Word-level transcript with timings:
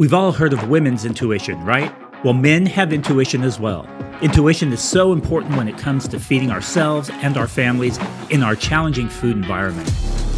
We've 0.00 0.14
all 0.14 0.32
heard 0.32 0.54
of 0.54 0.70
women's 0.70 1.04
intuition, 1.04 1.62
right? 1.62 1.92
Well, 2.24 2.32
men 2.32 2.64
have 2.64 2.90
intuition 2.90 3.42
as 3.42 3.60
well. 3.60 3.86
Intuition 4.22 4.72
is 4.72 4.80
so 4.80 5.12
important 5.12 5.58
when 5.58 5.68
it 5.68 5.76
comes 5.76 6.08
to 6.08 6.18
feeding 6.18 6.50
ourselves 6.50 7.10
and 7.10 7.36
our 7.36 7.46
families 7.46 7.98
in 8.30 8.42
our 8.42 8.56
challenging 8.56 9.10
food 9.10 9.36
environment. 9.36 9.86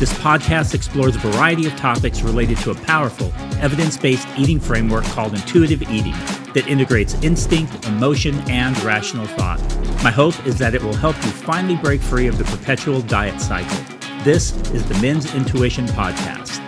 This 0.01 0.13
podcast 0.15 0.75
explores 0.75 1.15
a 1.15 1.21
variety 1.21 1.69
of 1.69 1.77
topics 1.77 2.23
related 2.23 2.59
to 2.59 2.73
a 2.73 2.75
powerful, 2.75 3.33
evidence 3.61 3.97
based 3.97 4.27
eating 4.37 4.59
framework 4.59 5.05
called 5.05 5.33
intuitive 5.33 5.83
eating 5.83 6.17
that 6.55 6.67
integrates 6.67 7.15
instinct, 7.23 7.87
emotion, 7.87 8.35
and 8.51 8.77
rational 8.83 9.27
thought. 9.27 9.61
My 10.03 10.11
hope 10.11 10.45
is 10.45 10.59
that 10.59 10.75
it 10.75 10.83
will 10.83 10.97
help 10.97 11.15
you 11.19 11.31
finally 11.31 11.77
break 11.77 12.01
free 12.01 12.27
of 12.27 12.37
the 12.37 12.45
perpetual 12.47 13.01
diet 13.03 13.41
cycle. 13.41 13.79
This 14.25 14.57
is 14.73 14.85
the 14.89 15.01
Men's 15.01 15.33
Intuition 15.37 15.87
Podcast. 15.87 16.62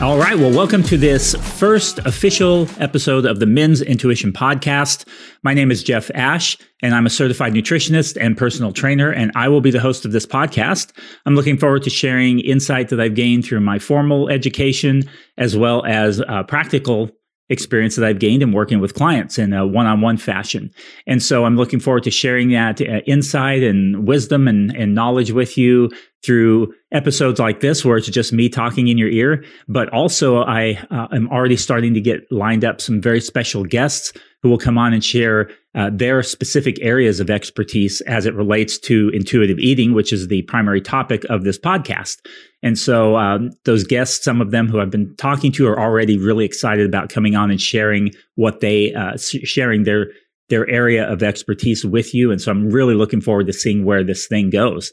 All 0.00 0.16
right. 0.16 0.38
Well, 0.38 0.52
welcome 0.52 0.84
to 0.84 0.96
this 0.96 1.34
first 1.58 1.98
official 1.98 2.68
episode 2.78 3.26
of 3.26 3.40
the 3.40 3.46
Men's 3.46 3.82
Intuition 3.82 4.32
Podcast. 4.32 5.08
My 5.42 5.54
name 5.54 5.72
is 5.72 5.82
Jeff 5.82 6.08
Ash, 6.14 6.56
and 6.82 6.94
I'm 6.94 7.04
a 7.04 7.10
certified 7.10 7.52
nutritionist 7.52 8.16
and 8.20 8.36
personal 8.36 8.72
trainer, 8.72 9.10
and 9.10 9.32
I 9.34 9.48
will 9.48 9.60
be 9.60 9.72
the 9.72 9.80
host 9.80 10.04
of 10.04 10.12
this 10.12 10.24
podcast. 10.24 10.92
I'm 11.26 11.34
looking 11.34 11.58
forward 11.58 11.82
to 11.82 11.90
sharing 11.90 12.38
insight 12.38 12.90
that 12.90 13.00
I've 13.00 13.16
gained 13.16 13.44
through 13.44 13.58
my 13.58 13.80
formal 13.80 14.28
education 14.28 15.02
as 15.36 15.56
well 15.56 15.84
as 15.84 16.20
uh, 16.20 16.44
practical 16.44 17.10
experience 17.48 17.96
that 17.96 18.04
I've 18.04 18.18
gained 18.18 18.42
in 18.42 18.52
working 18.52 18.78
with 18.78 18.94
clients 18.94 19.38
in 19.38 19.52
a 19.52 19.66
one-on-one 19.66 20.18
fashion. 20.18 20.70
And 21.06 21.22
so 21.22 21.44
I'm 21.44 21.56
looking 21.56 21.80
forward 21.80 22.04
to 22.04 22.10
sharing 22.10 22.50
that 22.50 22.80
uh, 22.80 23.00
insight 23.06 23.62
and 23.62 24.06
wisdom 24.06 24.46
and, 24.46 24.70
and 24.76 24.94
knowledge 24.94 25.32
with 25.32 25.56
you 25.56 25.90
through 26.24 26.72
episodes 26.92 27.38
like 27.38 27.60
this 27.60 27.84
where 27.84 27.96
it's 27.96 28.08
just 28.08 28.32
me 28.32 28.48
talking 28.48 28.88
in 28.88 28.98
your 28.98 29.08
ear 29.08 29.44
but 29.68 29.88
also 29.90 30.42
i 30.42 30.78
uh, 30.90 31.06
am 31.12 31.28
already 31.30 31.56
starting 31.56 31.94
to 31.94 32.00
get 32.00 32.20
lined 32.30 32.64
up 32.64 32.80
some 32.80 33.00
very 33.00 33.20
special 33.20 33.64
guests 33.64 34.12
who 34.42 34.48
will 34.48 34.58
come 34.58 34.78
on 34.78 34.92
and 34.92 35.04
share 35.04 35.50
uh, 35.74 35.90
their 35.92 36.22
specific 36.22 36.78
areas 36.80 37.20
of 37.20 37.30
expertise 37.30 38.00
as 38.02 38.26
it 38.26 38.34
relates 38.34 38.78
to 38.78 39.10
intuitive 39.12 39.58
eating 39.58 39.94
which 39.94 40.12
is 40.12 40.28
the 40.28 40.42
primary 40.42 40.80
topic 40.80 41.24
of 41.28 41.44
this 41.44 41.58
podcast. 41.58 42.18
And 42.62 42.78
so 42.78 43.16
um, 43.16 43.50
those 43.64 43.84
guests 43.84 44.24
some 44.24 44.40
of 44.40 44.50
them 44.50 44.68
who 44.68 44.80
i've 44.80 44.90
been 44.90 45.14
talking 45.16 45.52
to 45.52 45.66
are 45.66 45.78
already 45.78 46.18
really 46.18 46.44
excited 46.44 46.86
about 46.86 47.10
coming 47.10 47.36
on 47.36 47.50
and 47.50 47.60
sharing 47.60 48.10
what 48.34 48.60
they 48.60 48.94
uh, 48.94 49.16
sharing 49.16 49.84
their 49.84 50.06
their 50.48 50.68
area 50.68 51.06
of 51.06 51.22
expertise 51.22 51.84
with 51.84 52.14
you. 52.14 52.30
And 52.30 52.40
so 52.40 52.50
i'm 52.50 52.70
really 52.70 52.94
looking 52.94 53.20
forward 53.20 53.46
to 53.46 53.52
seeing 53.52 53.84
where 53.84 54.02
this 54.02 54.26
thing 54.26 54.50
goes 54.50 54.92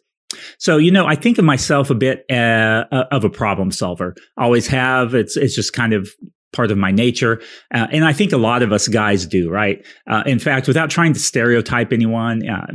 so, 0.57 0.77
you 0.77 0.91
know, 0.91 1.05
I 1.05 1.15
think 1.15 1.37
of 1.37 1.45
myself 1.45 1.89
a 1.89 1.95
bit 1.95 2.25
uh, 2.29 2.85
uh, 2.91 3.05
of 3.11 3.23
a 3.23 3.29
problem 3.29 3.71
solver. 3.71 4.15
Always 4.37 4.67
have. 4.67 5.13
It's 5.13 5.37
it's 5.37 5.55
just 5.55 5.73
kind 5.73 5.93
of 5.93 6.09
part 6.53 6.71
of 6.71 6.77
my 6.77 6.91
nature, 6.91 7.41
uh, 7.73 7.87
and 7.91 8.05
I 8.05 8.13
think 8.13 8.31
a 8.31 8.37
lot 8.37 8.63
of 8.63 8.71
us 8.71 8.87
guys 8.87 9.25
do. 9.25 9.49
Right. 9.49 9.85
Uh, 10.09 10.23
in 10.25 10.39
fact, 10.39 10.67
without 10.67 10.89
trying 10.89 11.13
to 11.13 11.19
stereotype 11.19 11.91
anyone, 11.91 12.47
uh, 12.47 12.67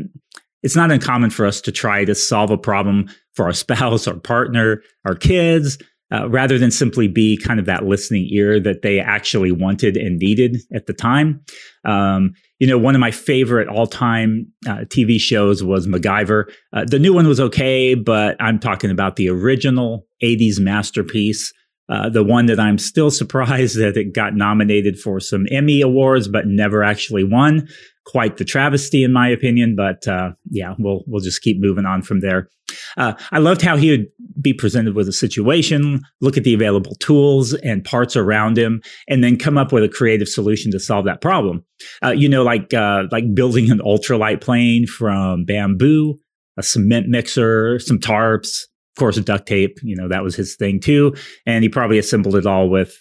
it's 0.63 0.77
not 0.77 0.91
uncommon 0.91 1.31
for 1.31 1.47
us 1.47 1.61
to 1.63 1.73
try 1.73 2.05
to 2.05 2.15
solve 2.15 2.51
a 2.51 2.59
problem 2.59 3.09
for 3.35 3.47
our 3.47 3.53
spouse, 3.55 4.07
our 4.07 4.19
partner, 4.19 4.83
our 5.05 5.15
kids, 5.15 5.79
uh, 6.13 6.29
rather 6.29 6.59
than 6.59 6.71
simply 6.71 7.09
be 7.09 7.37
kind 7.37 7.61
of 7.61 7.67
that 7.67 7.85
listening 7.85 8.29
ear 8.31 8.61
that 8.61 8.83
they 8.83 9.01
actually 9.01 9.53
wanted 9.53 9.97
and 9.97 10.19
needed 10.19 10.59
at 10.75 10.87
the 10.87 10.93
time. 10.93 11.41
Um, 11.85 12.33
you 12.61 12.67
know, 12.67 12.79
one 12.79 12.95
of 12.95 13.01
my 13.01 13.11
favorite 13.11 13.69
all 13.69 13.87
time 13.87 14.47
uh, 14.69 14.85
TV 14.85 15.19
shows 15.19 15.65
was 15.65 15.87
MacGyver. 15.87 16.45
Uh, 16.73 16.85
the 16.85 16.99
new 16.99 17.15
one 17.15 17.27
was 17.27 17.41
okay, 17.41 17.95
but 17.95 18.37
I'm 18.39 18.61
talking 18.61 18.91
about 18.91 19.17
the 19.17 19.31
original 19.31 20.07
80s 20.23 20.61
masterpiece. 20.61 21.53
Uh, 21.89 22.09
the 22.09 22.23
one 22.23 22.47
that 22.47 22.61
I'm 22.61 22.79
still 22.79 23.11
surprised 23.11 23.77
that 23.79 23.97
it 23.97 24.15
got 24.15 24.35
nominated 24.35 25.01
for 25.01 25.19
some 25.19 25.47
Emmy 25.51 25.81
awards, 25.81 26.29
but 26.29 26.47
never 26.47 26.85
actually 26.85 27.25
won 27.25 27.67
quite 28.05 28.37
the 28.37 28.45
travesty 28.45 29.05
in 29.05 29.13
my 29.13 29.29
opinion. 29.29 29.77
But 29.77 30.07
uh, 30.07 30.31
yeah, 30.51 30.75
we'll 30.79 31.03
we'll 31.07 31.23
just 31.23 31.43
keep 31.43 31.61
moving 31.61 31.87
on 31.87 32.03
from 32.03 32.21
there. 32.21 32.49
Uh, 32.97 33.15
I 33.33 33.39
loved 33.39 33.63
how 33.63 33.77
he 33.77 33.91
would 33.91 34.07
be 34.41 34.53
presented 34.53 34.95
with 34.95 35.09
a 35.09 35.13
situation, 35.13 36.01
look 36.21 36.37
at 36.37 36.45
the 36.45 36.55
available 36.55 36.95
tools 36.97 37.53
and 37.55 37.85
parts 37.85 38.17
around 38.17 38.57
him, 38.57 38.81
and 39.09 39.23
then 39.23 39.37
come 39.37 39.59
up 39.59 39.73
with 39.73 39.85
a 39.85 39.89
creative 39.89 40.29
solution 40.29 40.71
to 40.73 40.81
solve 40.81 41.05
that 41.05 41.21
problem. 41.21 41.65
Uh, 42.05 42.11
you 42.11 42.29
know, 42.29 42.43
like 42.43 42.73
uh, 42.75 43.05
like 43.11 43.35
building 43.35 43.71
an 43.71 43.81
ultralight 43.81 44.41
plane 44.41 44.87
from 44.87 45.45
bamboo, 45.45 46.19
a 46.57 46.63
cement 46.63 47.09
mixer, 47.09 47.79
some 47.79 47.99
tarps, 47.99 48.65
of 48.65 48.99
course, 48.99 49.19
duct 49.19 49.47
tape. 49.47 49.79
You 49.83 49.97
know, 49.97 50.09
that 50.09 50.23
was 50.23 50.35
his 50.35 50.57
thing 50.57 50.81
too, 50.81 51.15
and 51.47 51.63
he 51.63 51.69
probably 51.69 51.99
assembled 51.99 52.37
it 52.37 52.47
all 52.47 52.69
with 52.69 52.97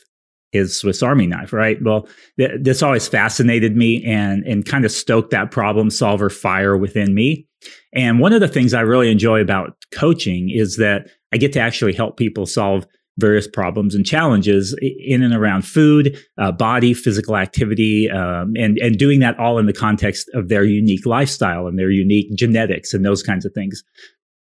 his 0.51 0.77
Swiss 0.77 1.03
Army 1.03 1.27
knife, 1.27 1.53
right? 1.53 1.77
Well, 1.81 2.07
th- 2.37 2.51
this 2.59 2.81
always 2.81 3.07
fascinated 3.07 3.75
me 3.75 4.03
and 4.05 4.43
and 4.45 4.65
kind 4.65 4.85
of 4.85 4.91
stoked 4.91 5.31
that 5.31 5.51
problem 5.51 5.89
solver 5.89 6.29
fire 6.29 6.77
within 6.77 7.13
me. 7.13 7.47
And 7.93 8.19
one 8.19 8.33
of 8.33 8.39
the 8.39 8.47
things 8.47 8.73
I 8.73 8.81
really 8.81 9.11
enjoy 9.11 9.41
about 9.41 9.75
coaching 9.91 10.49
is 10.49 10.77
that 10.77 11.09
I 11.33 11.37
get 11.37 11.53
to 11.53 11.59
actually 11.59 11.93
help 11.93 12.17
people 12.17 12.45
solve 12.45 12.85
various 13.19 13.47
problems 13.47 13.95
and 13.95 14.05
challenges 14.05 14.75
in 14.81 15.21
and 15.21 15.35
around 15.35 15.63
food, 15.63 16.17
uh, 16.37 16.51
body, 16.51 16.93
physical 16.93 17.35
activity, 17.35 18.09
um, 18.09 18.53
and 18.55 18.77
and 18.79 18.97
doing 18.97 19.19
that 19.19 19.37
all 19.37 19.59
in 19.59 19.65
the 19.65 19.73
context 19.73 20.29
of 20.33 20.47
their 20.47 20.63
unique 20.63 21.05
lifestyle 21.05 21.67
and 21.67 21.77
their 21.77 21.91
unique 21.91 22.33
genetics 22.35 22.93
and 22.93 23.05
those 23.05 23.21
kinds 23.21 23.45
of 23.45 23.53
things. 23.53 23.83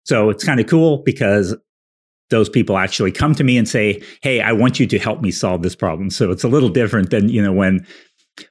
So 0.04 0.30
it's 0.30 0.44
kind 0.44 0.60
of 0.60 0.66
cool 0.66 1.02
because 1.04 1.56
those 2.30 2.48
people 2.48 2.76
actually 2.76 3.12
come 3.12 3.34
to 3.34 3.44
me 3.44 3.56
and 3.56 3.68
say, 3.68 4.02
"Hey, 4.22 4.40
I 4.40 4.52
want 4.52 4.80
you 4.80 4.86
to 4.86 4.98
help 4.98 5.20
me 5.20 5.30
solve 5.30 5.62
this 5.62 5.76
problem." 5.76 6.10
So 6.10 6.30
it's 6.30 6.44
a 6.44 6.48
little 6.48 6.68
different 6.68 7.10
than 7.10 7.28
you 7.28 7.42
know 7.42 7.52
when 7.52 7.86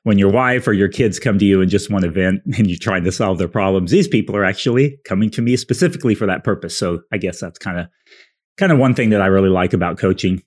when 0.04 0.18
your 0.18 0.32
wife 0.32 0.68
or 0.68 0.74
your 0.74 0.88
kids 0.88 1.20
come 1.20 1.38
to 1.38 1.46
you 1.46 1.62
and 1.62 1.70
just 1.70 1.92
want 1.92 2.04
to 2.04 2.12
vent 2.12 2.42
and 2.58 2.68
you're 2.68 2.80
trying 2.80 3.04
to 3.04 3.12
solve 3.12 3.38
their 3.38 3.48
problems. 3.48 3.92
These 3.92 4.08
people 4.08 4.36
are 4.36 4.46
actually 4.46 4.98
coming 5.06 5.30
to 5.32 5.42
me 5.42 5.58
specifically 5.58 6.16
for 6.16 6.26
that 6.26 6.44
purpose. 6.44 6.78
So 6.78 7.02
I 7.12 7.18
guess 7.18 7.40
that's 7.40 7.60
kind 7.60 7.80
of 7.80 7.88
kind 8.58 8.72
of 8.72 8.78
one 8.78 8.94
thing 8.94 9.10
that 9.12 9.22
I 9.22 9.28
really 9.28 9.50
like 9.50 9.74
about 9.74 9.98
coaching. 9.98 10.42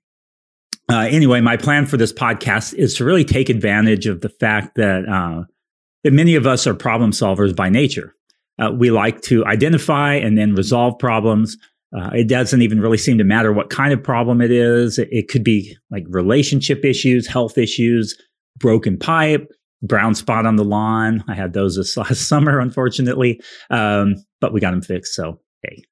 Uh, 0.91 1.07
anyway, 1.11 1.41
my 1.41 1.57
plan 1.57 1.85
for 1.85 1.99
this 1.99 2.13
podcast 2.13 2.75
is 2.75 2.95
to 2.95 3.05
really 3.05 3.25
take 3.25 3.51
advantage 3.51 4.07
of 4.07 4.23
the 4.23 4.31
fact 4.31 4.77
that 4.77 5.07
uh, 5.09 5.45
that 6.05 6.13
many 6.13 6.35
of 6.35 6.47
us 6.47 6.67
are 6.67 6.75
problem 6.75 7.11
solvers 7.11 7.55
by 7.55 7.69
nature. 7.69 8.15
Uh, 8.59 8.73
we 8.73 8.91
like 8.91 9.21
to 9.23 9.45
identify 9.45 10.15
and 10.15 10.37
then 10.37 10.55
resolve 10.55 10.99
problems. 10.99 11.57
Uh, 11.97 12.11
it 12.13 12.29
doesn't 12.29 12.63
even 12.63 12.81
really 12.81 12.99
seem 12.99 13.17
to 13.19 13.25
matter 13.25 13.53
what 13.53 13.71
kind 13.71 13.93
of 13.93 14.03
problem 14.03 14.41
it 14.41 14.51
is. 14.51 14.99
It, 14.99 15.09
it, 15.11 15.29
could 15.29 15.43
be 15.43 15.77
like 15.91 16.05
relationship 16.09 16.85
issues, 16.85 17.27
health 17.27 17.57
issues, 17.57 18.17
broken 18.59 18.99
pipe, 18.99 19.49
brown 19.83 20.15
spot 20.15 20.45
on 20.45 20.57
the 20.57 20.65
lawn. 20.65 21.25
I 21.29 21.35
had 21.35 21.55
those 21.55 21.77
this 21.77 21.97
last 21.97 22.29
summer, 22.29 22.61
unfortunately, 22.61 23.41
um, 23.71 24.17
but 24.41 24.53
we 24.53 24.61
got 24.61 24.73
them 24.73 24.83
fixed. 24.83 25.15
So, 25.15 25.41
hey. 25.63 25.83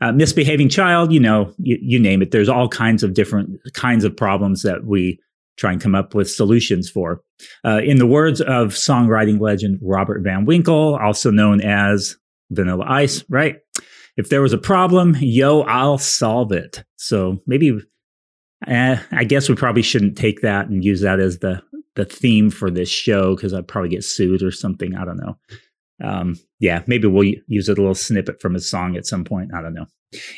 Uh, 0.00 0.10
misbehaving 0.10 0.68
child, 0.68 1.12
you 1.12 1.20
know, 1.20 1.52
you, 1.58 1.78
you 1.80 1.98
name 1.98 2.20
it. 2.20 2.32
There's 2.32 2.48
all 2.48 2.68
kinds 2.68 3.02
of 3.02 3.14
different 3.14 3.58
kinds 3.74 4.04
of 4.04 4.16
problems 4.16 4.62
that 4.62 4.84
we 4.84 5.20
try 5.56 5.72
and 5.72 5.80
come 5.80 5.94
up 5.94 6.14
with 6.14 6.30
solutions 6.30 6.90
for. 6.90 7.22
Uh, 7.64 7.80
in 7.84 7.98
the 7.98 8.06
words 8.06 8.40
of 8.40 8.68
songwriting 8.68 9.40
legend 9.40 9.78
Robert 9.82 10.22
Van 10.22 10.44
Winkle, 10.44 10.96
also 10.96 11.30
known 11.30 11.60
as 11.60 12.16
Vanilla 12.50 12.84
Ice, 12.88 13.24
right? 13.28 13.56
If 14.16 14.28
there 14.28 14.42
was 14.42 14.52
a 14.52 14.58
problem, 14.58 15.16
yo, 15.20 15.62
I'll 15.62 15.98
solve 15.98 16.52
it. 16.52 16.84
So 16.96 17.42
maybe, 17.46 17.78
eh, 18.66 18.98
I 19.10 19.24
guess 19.24 19.48
we 19.48 19.54
probably 19.54 19.82
shouldn't 19.82 20.16
take 20.16 20.40
that 20.40 20.68
and 20.68 20.84
use 20.84 21.00
that 21.02 21.20
as 21.20 21.38
the 21.38 21.62
the 21.96 22.04
theme 22.04 22.50
for 22.50 22.70
this 22.70 22.90
show 22.90 23.34
because 23.34 23.54
I'd 23.54 23.66
probably 23.66 23.88
get 23.88 24.04
sued 24.04 24.42
or 24.42 24.50
something. 24.50 24.94
I 24.94 25.04
don't 25.04 25.16
know. 25.16 25.38
Um, 26.04 26.36
yeah, 26.60 26.82
maybe 26.86 27.08
we'll 27.08 27.32
use 27.46 27.68
a 27.68 27.72
little 27.72 27.94
snippet 27.94 28.40
from 28.40 28.54
a 28.54 28.60
song 28.60 28.96
at 28.96 29.06
some 29.06 29.24
point. 29.24 29.52
I 29.54 29.62
don't 29.62 29.74
know. 29.74 29.86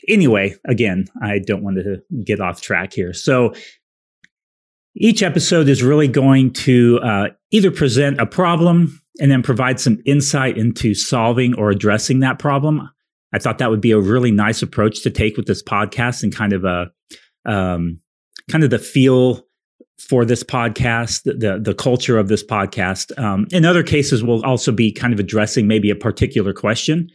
Anyway, 0.07 0.55
again, 0.67 1.07
I 1.21 1.41
don't 1.41 1.65
want 1.65 1.79
to 1.79 2.01
get 2.25 2.41
off 2.41 2.61
track 2.61 2.93
here. 2.93 3.13
So 3.13 3.55
each 4.95 5.23
episode 5.23 5.69
is 5.69 5.83
really 5.83 6.09
going 6.09 6.53
to 6.53 7.01
uh, 7.03 7.29
either 7.51 7.71
present 7.71 8.21
a 8.21 8.27
problem 8.27 9.01
and 9.21 9.31
then 9.31 9.43
provide 9.43 9.81
some 9.81 10.01
insight 10.07 10.57
into 10.57 10.95
solving 10.95 11.55
or 11.55 11.71
addressing 11.71 12.21
that 12.21 12.39
problem. 12.39 12.89
I 13.33 13.39
thought 13.39 13.59
that 13.59 13.71
would 13.71 13.81
be 13.81 13.91
a 13.91 14.01
really 14.01 14.31
nice 14.31 14.63
approach 14.63 15.03
to 15.03 15.11
take 15.11 15.37
with 15.37 15.47
this 15.47 15.63
podcast 15.63 16.23
and 16.23 16.35
kind 16.35 16.53
of 16.53 16.65
a 16.65 16.91
um, 17.45 18.01
kind 18.51 18.65
of 18.65 18.71
the 18.71 18.79
feel 18.79 19.47
for 19.99 20.25
this 20.25 20.43
podcast, 20.43 21.25
the 21.25 21.59
the 21.61 21.75
culture 21.75 22.19
of 22.19 22.29
this 22.29 22.45
podcast. 22.45 23.17
Um, 23.19 23.47
in 23.51 23.65
other 23.65 23.83
cases, 23.83 24.23
we'll 24.23 24.45
also 24.45 24.73
be 24.73 24.93
kind 24.93 25.13
of 25.13 25.21
addressing 25.21 25.67
maybe 25.67 25.91
a 25.91 25.97
particular 25.97 26.53
question. 26.53 27.09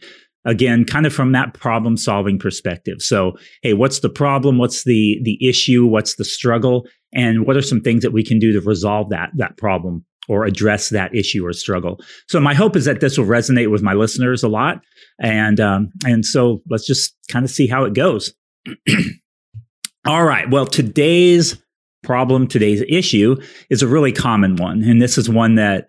Again, 0.46 0.84
kind 0.84 1.06
of 1.06 1.14
from 1.14 1.32
that 1.32 1.54
problem 1.54 1.96
solving 1.96 2.38
perspective. 2.38 3.00
So, 3.00 3.32
hey, 3.62 3.72
what's 3.72 4.00
the 4.00 4.10
problem? 4.10 4.58
What's 4.58 4.84
the 4.84 5.18
the 5.22 5.38
issue? 5.46 5.86
What's 5.86 6.16
the 6.16 6.24
struggle? 6.24 6.86
And 7.14 7.46
what 7.46 7.56
are 7.56 7.62
some 7.62 7.80
things 7.80 8.02
that 8.02 8.12
we 8.12 8.24
can 8.24 8.38
do 8.38 8.52
to 8.52 8.60
resolve 8.60 9.08
that 9.10 9.30
that 9.36 9.56
problem 9.56 10.04
or 10.28 10.44
address 10.44 10.88
that 10.90 11.14
issue 11.14 11.46
or 11.46 11.52
struggle. 11.52 12.00
So 12.28 12.40
my 12.40 12.54
hope 12.54 12.76
is 12.76 12.84
that 12.84 13.00
this 13.00 13.18
will 13.18 13.26
resonate 13.26 13.70
with 13.70 13.82
my 13.82 13.94
listeners 13.94 14.42
a 14.42 14.48
lot, 14.48 14.82
and 15.20 15.60
um, 15.60 15.90
and 16.06 16.24
so 16.24 16.62
let's 16.68 16.86
just 16.86 17.16
kind 17.28 17.44
of 17.44 17.50
see 17.50 17.66
how 17.66 17.84
it 17.84 17.94
goes. 17.94 18.34
All 20.06 20.24
right. 20.24 20.50
Well, 20.50 20.66
today's 20.66 21.56
problem, 22.02 22.46
today's 22.46 22.82
issue 22.88 23.36
is 23.70 23.82
a 23.82 23.88
really 23.88 24.12
common 24.12 24.56
one. 24.56 24.82
And 24.82 25.02
this 25.02 25.18
is 25.18 25.28
one 25.28 25.56
that 25.56 25.88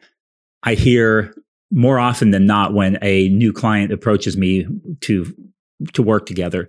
I 0.63 0.73
hear 0.73 1.35
more 1.71 1.99
often 1.99 2.31
than 2.31 2.45
not 2.45 2.73
when 2.73 2.97
a 3.01 3.29
new 3.29 3.51
client 3.51 3.91
approaches 3.91 4.37
me 4.37 4.65
to 5.01 5.25
to 5.93 6.01
work 6.01 6.25
together. 6.25 6.67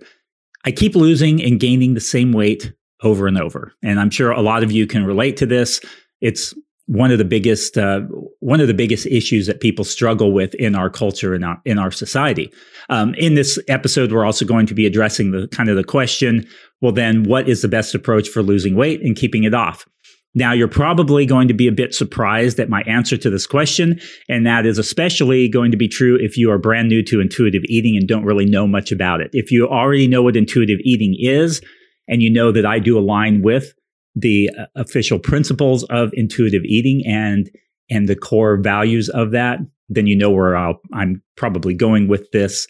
I 0.65 0.71
keep 0.71 0.95
losing 0.95 1.41
and 1.41 1.59
gaining 1.59 1.93
the 1.93 2.01
same 2.01 2.33
weight 2.33 2.73
over 3.03 3.25
and 3.25 3.39
over. 3.39 3.73
And 3.81 3.99
I'm 3.99 4.09
sure 4.09 4.31
a 4.31 4.41
lot 4.41 4.63
of 4.63 4.71
you 4.71 4.85
can 4.85 5.05
relate 5.05 5.37
to 5.37 5.45
this. 5.45 5.79
It's 6.19 6.53
one 6.87 7.11
of 7.11 7.17
the 7.17 7.25
biggest 7.25 7.77
uh, 7.77 8.01
one 8.39 8.59
of 8.59 8.67
the 8.67 8.73
biggest 8.73 9.05
issues 9.05 9.45
that 9.45 9.59
people 9.59 9.85
struggle 9.85 10.31
with 10.31 10.55
in 10.55 10.73
our 10.73 10.89
culture 10.89 11.33
and 11.33 11.45
our, 11.45 11.61
in 11.65 11.77
our 11.77 11.91
society. 11.91 12.51
Um, 12.89 13.13
in 13.15 13.35
this 13.35 13.59
episode, 13.67 14.11
we're 14.11 14.25
also 14.25 14.45
going 14.45 14.65
to 14.67 14.73
be 14.73 14.85
addressing 14.85 15.31
the 15.31 15.47
kind 15.49 15.69
of 15.69 15.75
the 15.75 15.83
question: 15.83 16.47
Well, 16.81 16.93
then, 16.93 17.23
what 17.23 17.47
is 17.47 17.61
the 17.61 17.67
best 17.67 17.93
approach 17.93 18.29
for 18.29 18.41
losing 18.41 18.75
weight 18.75 19.01
and 19.01 19.15
keeping 19.15 19.43
it 19.43 19.53
off? 19.53 19.85
Now, 20.33 20.53
you're 20.53 20.67
probably 20.67 21.25
going 21.25 21.47
to 21.47 21.53
be 21.53 21.67
a 21.67 21.71
bit 21.71 21.93
surprised 21.93 22.59
at 22.59 22.69
my 22.69 22.83
answer 22.83 23.17
to 23.17 23.29
this 23.29 23.47
question, 23.47 23.99
and 24.29 24.45
that 24.45 24.65
is 24.65 24.77
especially 24.77 25.49
going 25.49 25.71
to 25.71 25.77
be 25.77 25.87
true 25.87 26.17
if 26.21 26.37
you 26.37 26.51
are 26.51 26.57
brand 26.57 26.89
new 26.89 27.03
to 27.03 27.19
intuitive 27.19 27.63
eating 27.65 27.97
and 27.97 28.07
don't 28.07 28.23
really 28.23 28.45
know 28.45 28.67
much 28.67 28.91
about 28.91 29.19
it. 29.19 29.29
If 29.33 29.51
you 29.51 29.67
already 29.67 30.07
know 30.07 30.21
what 30.21 30.37
intuitive 30.37 30.79
eating 30.83 31.15
is, 31.19 31.61
and 32.07 32.21
you 32.21 32.29
know 32.29 32.51
that 32.51 32.65
I 32.65 32.79
do 32.79 32.97
align 32.97 33.41
with 33.41 33.73
the 34.17 34.49
uh, 34.57 34.65
official 34.75 35.19
principles 35.19 35.83
of 35.85 36.09
intuitive 36.13 36.63
eating 36.65 37.03
and 37.05 37.49
and 37.89 38.09
the 38.09 38.15
core 38.15 38.57
values 38.57 39.07
of 39.09 39.31
that, 39.31 39.59
then 39.87 40.07
you 40.07 40.15
know 40.15 40.29
where 40.29 40.57
i 40.57 40.73
am 40.93 41.21
probably 41.37 41.73
going 41.73 42.07
with 42.07 42.29
this. 42.31 42.67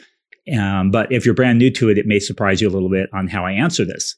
Um, 0.56 0.92
but 0.92 1.12
if 1.12 1.26
you're 1.26 1.34
brand 1.34 1.58
new 1.58 1.72
to 1.72 1.90
it, 1.90 1.98
it 1.98 2.06
may 2.06 2.20
surprise 2.20 2.62
you 2.62 2.70
a 2.70 2.72
little 2.72 2.90
bit 2.90 3.10
on 3.14 3.28
how 3.28 3.46
I 3.46 3.54
answer 3.54 3.84
this. 3.84 4.16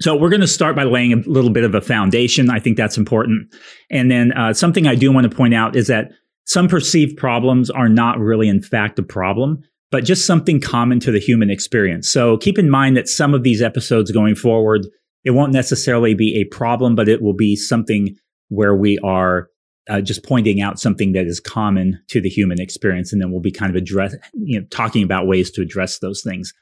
So 0.00 0.14
we're 0.14 0.30
going 0.30 0.42
to 0.42 0.46
start 0.46 0.76
by 0.76 0.84
laying 0.84 1.12
a 1.12 1.16
little 1.16 1.50
bit 1.50 1.64
of 1.64 1.74
a 1.74 1.80
foundation. 1.80 2.50
I 2.50 2.60
think 2.60 2.76
that's 2.76 2.98
important. 2.98 3.52
And 3.90 4.10
then 4.10 4.32
uh, 4.32 4.52
something 4.52 4.86
I 4.86 4.94
do 4.94 5.10
want 5.10 5.28
to 5.28 5.34
point 5.34 5.54
out 5.54 5.74
is 5.74 5.88
that 5.88 6.10
some 6.44 6.68
perceived 6.68 7.16
problems 7.16 7.70
are 7.70 7.88
not 7.88 8.18
really, 8.18 8.48
in 8.48 8.62
fact, 8.62 8.98
a 8.98 9.02
problem, 9.02 9.62
but 9.90 10.04
just 10.04 10.26
something 10.26 10.60
common 10.60 11.00
to 11.00 11.10
the 11.10 11.18
human 11.18 11.50
experience. 11.50 12.10
So 12.10 12.36
keep 12.36 12.58
in 12.58 12.70
mind 12.70 12.96
that 12.96 13.08
some 13.08 13.34
of 13.34 13.42
these 13.42 13.62
episodes 13.62 14.12
going 14.12 14.34
forward, 14.34 14.86
it 15.26 15.32
won't 15.32 15.52
necessarily 15.52 16.14
be 16.14 16.36
a 16.36 16.44
problem, 16.44 16.94
but 16.94 17.08
it 17.08 17.20
will 17.20 17.34
be 17.34 17.56
something 17.56 18.16
where 18.48 18.76
we 18.76 18.96
are 19.00 19.48
uh, 19.90 20.00
just 20.00 20.24
pointing 20.24 20.60
out 20.60 20.78
something 20.78 21.12
that 21.12 21.26
is 21.26 21.40
common 21.40 22.00
to 22.08 22.20
the 22.20 22.28
human 22.28 22.60
experience, 22.60 23.12
and 23.12 23.20
then 23.20 23.32
we'll 23.32 23.40
be 23.40 23.50
kind 23.50 23.68
of 23.68 23.76
address, 23.76 24.14
you 24.34 24.60
know, 24.60 24.66
talking 24.70 25.02
about 25.02 25.26
ways 25.26 25.50
to 25.50 25.60
address 25.60 25.98
those 25.98 26.22
things. 26.22 26.54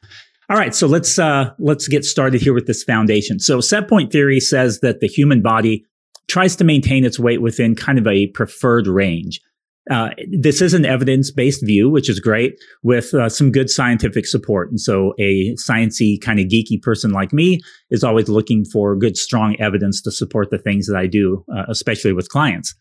All 0.48 0.56
right, 0.56 0.74
so 0.74 0.86
let's 0.86 1.18
uh, 1.18 1.50
let's 1.58 1.88
get 1.88 2.06
started 2.06 2.40
here 2.40 2.54
with 2.54 2.66
this 2.66 2.82
foundation. 2.82 3.38
So 3.38 3.60
set 3.60 3.86
point 3.86 4.10
theory 4.10 4.40
says 4.40 4.80
that 4.80 5.00
the 5.00 5.08
human 5.08 5.42
body 5.42 5.84
tries 6.26 6.56
to 6.56 6.64
maintain 6.64 7.04
its 7.04 7.18
weight 7.18 7.42
within 7.42 7.74
kind 7.74 7.98
of 7.98 8.06
a 8.06 8.28
preferred 8.28 8.86
range. 8.86 9.42
Uh, 9.90 10.10
this 10.30 10.62
is 10.62 10.72
an 10.72 10.86
evidence-based 10.86 11.64
view, 11.64 11.90
which 11.90 12.08
is 12.08 12.18
great, 12.18 12.58
with 12.82 13.12
uh, 13.12 13.28
some 13.28 13.52
good 13.52 13.68
scientific 13.68 14.26
support. 14.26 14.70
And 14.70 14.80
so, 14.80 15.12
a 15.18 15.54
sciency 15.56 16.18
kind 16.20 16.40
of 16.40 16.46
geeky 16.46 16.80
person 16.80 17.10
like 17.10 17.32
me 17.32 17.60
is 17.90 18.02
always 18.02 18.28
looking 18.28 18.64
for 18.64 18.96
good, 18.96 19.16
strong 19.16 19.56
evidence 19.60 20.00
to 20.02 20.10
support 20.10 20.50
the 20.50 20.58
things 20.58 20.86
that 20.86 20.96
I 20.96 21.06
do, 21.06 21.44
uh, 21.54 21.64
especially 21.68 22.14
with 22.14 22.30
clients. 22.30 22.74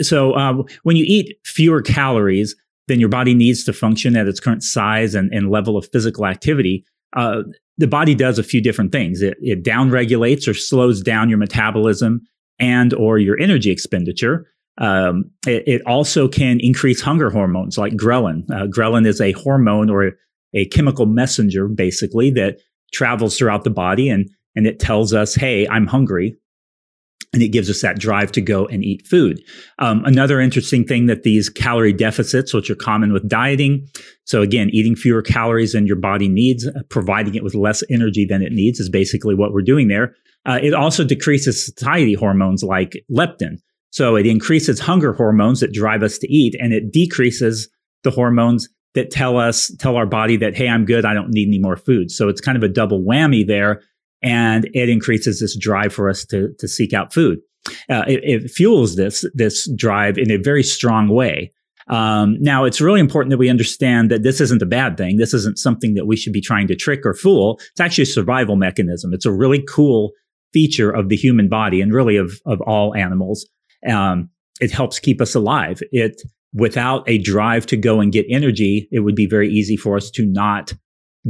So, 0.00 0.32
uh, 0.32 0.62
when 0.84 0.96
you 0.96 1.04
eat 1.06 1.36
fewer 1.44 1.82
calories, 1.82 2.54
then 2.86 3.00
your 3.00 3.08
body 3.08 3.34
needs 3.34 3.64
to 3.64 3.72
function 3.72 4.16
at 4.16 4.28
its 4.28 4.40
current 4.40 4.62
size 4.62 5.14
and, 5.14 5.32
and 5.34 5.50
level 5.50 5.76
of 5.76 5.88
physical 5.92 6.26
activity. 6.26 6.84
Uh, 7.16 7.42
the 7.78 7.86
body 7.86 8.14
does 8.14 8.38
a 8.38 8.42
few 8.42 8.60
different 8.60 8.92
things. 8.92 9.22
It, 9.22 9.36
it 9.40 9.64
downregulates 9.64 10.46
or 10.46 10.54
slows 10.54 11.02
down 11.02 11.28
your 11.28 11.38
metabolism 11.38 12.20
and 12.58 12.92
or 12.94 13.18
your 13.18 13.38
energy 13.40 13.70
expenditure. 13.70 14.46
Um, 14.78 15.30
it, 15.46 15.64
it, 15.66 15.82
also 15.86 16.26
can 16.26 16.58
increase 16.60 17.02
hunger 17.02 17.28
hormones 17.28 17.76
like 17.76 17.92
ghrelin. 17.94 18.44
Uh, 18.50 18.66
ghrelin 18.66 19.06
is 19.06 19.20
a 19.20 19.32
hormone 19.32 19.90
or 19.90 20.12
a, 20.54 20.64
chemical 20.66 21.06
messenger, 21.06 21.68
basically, 21.68 22.30
that 22.30 22.58
travels 22.92 23.36
throughout 23.36 23.64
the 23.64 23.70
body 23.70 24.08
and 24.08 24.28
and 24.56 24.66
it 24.66 24.80
tells 24.80 25.12
us, 25.12 25.34
"Hey, 25.34 25.68
I'm 25.68 25.86
hungry 25.86 26.36
and 27.32 27.42
it 27.42 27.48
gives 27.48 27.70
us 27.70 27.82
that 27.82 27.98
drive 27.98 28.32
to 28.32 28.40
go 28.40 28.66
and 28.66 28.84
eat 28.84 29.06
food. 29.06 29.40
Um, 29.78 30.04
another 30.04 30.40
interesting 30.40 30.84
thing 30.84 31.06
that 31.06 31.22
these 31.22 31.48
calorie 31.48 31.92
deficits, 31.92 32.52
which 32.52 32.70
are 32.70 32.74
common 32.76 33.12
with 33.12 33.28
dieting, 33.28 33.86
so 34.24 34.42
again, 34.42 34.70
eating 34.72 34.96
fewer 34.96 35.22
calories 35.22 35.72
than 35.72 35.86
your 35.86 35.96
body 35.96 36.28
needs, 36.28 36.66
uh, 36.66 36.82
providing 36.88 37.34
it 37.34 37.44
with 37.44 37.54
less 37.54 37.84
energy 37.90 38.24
than 38.24 38.42
it 38.42 38.52
needs, 38.52 38.80
is 38.80 38.88
basically 38.88 39.34
what 39.34 39.52
we're 39.52 39.62
doing 39.62 39.88
there. 39.88 40.14
Uh, 40.46 40.58
it 40.60 40.74
also 40.74 41.04
decreases 41.04 41.66
satiety 41.66 42.14
hormones 42.14 42.62
like 42.62 43.04
leptin. 43.10 43.58
So 43.90 44.16
it 44.16 44.26
increases 44.26 44.80
hunger 44.80 45.12
hormones 45.12 45.60
that 45.60 45.72
drive 45.72 46.02
us 46.02 46.18
to 46.18 46.32
eat, 46.32 46.54
and 46.60 46.72
it 46.72 46.92
decreases 46.92 47.68
the 48.02 48.10
hormones 48.10 48.68
that 48.94 49.10
tell 49.10 49.36
us, 49.36 49.70
tell 49.78 49.96
our 49.96 50.06
body 50.06 50.36
that, 50.36 50.56
hey, 50.56 50.68
I'm 50.68 50.84
good, 50.84 51.04
I 51.04 51.14
don't 51.14 51.30
need 51.30 51.48
any 51.48 51.60
more 51.60 51.76
food. 51.76 52.10
So 52.10 52.28
it's 52.28 52.40
kind 52.40 52.56
of 52.56 52.62
a 52.62 52.68
double 52.68 53.02
whammy 53.02 53.46
there 53.46 53.82
and 54.22 54.68
it 54.74 54.88
increases 54.88 55.40
this 55.40 55.56
drive 55.56 55.92
for 55.92 56.08
us 56.08 56.24
to 56.26 56.52
to 56.58 56.68
seek 56.68 56.92
out 56.92 57.12
food. 57.12 57.38
Uh, 57.90 58.04
it, 58.06 58.20
it, 58.24 58.50
fuels 58.50 58.96
this 58.96 59.24
this 59.34 59.70
drive 59.76 60.18
in 60.18 60.30
a 60.30 60.36
very 60.36 60.62
strong 60.62 61.08
way. 61.08 61.52
Um, 61.88 62.36
now, 62.40 62.64
it's 62.64 62.80
really 62.80 63.00
important 63.00 63.30
that 63.30 63.38
we 63.38 63.48
understand 63.48 64.10
that 64.10 64.22
this 64.22 64.40
isn't 64.40 64.62
a 64.62 64.66
bad 64.66 64.96
thing. 64.96 65.16
This 65.16 65.34
isn't 65.34 65.58
something 65.58 65.94
that 65.94 66.06
we 66.06 66.16
should 66.16 66.32
be 66.32 66.40
trying 66.40 66.68
to 66.68 66.76
trick 66.76 67.04
or 67.04 67.14
fool. 67.14 67.58
It's 67.72 67.80
actually 67.80 68.02
a 68.02 68.06
survival 68.06 68.56
mechanism. 68.56 69.12
It's 69.12 69.26
a 69.26 69.32
really 69.32 69.62
cool 69.68 70.12
feature 70.52 70.90
of 70.90 71.08
the 71.08 71.16
human 71.16 71.48
body 71.48 71.80
and 71.80 71.92
really 71.92 72.16
of 72.16 72.40
of 72.46 72.60
all 72.62 72.94
animals. 72.94 73.46
Um, 73.88 74.30
it 74.60 74.70
helps 74.70 74.98
keep 74.98 75.20
us 75.20 75.34
alive. 75.34 75.80
It 75.92 76.20
without 76.52 77.08
a 77.08 77.18
drive 77.18 77.66
to 77.66 77.76
go 77.76 78.00
and 78.00 78.12
get 78.12 78.26
energy, 78.28 78.88
it 78.90 79.00
would 79.00 79.14
be 79.14 79.26
very 79.26 79.48
easy 79.48 79.76
for 79.76 79.96
us 79.96 80.10
to 80.10 80.26
not 80.26 80.72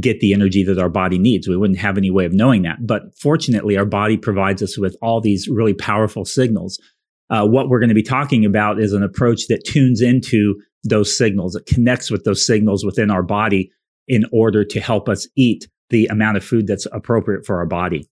get 0.01 0.21
the 0.21 0.33
energy 0.33 0.63
that 0.63 0.79
our 0.79 0.89
body 0.89 1.19
needs. 1.19 1.49
We 1.49 1.57
wouldn't 1.57 1.79
have 1.79 1.99
any 1.99 2.11
way 2.11 2.25
of 2.25 2.33
knowing 2.33 2.63
that. 2.63 2.87
But 2.87 3.03
fortunately, 3.19 3.77
our 3.77 3.85
body 3.85 4.17
provides 4.17 4.63
us 4.63 4.79
with 4.79 4.97
all 5.03 5.21
these 5.21 5.49
really 5.49 5.75
powerful 5.75 6.25
signals. 6.25 6.81
Uh, 7.29 7.47
what 7.47 7.69
we're 7.69 7.81
going 7.81 7.89
to 7.89 7.95
be 7.95 8.03
talking 8.03 8.45
about 8.45 8.81
is 8.81 8.93
an 8.93 9.03
approach 9.03 9.47
that 9.49 9.65
tunes 9.65 10.01
into 10.01 10.57
those 10.85 11.17
signals, 11.17 11.55
it 11.55 11.67
connects 11.67 12.11
with 12.11 12.25
those 12.25 12.47
signals 12.47 12.85
within 12.85 13.11
our 13.11 13.23
body 13.23 13.71
in 14.09 14.25
order 14.33 14.65
to 14.65 14.81
help 14.81 15.09
us 15.09 15.29
eat 15.37 15.69
the 15.91 16.07
amount 16.07 16.37
of 16.37 16.45
food 16.45 16.67
that's 16.67 16.87
appropriate 16.93 17.45
for 17.45 17.59
our 17.59 17.67
body. 17.67 18.09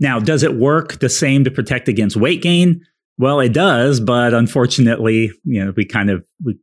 Now, 0.00 0.18
does 0.18 0.42
it 0.42 0.54
work 0.54 1.00
the 1.00 1.08
same 1.08 1.44
to 1.44 1.50
protect 1.50 1.88
against 1.88 2.16
weight 2.16 2.42
gain? 2.42 2.84
Well, 3.18 3.40
it 3.40 3.52
does, 3.52 4.00
but 4.00 4.34
unfortunately, 4.34 5.30
you 5.44 5.64
know, 5.64 5.72
we 5.76 5.84
kind 5.84 6.10
of 6.10 6.24
we 6.44 6.58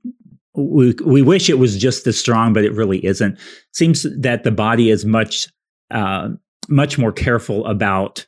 we, 0.54 0.94
we 1.06 1.22
wish 1.22 1.50
it 1.50 1.60
was 1.60 1.78
just 1.78 2.06
as 2.08 2.20
strong, 2.20 2.52
but 2.54 2.66
it 2.66 2.74
really 2.74 3.04
isn't. 3.06 3.40
Seems 3.74 4.06
that 4.20 4.44
the 4.44 4.52
body 4.52 4.90
is 4.90 5.06
much 5.06 5.48
uh, 5.92 6.30
much 6.68 6.98
more 6.98 7.12
careful 7.12 7.66
about 7.66 8.26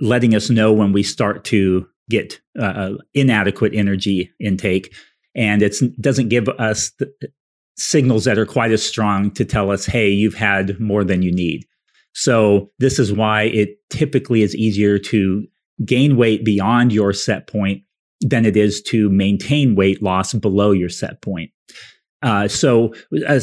letting 0.00 0.34
us 0.34 0.50
know 0.50 0.72
when 0.72 0.92
we 0.92 1.02
start 1.02 1.44
to 1.44 1.86
get 2.10 2.40
uh, 2.58 2.64
uh 2.64 2.90
inadequate 3.12 3.74
energy 3.74 4.30
intake, 4.40 4.94
and 5.34 5.62
it 5.62 5.74
doesn't 6.00 6.28
give 6.30 6.48
us 6.48 6.92
signals 7.76 8.24
that 8.24 8.38
are 8.38 8.46
quite 8.46 8.70
as 8.70 8.82
strong 8.82 9.30
to 9.32 9.44
tell 9.44 9.70
us, 9.70 9.84
"Hey, 9.84 10.08
you've 10.08 10.34
had 10.34 10.80
more 10.80 11.04
than 11.04 11.20
you 11.20 11.32
need." 11.32 11.66
So 12.14 12.70
this 12.78 12.98
is 12.98 13.12
why 13.12 13.42
it 13.42 13.76
typically 13.90 14.42
is 14.42 14.54
easier 14.54 14.98
to 14.98 15.46
gain 15.84 16.16
weight 16.16 16.44
beyond 16.44 16.92
your 16.92 17.12
set 17.12 17.46
point 17.46 17.82
than 18.20 18.46
it 18.46 18.56
is 18.56 18.80
to 18.82 19.10
maintain 19.10 19.74
weight 19.74 20.02
loss 20.02 20.32
below 20.34 20.70
your 20.70 20.88
set 20.88 21.20
point. 21.22 21.50
Uh, 22.22 22.48
so, 22.48 22.94
uh, 23.28 23.40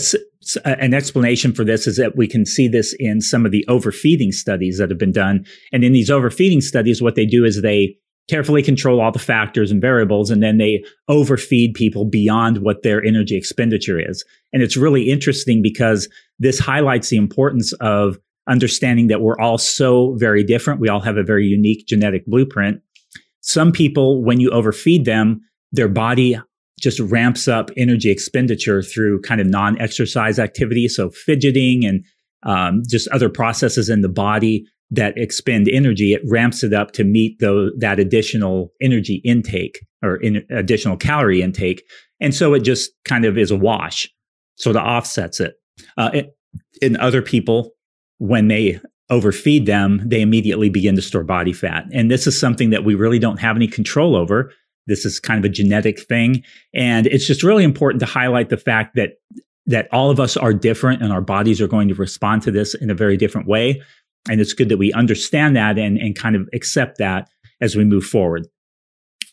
an 0.65 0.93
explanation 0.93 1.53
for 1.53 1.63
this 1.63 1.85
is 1.85 1.97
that 1.97 2.17
we 2.17 2.27
can 2.27 2.45
see 2.45 2.67
this 2.67 2.95
in 2.97 3.21
some 3.21 3.45
of 3.45 3.51
the 3.51 3.63
overfeeding 3.67 4.31
studies 4.31 4.79
that 4.79 4.89
have 4.89 4.97
been 4.97 5.11
done. 5.11 5.45
And 5.71 5.83
in 5.83 5.93
these 5.93 6.09
overfeeding 6.09 6.61
studies, 6.61 7.01
what 7.01 7.13
they 7.13 7.27
do 7.27 7.45
is 7.45 7.61
they 7.61 7.95
carefully 8.27 8.63
control 8.63 9.01
all 9.01 9.11
the 9.11 9.19
factors 9.19 9.71
and 9.71 9.81
variables, 9.81 10.31
and 10.31 10.41
then 10.41 10.57
they 10.57 10.83
overfeed 11.09 11.73
people 11.75 12.05
beyond 12.05 12.59
what 12.59 12.81
their 12.81 13.03
energy 13.03 13.35
expenditure 13.35 13.99
is. 13.99 14.23
And 14.51 14.63
it's 14.63 14.77
really 14.77 15.09
interesting 15.09 15.61
because 15.61 16.09
this 16.39 16.57
highlights 16.57 17.09
the 17.09 17.17
importance 17.17 17.73
of 17.73 18.17
understanding 18.47 19.07
that 19.07 19.21
we're 19.21 19.39
all 19.39 19.57
so 19.57 20.15
very 20.17 20.43
different. 20.43 20.79
We 20.79 20.89
all 20.89 21.01
have 21.01 21.17
a 21.17 21.23
very 21.23 21.45
unique 21.45 21.87
genetic 21.87 22.25
blueprint. 22.25 22.81
Some 23.41 23.71
people, 23.71 24.23
when 24.23 24.39
you 24.39 24.51
overfeed 24.51 25.05
them, 25.05 25.41
their 25.71 25.87
body 25.87 26.39
just 26.79 26.99
ramps 26.99 27.47
up 27.47 27.69
energy 27.77 28.09
expenditure 28.09 28.81
through 28.81 29.21
kind 29.21 29.39
of 29.39 29.47
non 29.47 29.79
exercise 29.79 30.39
activity. 30.39 30.87
So 30.87 31.09
fidgeting 31.11 31.85
and 31.85 32.03
um, 32.43 32.81
just 32.87 33.07
other 33.09 33.29
processes 33.29 33.89
in 33.89 34.01
the 34.01 34.09
body 34.09 34.65
that 34.89 35.17
expend 35.17 35.69
energy, 35.69 36.13
it 36.13 36.21
ramps 36.27 36.63
it 36.63 36.73
up 36.73 36.91
to 36.91 37.03
meet 37.03 37.39
the, 37.39 37.71
that 37.79 37.99
additional 37.99 38.73
energy 38.81 39.21
intake 39.23 39.79
or 40.03 40.17
in, 40.17 40.43
additional 40.49 40.97
calorie 40.97 41.41
intake. 41.41 41.83
And 42.19 42.35
so 42.35 42.53
it 42.53 42.61
just 42.61 42.91
kind 43.05 43.23
of 43.23 43.37
is 43.37 43.51
a 43.51 43.55
wash. 43.55 44.09
So 44.55 44.71
it 44.71 44.75
offsets 44.75 45.39
it. 45.39 45.53
Uh, 45.97 46.09
it 46.13 46.35
in 46.81 46.97
other 46.97 47.21
people, 47.21 47.71
when 48.21 48.49
they 48.49 48.79
overfeed 49.09 49.65
them, 49.65 49.99
they 50.05 50.21
immediately 50.21 50.69
begin 50.69 50.95
to 50.95 51.01
store 51.01 51.23
body 51.23 51.51
fat. 51.51 51.85
And 51.91 52.11
this 52.11 52.27
is 52.27 52.39
something 52.39 52.69
that 52.69 52.85
we 52.85 52.93
really 52.93 53.17
don't 53.17 53.39
have 53.39 53.55
any 53.55 53.67
control 53.67 54.15
over. 54.15 54.53
This 54.85 55.05
is 55.05 55.19
kind 55.19 55.43
of 55.43 55.49
a 55.49 55.51
genetic 55.51 55.99
thing. 55.99 56.43
And 56.71 57.07
it's 57.07 57.25
just 57.25 57.41
really 57.41 57.63
important 57.63 57.99
to 58.01 58.05
highlight 58.05 58.49
the 58.49 58.57
fact 58.57 58.95
that 58.95 59.13
that 59.65 59.87
all 59.91 60.11
of 60.11 60.19
us 60.19 60.37
are 60.37 60.53
different 60.53 61.01
and 61.01 61.11
our 61.11 61.21
bodies 61.21 61.59
are 61.61 61.67
going 61.67 61.87
to 61.87 61.95
respond 61.95 62.43
to 62.43 62.51
this 62.51 62.75
in 62.75 62.91
a 62.91 62.95
very 62.95 63.17
different 63.17 63.47
way. 63.47 63.81
And 64.29 64.39
it's 64.39 64.53
good 64.53 64.69
that 64.69 64.77
we 64.77 64.93
understand 64.93 65.55
that 65.55 65.79
and, 65.79 65.97
and 65.97 66.15
kind 66.15 66.35
of 66.35 66.47
accept 66.53 66.99
that 66.99 67.27
as 67.59 67.75
we 67.75 67.83
move 67.83 68.03
forward. 68.03 68.47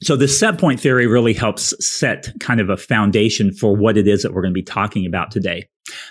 So 0.03 0.17
the 0.17 0.29
set 0.29 0.59
point 0.59 0.81
theory 0.81 1.07
really 1.07 1.35
helps 1.35 1.75
set 1.85 2.33
kind 2.41 2.61
of 2.61 2.71
a 2.71 2.77
foundation 2.77 3.53
for 3.53 3.77
what 3.77 3.97
it 3.97 4.07
is 4.07 4.23
that 4.23 4.33
we're 4.33 4.43
going 4.43 4.55
to 4.55 4.59
be 4.59 4.63
talking 4.63 5.07
about 5.07 5.31
today. 5.31 5.69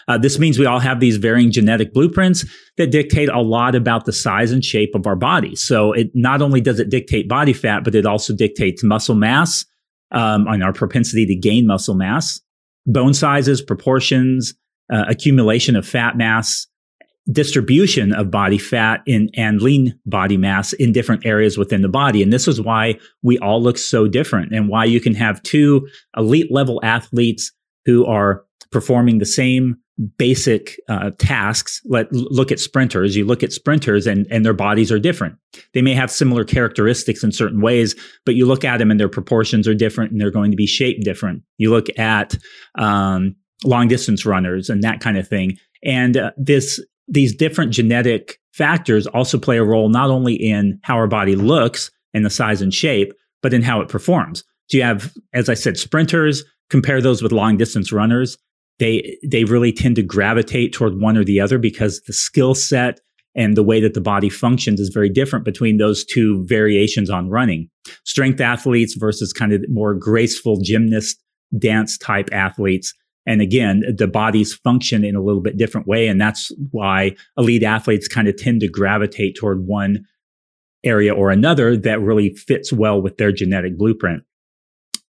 Uh, 0.07 0.17
this 0.17 0.39
means 0.39 0.57
we 0.57 0.65
all 0.65 0.79
have 0.79 0.99
these 0.99 1.17
varying 1.17 1.51
genetic 1.51 1.93
blueprints 1.93 2.45
that 2.77 2.91
dictate 2.91 3.29
a 3.29 3.41
lot 3.41 3.75
about 3.75 4.05
the 4.05 4.13
size 4.13 4.51
and 4.51 4.65
shape 4.65 4.95
of 4.95 5.05
our 5.05 5.15
body. 5.15 5.55
So 5.55 5.93
it 5.93 6.09
not 6.13 6.41
only 6.41 6.61
does 6.61 6.79
it 6.79 6.89
dictate 6.89 7.29
body 7.29 7.53
fat, 7.53 7.83
but 7.83 7.95
it 7.95 8.05
also 8.05 8.35
dictates 8.35 8.83
muscle 8.83 9.15
mass 9.15 9.65
um, 10.11 10.47
and 10.47 10.63
our 10.63 10.73
propensity 10.73 11.25
to 11.27 11.35
gain 11.35 11.67
muscle 11.67 11.95
mass, 11.95 12.41
bone 12.85 13.13
sizes, 13.13 13.61
proportions, 13.61 14.53
uh, 14.91 15.05
accumulation 15.07 15.75
of 15.75 15.87
fat 15.87 16.17
mass, 16.17 16.65
distribution 17.31 18.13
of 18.13 18.31
body 18.31 18.57
fat 18.57 19.01
in 19.05 19.29
and 19.35 19.61
lean 19.61 19.99
body 20.05 20.37
mass 20.37 20.73
in 20.73 20.91
different 20.91 21.25
areas 21.25 21.57
within 21.57 21.81
the 21.81 21.89
body. 21.89 22.23
And 22.23 22.31
this 22.31 22.47
is 22.47 22.61
why 22.61 22.97
we 23.21 23.37
all 23.39 23.61
look 23.61 23.77
so 23.77 24.07
different 24.07 24.53
and 24.53 24.69
why 24.69 24.85
you 24.85 25.01
can 25.01 25.13
have 25.15 25.43
two 25.43 25.87
elite 26.15 26.51
level 26.51 26.79
athletes 26.83 27.51
who 27.85 28.05
are 28.05 28.45
performing 28.71 29.17
the 29.17 29.25
same 29.25 29.77
basic 30.17 30.79
uh, 30.89 31.11
tasks. 31.17 31.81
Let 31.85 32.11
look 32.11 32.51
at 32.51 32.59
sprinters. 32.59 33.15
You 33.15 33.25
look 33.25 33.43
at 33.43 33.51
sprinters, 33.51 34.05
and 34.05 34.27
and 34.29 34.45
their 34.45 34.53
bodies 34.53 34.91
are 34.91 34.99
different. 34.99 35.37
They 35.73 35.81
may 35.81 35.93
have 35.93 36.11
similar 36.11 36.43
characteristics 36.43 37.23
in 37.23 37.31
certain 37.31 37.61
ways, 37.61 37.95
but 38.25 38.35
you 38.35 38.45
look 38.45 38.63
at 38.63 38.77
them, 38.77 38.91
and 38.91 38.99
their 38.99 39.09
proportions 39.09 39.67
are 39.67 39.73
different, 39.73 40.11
and 40.11 40.21
they're 40.21 40.31
going 40.31 40.51
to 40.51 40.57
be 40.57 40.67
shaped 40.67 41.03
different. 41.03 41.41
You 41.57 41.71
look 41.71 41.87
at 41.97 42.35
um, 42.77 43.35
long 43.63 43.87
distance 43.87 44.25
runners 44.25 44.69
and 44.69 44.83
that 44.83 44.99
kind 44.99 45.17
of 45.17 45.27
thing, 45.27 45.57
and 45.83 46.15
uh, 46.15 46.31
this 46.37 46.79
these 47.07 47.35
different 47.35 47.71
genetic 47.71 48.39
factors 48.53 49.07
also 49.07 49.37
play 49.37 49.57
a 49.57 49.63
role 49.63 49.89
not 49.89 50.09
only 50.09 50.33
in 50.33 50.79
how 50.83 50.95
our 50.95 51.07
body 51.07 51.35
looks 51.35 51.91
and 52.13 52.25
the 52.25 52.29
size 52.29 52.61
and 52.61 52.73
shape, 52.73 53.13
but 53.41 53.53
in 53.53 53.61
how 53.61 53.81
it 53.81 53.89
performs. 53.89 54.43
So 54.69 54.77
you 54.77 54.83
have, 54.83 55.13
as 55.33 55.49
I 55.49 55.53
said, 55.53 55.77
sprinters. 55.77 56.43
Compare 56.69 57.01
those 57.01 57.23
with 57.23 57.31
long 57.31 57.55
distance 57.55 57.93
runners 57.93 58.37
they 58.79 59.17
they 59.23 59.43
really 59.43 59.71
tend 59.71 59.95
to 59.95 60.03
gravitate 60.03 60.73
toward 60.73 60.99
one 60.99 61.17
or 61.17 61.23
the 61.23 61.39
other 61.39 61.57
because 61.57 62.01
the 62.01 62.13
skill 62.13 62.53
set 62.53 62.99
and 63.35 63.55
the 63.55 63.63
way 63.63 63.79
that 63.79 63.93
the 63.93 64.01
body 64.01 64.29
functions 64.29 64.79
is 64.79 64.89
very 64.89 65.09
different 65.09 65.45
between 65.45 65.77
those 65.77 66.03
two 66.03 66.43
variations 66.45 67.09
on 67.09 67.29
running. 67.29 67.69
Strength 68.03 68.41
athletes 68.41 68.95
versus 68.95 69.31
kind 69.31 69.53
of 69.53 69.63
more 69.69 69.93
graceful 69.93 70.59
gymnast 70.61 71.21
dance 71.57 71.97
type 71.97 72.29
athletes. 72.31 72.93
And 73.27 73.41
again, 73.41 73.83
the 73.95 74.07
bodies 74.07 74.55
function 74.55 75.03
in 75.03 75.15
a 75.15 75.21
little 75.21 75.41
bit 75.41 75.57
different 75.57 75.85
way. 75.85 76.07
And 76.07 76.19
that's 76.19 76.51
why 76.71 77.15
elite 77.37 77.61
athletes 77.61 78.07
kind 78.07 78.27
of 78.27 78.37
tend 78.37 78.61
to 78.61 78.69
gravitate 78.69 79.35
toward 79.35 79.67
one 79.67 80.05
area 80.83 81.13
or 81.13 81.29
another 81.29 81.75
that 81.75 82.01
really 82.01 82.33
fits 82.33 82.71
well 82.71 83.01
with 83.01 83.17
their 83.17 83.31
genetic 83.31 83.77
blueprint. 83.77 84.23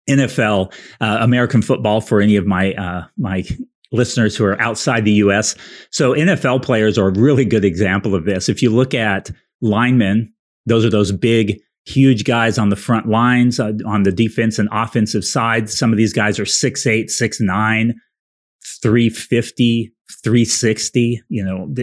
NFL, 0.10 0.74
uh, 1.00 1.18
American 1.22 1.62
football 1.62 2.02
for 2.02 2.20
any 2.22 2.38
of 2.38 2.46
my 2.46 2.74
uh, 2.74 3.06
my 3.18 3.44
listeners 3.92 4.36
who 4.36 4.46
are 4.46 4.60
outside 4.62 5.06
the 5.06 5.12
U.S. 5.14 5.56
So 5.92 6.14
NFL 6.14 6.64
players 6.64 6.98
are 6.98 7.10
a 7.10 7.20
really 7.20 7.46
good 7.46 7.66
example 7.66 8.16
of 8.16 8.26
this. 8.26 8.50
If 8.50 8.62
you 8.62 8.70
look 8.70 8.94
at 8.94 9.32
linemen, 9.62 10.34
those 10.66 10.86
are 10.86 10.90
those 10.90 11.12
big, 11.12 11.60
huge 11.86 12.24
guys 12.24 12.58
on 12.58 12.70
the 12.70 12.76
front 12.76 13.08
lines 13.08 13.60
uh, 13.60 13.74
on 13.86 14.04
the 14.04 14.12
defense 14.12 14.60
and 14.60 14.70
offensive 14.72 15.24
side. 15.24 15.70
Some 15.70 15.92
of 15.92 15.98
these 15.98 16.14
guys 16.14 16.40
are 16.40 16.46
6'8", 16.46 17.06
6'9", 17.06 17.94
350, 18.82 19.92
360, 20.24 21.22
you 21.30 21.44
know, 21.44 21.74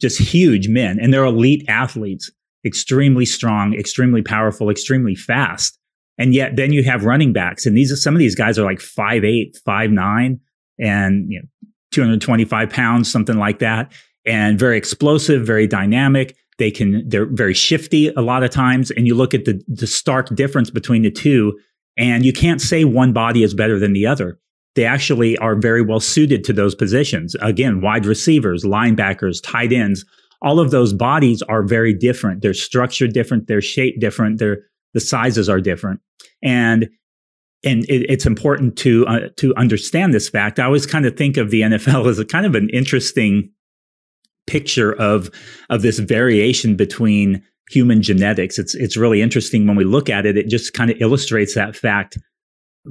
just 0.00 0.20
huge 0.20 0.68
men. 0.68 0.98
And 1.00 1.12
they're 1.12 1.24
elite 1.24 1.64
athletes, 1.68 2.30
extremely 2.64 3.24
strong, 3.24 3.74
extremely 3.74 4.22
powerful, 4.22 4.70
extremely 4.70 5.14
fast. 5.14 5.78
And 6.18 6.34
yet 6.34 6.56
then 6.56 6.72
you 6.72 6.82
have 6.84 7.04
running 7.04 7.32
backs 7.32 7.64
and 7.66 7.76
these 7.76 7.92
are 7.92 7.96
some 7.96 8.14
of 8.14 8.18
these 8.18 8.34
guys 8.34 8.58
are 8.58 8.64
like 8.64 8.80
five 8.80 9.24
eight, 9.24 9.56
five 9.64 9.90
nine, 9.90 10.40
and 10.78 11.30
you 11.30 11.40
know, 11.40 11.48
225 11.92 12.70
pounds, 12.70 13.10
something 13.10 13.38
like 13.38 13.60
that. 13.60 13.92
And 14.26 14.58
very 14.58 14.76
explosive, 14.76 15.46
very 15.46 15.66
dynamic. 15.66 16.36
They 16.58 16.70
can, 16.70 17.08
they're 17.08 17.26
very 17.26 17.54
shifty 17.54 18.08
a 18.08 18.20
lot 18.20 18.42
of 18.42 18.50
times. 18.50 18.90
And 18.90 19.06
you 19.06 19.14
look 19.14 19.32
at 19.32 19.44
the, 19.44 19.62
the 19.68 19.86
stark 19.86 20.34
difference 20.34 20.70
between 20.70 21.02
the 21.02 21.10
two 21.10 21.58
and 21.96 22.24
you 22.24 22.32
can't 22.32 22.60
say 22.60 22.84
one 22.84 23.12
body 23.12 23.42
is 23.42 23.54
better 23.54 23.78
than 23.78 23.92
the 23.92 24.06
other. 24.06 24.38
They 24.78 24.84
actually 24.84 25.36
are 25.38 25.56
very 25.56 25.82
well 25.82 25.98
suited 25.98 26.44
to 26.44 26.52
those 26.52 26.76
positions. 26.76 27.34
Again, 27.42 27.80
wide 27.80 28.06
receivers, 28.06 28.62
linebackers, 28.62 29.40
tight 29.42 29.72
ends, 29.72 30.04
all 30.40 30.60
of 30.60 30.70
those 30.70 30.92
bodies 30.92 31.42
are 31.42 31.64
very 31.64 31.92
different. 31.92 32.42
They're 32.42 32.54
structured 32.54 33.12
different. 33.12 33.48
They're 33.48 33.60
shaped 33.60 33.98
different. 33.98 34.38
They're, 34.38 34.58
the 34.94 35.00
sizes 35.00 35.48
are 35.48 35.60
different 35.60 36.00
and 36.42 36.88
and 37.64 37.84
it, 37.84 38.08
it's 38.08 38.26
important 38.26 38.78
to 38.78 39.06
uh, 39.06 39.20
to 39.36 39.54
understand 39.56 40.14
this 40.14 40.28
fact. 40.28 40.58
I 40.58 40.64
always 40.64 40.86
kind 40.86 41.06
of 41.06 41.16
think 41.16 41.36
of 41.36 41.50
the 41.50 41.62
NFL 41.62 42.08
as 42.08 42.18
a 42.18 42.24
kind 42.24 42.46
of 42.46 42.54
an 42.54 42.70
interesting 42.70 43.50
picture 44.46 44.92
of 44.92 45.30
of 45.68 45.82
this 45.82 45.98
variation 45.98 46.76
between 46.76 47.42
human 47.70 48.02
genetics. 48.02 48.58
It's 48.58 48.74
it's 48.74 48.96
really 48.96 49.20
interesting 49.20 49.66
when 49.66 49.76
we 49.76 49.84
look 49.84 50.08
at 50.08 50.26
it. 50.26 50.36
It 50.36 50.48
just 50.48 50.72
kind 50.72 50.90
of 50.90 51.00
illustrates 51.00 51.54
that 51.54 51.74
fact 51.74 52.16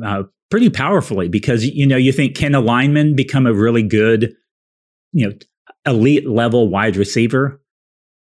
uh, 0.03 0.23
pretty 0.49 0.69
powerfully 0.69 1.27
because 1.27 1.65
you 1.65 1.85
know 1.85 1.97
you 1.97 2.11
think 2.11 2.35
can 2.35 2.55
a 2.55 2.59
lineman 2.59 3.15
become 3.15 3.45
a 3.45 3.53
really 3.53 3.83
good 3.83 4.33
you 5.11 5.27
know 5.27 5.35
elite 5.85 6.27
level 6.27 6.69
wide 6.69 6.95
receiver 6.95 7.61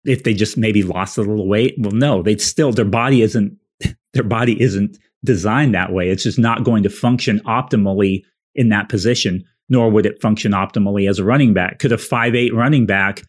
if 0.05 0.23
they 0.23 0.33
just 0.33 0.57
maybe 0.57 0.83
lost 0.83 1.17
a 1.17 1.21
little 1.21 1.47
weight? 1.47 1.75
Well, 1.77 1.91
no, 1.91 2.21
they 2.21 2.37
still 2.37 2.71
their 2.71 2.85
body 2.85 3.21
isn't 3.21 3.57
their 4.13 4.23
body 4.23 4.61
isn't 4.61 4.97
designed 5.23 5.73
that 5.73 5.91
way. 5.91 6.09
It's 6.09 6.23
just 6.23 6.39
not 6.39 6.63
going 6.63 6.83
to 6.83 6.89
function 6.89 7.39
optimally 7.41 8.23
in 8.53 8.69
that 8.69 8.89
position, 8.89 9.43
nor 9.67 9.89
would 9.89 10.05
it 10.05 10.21
function 10.21 10.53
optimally 10.53 11.09
as 11.09 11.19
a 11.19 11.25
running 11.25 11.53
back. 11.53 11.79
Could 11.79 11.91
a 11.91 11.97
five 11.97 12.35
eight 12.35 12.53
running 12.53 12.85
back 12.85 13.23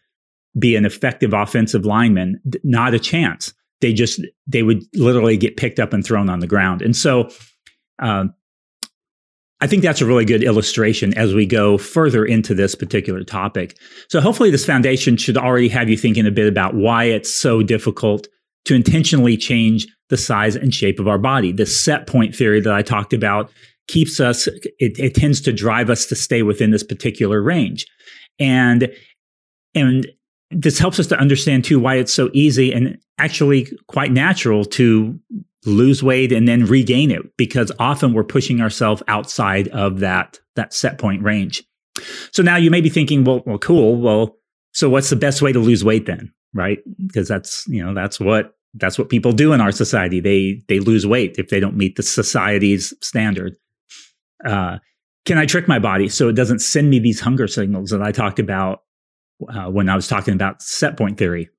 be 0.57 0.75
an 0.75 0.85
effective 0.85 1.33
offensive 1.33 1.85
lineman? 1.85 2.39
Not 2.63 2.93
a 2.93 2.99
chance. 2.99 3.53
They 3.81 3.93
just, 3.93 4.21
they 4.47 4.63
would 4.63 4.83
literally 4.95 5.37
get 5.37 5.57
picked 5.57 5.79
up 5.79 5.93
and 5.93 6.03
thrown 6.03 6.29
on 6.29 6.39
the 6.39 6.47
ground. 6.47 6.81
And 6.81 6.95
so, 6.95 7.29
um, 7.99 8.33
I 9.59 9.67
think 9.67 9.81
that's 9.81 10.01
a 10.01 10.05
really 10.05 10.25
good 10.25 10.43
illustration 10.43 11.17
as 11.17 11.33
we 11.33 11.45
go 11.45 11.77
further 11.77 12.23
into 12.23 12.53
this 12.53 12.75
particular 12.75 13.23
topic. 13.23 13.77
So 14.07 14.21
hopefully 14.21 14.51
this 14.51 14.65
foundation 14.65 15.17
should 15.17 15.37
already 15.37 15.67
have 15.69 15.89
you 15.89 15.97
thinking 15.97 16.27
a 16.27 16.31
bit 16.31 16.47
about 16.47 16.75
why 16.75 17.05
it's 17.05 17.33
so 17.33 17.63
difficult 17.63 18.27
to 18.65 18.75
intentionally 18.75 19.35
change 19.35 19.87
the 20.09 20.17
size 20.17 20.55
and 20.55 20.73
shape 20.73 20.99
of 20.99 21.07
our 21.07 21.17
body. 21.17 21.51
The 21.51 21.65
set 21.65 22.05
point 22.05 22.35
theory 22.35 22.61
that 22.61 22.73
I 22.73 22.81
talked 22.83 23.13
about 23.13 23.51
keeps 23.87 24.19
us, 24.19 24.47
it, 24.47 24.99
it 24.99 25.15
tends 25.15 25.41
to 25.41 25.53
drive 25.53 25.89
us 25.89 26.05
to 26.07 26.15
stay 26.15 26.43
within 26.43 26.71
this 26.71 26.83
particular 26.83 27.41
range. 27.41 27.85
And, 28.39 28.93
and 29.73 30.07
this 30.51 30.77
helps 30.77 30.99
us 30.99 31.07
to 31.07 31.17
understand 31.17 31.63
too 31.63 31.79
why 31.79 31.95
it's 31.95 32.13
so 32.13 32.29
easy 32.33 32.71
and 32.71 32.97
actually 33.17 33.69
quite 33.87 34.11
natural 34.11 34.65
to 34.65 35.19
lose 35.69 36.01
weight 36.01 36.31
and 36.31 36.47
then 36.47 36.65
regain 36.65 37.11
it 37.11 37.35
because 37.37 37.71
often 37.79 38.13
we're 38.13 38.23
pushing 38.23 38.61
ourselves 38.61 39.03
outside 39.07 39.67
of 39.69 39.99
that 39.99 40.39
that 40.55 40.73
set 40.73 40.97
point 40.97 41.21
range. 41.23 41.63
So 42.31 42.43
now 42.43 42.55
you 42.55 42.71
may 42.71 42.81
be 42.81 42.89
thinking, 42.89 43.23
well, 43.23 43.43
well, 43.45 43.57
cool. 43.57 43.99
Well, 43.99 44.37
so 44.71 44.89
what's 44.89 45.09
the 45.09 45.15
best 45.15 45.41
way 45.41 45.51
to 45.51 45.59
lose 45.59 45.83
weight 45.83 46.05
then? 46.05 46.31
Right? 46.53 46.79
Because 47.05 47.27
that's, 47.27 47.67
you 47.67 47.83
know, 47.83 47.93
that's 47.93 48.19
what 48.19 48.55
that's 48.73 48.97
what 48.97 49.09
people 49.09 49.31
do 49.31 49.53
in 49.53 49.61
our 49.61 49.71
society. 49.71 50.19
They 50.19 50.63
they 50.67 50.79
lose 50.79 51.05
weight 51.05 51.35
if 51.37 51.49
they 51.49 51.59
don't 51.59 51.77
meet 51.77 51.95
the 51.95 52.03
society's 52.03 52.93
standard. 53.01 53.55
Uh, 54.45 54.77
can 55.25 55.37
I 55.37 55.45
trick 55.45 55.67
my 55.67 55.79
body 55.79 56.09
so 56.09 56.29
it 56.29 56.33
doesn't 56.33 56.59
send 56.59 56.89
me 56.89 56.99
these 56.99 57.19
hunger 57.19 57.47
signals 57.47 57.89
that 57.89 58.01
I 58.01 58.11
talked 58.11 58.39
about 58.39 58.83
uh, 59.49 59.69
when 59.69 59.89
I 59.89 59.95
was 59.95 60.07
talking 60.07 60.33
about 60.33 60.61
set 60.61 60.97
point 60.97 61.17
theory? 61.17 61.49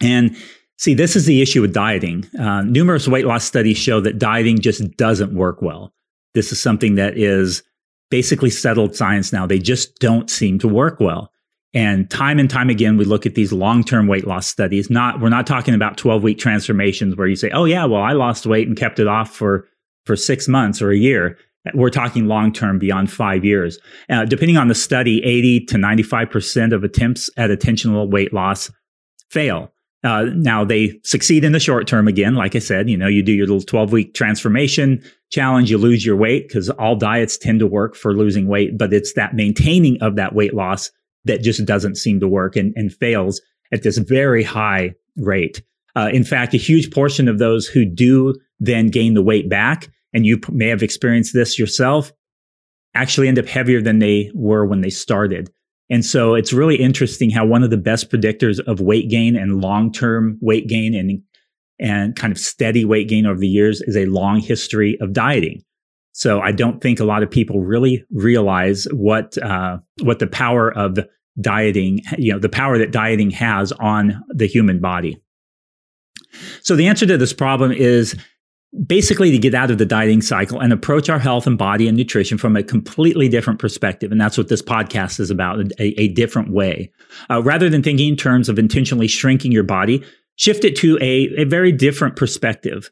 And 0.00 0.36
see, 0.78 0.94
this 0.94 1.16
is 1.16 1.26
the 1.26 1.42
issue 1.42 1.60
with 1.60 1.72
dieting. 1.72 2.28
Uh, 2.38 2.62
numerous 2.62 3.08
weight 3.08 3.26
loss 3.26 3.44
studies 3.44 3.78
show 3.78 4.00
that 4.00 4.18
dieting 4.18 4.60
just 4.60 4.96
doesn't 4.96 5.34
work 5.34 5.62
well. 5.62 5.92
This 6.34 6.52
is 6.52 6.60
something 6.60 6.94
that 6.94 7.16
is 7.16 7.62
basically 8.10 8.50
settled 8.50 8.94
science 8.94 9.32
now. 9.32 9.46
They 9.46 9.58
just 9.58 9.98
don't 9.98 10.30
seem 10.30 10.58
to 10.60 10.68
work 10.68 11.00
well. 11.00 11.30
And 11.74 12.10
time 12.10 12.38
and 12.38 12.50
time 12.50 12.68
again, 12.68 12.98
we 12.98 13.06
look 13.06 13.24
at 13.24 13.34
these 13.34 13.52
long-term 13.52 14.06
weight 14.06 14.26
loss 14.26 14.46
studies. 14.46 14.90
Not, 14.90 15.20
we're 15.20 15.30
not 15.30 15.46
talking 15.46 15.74
about 15.74 15.96
12 15.96 16.22
week 16.22 16.38
transformations 16.38 17.16
where 17.16 17.26
you 17.26 17.36
say, 17.36 17.50
Oh 17.50 17.64
yeah, 17.64 17.86
well, 17.86 18.02
I 18.02 18.12
lost 18.12 18.44
weight 18.44 18.68
and 18.68 18.76
kept 18.76 18.98
it 18.98 19.08
off 19.08 19.34
for, 19.34 19.66
for 20.04 20.14
six 20.14 20.48
months 20.48 20.82
or 20.82 20.90
a 20.90 20.96
year. 20.96 21.38
We're 21.74 21.90
talking 21.90 22.26
long-term 22.26 22.78
beyond 22.78 23.10
five 23.10 23.44
years. 23.44 23.78
Uh, 24.10 24.24
depending 24.24 24.56
on 24.56 24.68
the 24.68 24.74
study, 24.74 25.22
80 25.24 25.66
to 25.66 25.76
95% 25.76 26.74
of 26.74 26.84
attempts 26.84 27.30
at 27.36 27.50
attentional 27.50 28.10
weight 28.10 28.32
loss 28.32 28.70
fail. 29.30 29.72
Uh, 30.04 30.26
now 30.34 30.64
they 30.64 30.98
succeed 31.04 31.44
in 31.44 31.52
the 31.52 31.60
short 31.60 31.86
term 31.86 32.08
again. 32.08 32.34
Like 32.34 32.56
I 32.56 32.58
said, 32.58 32.90
you 32.90 32.96
know, 32.96 33.06
you 33.06 33.22
do 33.22 33.32
your 33.32 33.46
little 33.46 33.62
12 33.62 33.92
week 33.92 34.14
transformation 34.14 35.02
challenge, 35.30 35.70
you 35.70 35.78
lose 35.78 36.04
your 36.04 36.16
weight 36.16 36.48
because 36.48 36.70
all 36.70 36.96
diets 36.96 37.38
tend 37.38 37.60
to 37.60 37.66
work 37.66 37.94
for 37.94 38.14
losing 38.14 38.48
weight, 38.48 38.76
but 38.76 38.92
it's 38.92 39.14
that 39.14 39.34
maintaining 39.34 40.00
of 40.02 40.16
that 40.16 40.34
weight 40.34 40.54
loss 40.54 40.90
that 41.24 41.42
just 41.42 41.64
doesn't 41.64 41.96
seem 41.96 42.20
to 42.20 42.28
work 42.28 42.56
and, 42.56 42.72
and 42.76 42.92
fails 42.92 43.40
at 43.72 43.82
this 43.82 43.98
very 43.98 44.42
high 44.42 44.92
rate. 45.16 45.62
Uh, 45.94 46.10
in 46.12 46.24
fact, 46.24 46.54
a 46.54 46.58
huge 46.58 46.90
portion 46.90 47.28
of 47.28 47.38
those 47.38 47.66
who 47.66 47.84
do 47.84 48.34
then 48.60 48.88
gain 48.88 49.14
the 49.14 49.22
weight 49.22 49.48
back, 49.48 49.88
and 50.12 50.26
you 50.26 50.40
may 50.50 50.68
have 50.68 50.82
experienced 50.82 51.34
this 51.34 51.58
yourself, 51.58 52.12
actually 52.94 53.28
end 53.28 53.38
up 53.38 53.46
heavier 53.46 53.80
than 53.80 53.98
they 53.98 54.30
were 54.34 54.66
when 54.66 54.80
they 54.80 54.90
started. 54.90 55.50
And 55.92 56.06
so 56.06 56.34
it's 56.34 56.54
really 56.54 56.76
interesting 56.76 57.28
how 57.28 57.44
one 57.44 57.62
of 57.62 57.68
the 57.68 57.76
best 57.76 58.10
predictors 58.10 58.58
of 58.66 58.80
weight 58.80 59.10
gain 59.10 59.36
and 59.36 59.60
long-term 59.60 60.38
weight 60.40 60.66
gain 60.66 60.94
and 60.94 61.22
and 61.78 62.16
kind 62.16 62.32
of 62.32 62.38
steady 62.38 62.84
weight 62.86 63.08
gain 63.08 63.26
over 63.26 63.38
the 63.38 63.46
years 63.46 63.82
is 63.82 63.96
a 63.96 64.06
long 64.06 64.40
history 64.40 64.96
of 65.02 65.12
dieting. 65.12 65.62
So 66.12 66.40
I 66.40 66.52
don't 66.52 66.80
think 66.80 66.98
a 66.98 67.04
lot 67.04 67.22
of 67.22 67.30
people 67.30 67.60
really 67.60 68.04
realize 68.10 68.86
what 68.90 69.36
uh, 69.36 69.78
what 70.02 70.18
the 70.18 70.26
power 70.26 70.72
of 70.72 70.98
dieting, 71.38 72.00
you 72.16 72.32
know, 72.32 72.38
the 72.38 72.48
power 72.48 72.78
that 72.78 72.90
dieting 72.90 73.30
has 73.32 73.70
on 73.72 74.22
the 74.34 74.46
human 74.46 74.80
body. 74.80 75.22
So 76.62 76.74
the 76.74 76.86
answer 76.86 77.04
to 77.04 77.18
this 77.18 77.34
problem 77.34 77.70
is 77.70 78.16
basically 78.86 79.30
to 79.30 79.38
get 79.38 79.54
out 79.54 79.70
of 79.70 79.78
the 79.78 79.84
dieting 79.84 80.22
cycle 80.22 80.58
and 80.58 80.72
approach 80.72 81.10
our 81.10 81.18
health 81.18 81.46
and 81.46 81.58
body 81.58 81.88
and 81.88 81.96
nutrition 81.96 82.38
from 82.38 82.56
a 82.56 82.62
completely 82.62 83.28
different 83.28 83.58
perspective. 83.58 84.10
And 84.10 84.20
that's 84.20 84.38
what 84.38 84.48
this 84.48 84.62
podcast 84.62 85.20
is 85.20 85.30
about 85.30 85.60
a, 85.78 86.00
a 86.00 86.08
different 86.08 86.50
way. 86.50 86.90
Uh, 87.30 87.42
rather 87.42 87.68
than 87.68 87.82
thinking 87.82 88.08
in 88.08 88.16
terms 88.16 88.48
of 88.48 88.58
intentionally 88.58 89.08
shrinking 89.08 89.52
your 89.52 89.62
body, 89.62 90.02
shift 90.36 90.64
it 90.64 90.74
to 90.76 90.96
a, 91.02 91.28
a 91.36 91.44
very 91.44 91.70
different 91.70 92.16
perspective. 92.16 92.90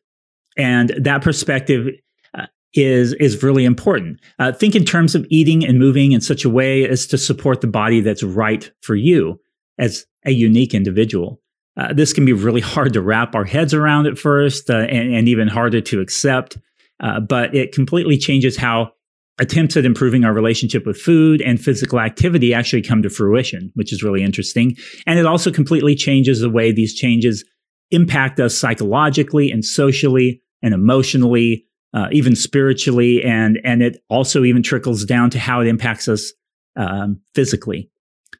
And 0.56 0.90
that 0.98 1.22
perspective 1.22 1.88
uh, 2.34 2.46
is 2.74 3.14
is 3.14 3.42
really 3.42 3.64
important. 3.64 4.20
Uh, 4.38 4.52
think 4.52 4.74
in 4.74 4.84
terms 4.84 5.14
of 5.14 5.26
eating 5.30 5.64
and 5.64 5.78
moving 5.78 6.12
in 6.12 6.20
such 6.20 6.44
a 6.44 6.50
way 6.50 6.86
as 6.86 7.06
to 7.06 7.16
support 7.16 7.62
the 7.62 7.66
body 7.66 8.00
that's 8.00 8.22
right 8.22 8.70
for 8.82 8.96
you 8.96 9.40
as 9.78 10.04
a 10.26 10.32
unique 10.32 10.74
individual. 10.74 11.40
Uh, 11.80 11.94
this 11.94 12.12
can 12.12 12.26
be 12.26 12.32
really 12.34 12.60
hard 12.60 12.92
to 12.92 13.00
wrap 13.00 13.34
our 13.34 13.44
heads 13.44 13.72
around 13.72 14.06
at 14.06 14.18
first 14.18 14.68
uh, 14.68 14.74
and, 14.76 15.14
and, 15.14 15.28
even 15.28 15.48
harder 15.48 15.80
to 15.80 16.00
accept. 16.00 16.58
Uh, 17.02 17.18
but 17.20 17.54
it 17.54 17.72
completely 17.72 18.18
changes 18.18 18.54
how 18.54 18.90
attempts 19.38 19.78
at 19.78 19.86
improving 19.86 20.22
our 20.22 20.34
relationship 20.34 20.84
with 20.84 21.00
food 21.00 21.40
and 21.40 21.58
physical 21.58 21.98
activity 21.98 22.52
actually 22.52 22.82
come 22.82 23.00
to 23.00 23.08
fruition, 23.08 23.72
which 23.76 23.94
is 23.94 24.02
really 24.02 24.22
interesting. 24.22 24.76
And 25.06 25.18
it 25.18 25.24
also 25.24 25.50
completely 25.50 25.94
changes 25.94 26.40
the 26.40 26.50
way 26.50 26.70
these 26.70 26.94
changes 26.94 27.46
impact 27.90 28.38
us 28.40 28.58
psychologically 28.58 29.50
and 29.50 29.64
socially 29.64 30.42
and 30.62 30.74
emotionally, 30.74 31.64
uh, 31.94 32.08
even 32.12 32.36
spiritually. 32.36 33.24
And, 33.24 33.58
and 33.64 33.82
it 33.82 34.02
also 34.10 34.44
even 34.44 34.62
trickles 34.62 35.06
down 35.06 35.30
to 35.30 35.38
how 35.38 35.62
it 35.62 35.66
impacts 35.66 36.08
us 36.08 36.30
um, 36.76 37.22
physically. 37.34 37.90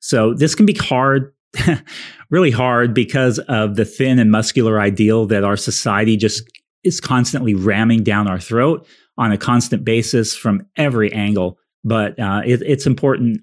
So 0.02 0.34
this 0.34 0.54
can 0.54 0.66
be 0.66 0.74
hard 0.74 1.32
really 2.30 2.50
hard 2.50 2.94
because 2.94 3.38
of 3.40 3.76
the 3.76 3.84
thin 3.84 4.18
and 4.18 4.30
muscular 4.30 4.80
ideal 4.80 5.26
that 5.26 5.44
our 5.44 5.56
society 5.56 6.16
just 6.16 6.42
is 6.84 7.00
constantly 7.00 7.54
ramming 7.54 8.02
down 8.02 8.28
our 8.28 8.38
throat 8.38 8.86
on 9.18 9.32
a 9.32 9.38
constant 9.38 9.84
basis 9.84 10.34
from 10.34 10.66
every 10.76 11.12
angle. 11.12 11.58
But 11.84 12.18
uh, 12.18 12.42
it, 12.44 12.62
it's 12.62 12.86
important 12.86 13.40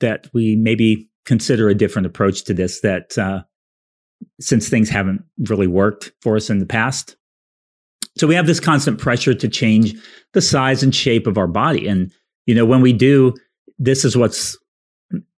that 0.00 0.28
we 0.32 0.56
maybe 0.56 1.08
consider 1.26 1.68
a 1.68 1.74
different 1.74 2.06
approach 2.06 2.44
to 2.44 2.54
this. 2.54 2.80
That 2.80 3.16
uh, 3.18 3.42
since 4.40 4.68
things 4.68 4.88
haven't 4.88 5.22
really 5.48 5.66
worked 5.66 6.12
for 6.22 6.36
us 6.36 6.50
in 6.50 6.58
the 6.58 6.66
past, 6.66 7.16
so 8.16 8.26
we 8.26 8.34
have 8.34 8.46
this 8.46 8.60
constant 8.60 8.98
pressure 8.98 9.34
to 9.34 9.48
change 9.48 9.94
the 10.32 10.42
size 10.42 10.82
and 10.82 10.94
shape 10.94 11.26
of 11.26 11.38
our 11.38 11.46
body. 11.46 11.86
And 11.86 12.12
you 12.46 12.54
know, 12.54 12.64
when 12.64 12.80
we 12.80 12.92
do, 12.92 13.34
this 13.78 14.04
is 14.04 14.16
what's 14.16 14.58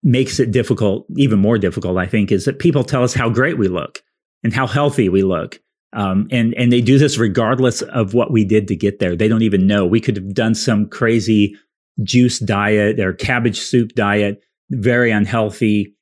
makes 0.02 0.40
it 0.40 0.50
difficult, 0.50 1.06
even 1.16 1.38
more 1.38 1.58
difficult, 1.58 1.98
I 1.98 2.06
think, 2.06 2.32
is 2.32 2.44
that 2.44 2.58
people 2.58 2.84
tell 2.84 3.04
us 3.04 3.14
how 3.14 3.28
great 3.28 3.58
we 3.58 3.68
look 3.68 4.02
and 4.42 4.52
how 4.52 4.66
healthy 4.66 5.08
we 5.08 5.22
look. 5.22 5.60
Um, 5.94 6.26
and 6.30 6.54
and 6.54 6.72
they 6.72 6.80
do 6.80 6.98
this 6.98 7.18
regardless 7.18 7.82
of 7.82 8.14
what 8.14 8.32
we 8.32 8.44
did 8.44 8.66
to 8.68 8.76
get 8.76 8.98
there. 8.98 9.14
They 9.14 9.28
don't 9.28 9.42
even 9.42 9.66
know. 9.66 9.86
We 9.86 10.00
could 10.00 10.16
have 10.16 10.34
done 10.34 10.54
some 10.54 10.88
crazy 10.88 11.54
juice 12.02 12.38
diet 12.38 12.98
or 12.98 13.12
cabbage 13.12 13.60
soup 13.60 13.92
diet, 13.94 14.42
very 14.70 15.10
unhealthy 15.10 15.94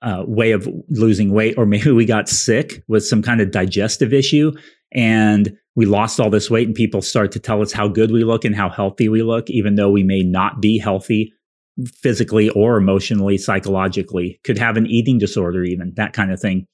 uh, 0.00 0.22
way 0.26 0.52
of 0.52 0.68
losing 0.88 1.32
weight, 1.32 1.56
or 1.58 1.66
maybe 1.66 1.90
we 1.90 2.04
got 2.04 2.28
sick 2.28 2.84
with 2.86 3.04
some 3.04 3.20
kind 3.20 3.40
of 3.40 3.50
digestive 3.50 4.12
issue 4.12 4.52
and 4.92 5.56
we 5.74 5.86
lost 5.86 6.20
all 6.20 6.28
this 6.28 6.50
weight, 6.50 6.66
and 6.66 6.74
people 6.74 7.00
start 7.00 7.32
to 7.32 7.40
tell 7.40 7.62
us 7.62 7.72
how 7.72 7.88
good 7.88 8.10
we 8.10 8.24
look 8.24 8.44
and 8.44 8.54
how 8.54 8.68
healthy 8.68 9.08
we 9.08 9.22
look, 9.22 9.48
even 9.48 9.74
though 9.74 9.90
we 9.90 10.02
may 10.02 10.22
not 10.22 10.60
be 10.60 10.78
healthy 10.78 11.32
physically 11.94 12.48
or 12.50 12.76
emotionally, 12.76 13.38
psychologically, 13.38 14.38
could 14.44 14.58
have 14.58 14.76
an 14.76 14.86
eating 14.86 15.18
disorder, 15.18 15.64
even 15.64 15.92
that 15.96 16.12
kind 16.12 16.30
of 16.30 16.40
thing. 16.40 16.66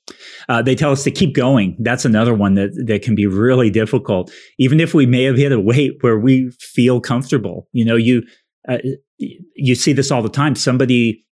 Uh, 0.48 0.62
they 0.62 0.74
tell 0.74 0.92
us 0.92 1.04
to 1.04 1.11
keep 1.11 1.34
going. 1.34 1.76
That's 1.80 2.04
another 2.04 2.34
one 2.34 2.54
that, 2.54 2.70
that 2.87 3.02
can 3.02 3.14
be 3.14 3.26
really 3.26 3.70
difficult. 3.70 4.32
Even 4.58 4.80
if 4.80 4.94
we 4.94 5.06
may 5.06 5.24
have 5.24 5.37
hit 5.37 5.52
a 5.52 5.61
weight 5.61 5.98
where 6.00 6.18
we 6.18 6.50
feel 6.61 7.00
comfortable, 7.00 7.68
you 7.72 7.84
know, 7.84 7.96
you, 7.96 8.22
uh, 8.68 8.78
you 9.18 9.74
see 9.74 9.92
this 9.92 10.11
all 10.11 10.22
the 10.22 10.28
time. 10.28 10.54
Somebody 10.54 11.24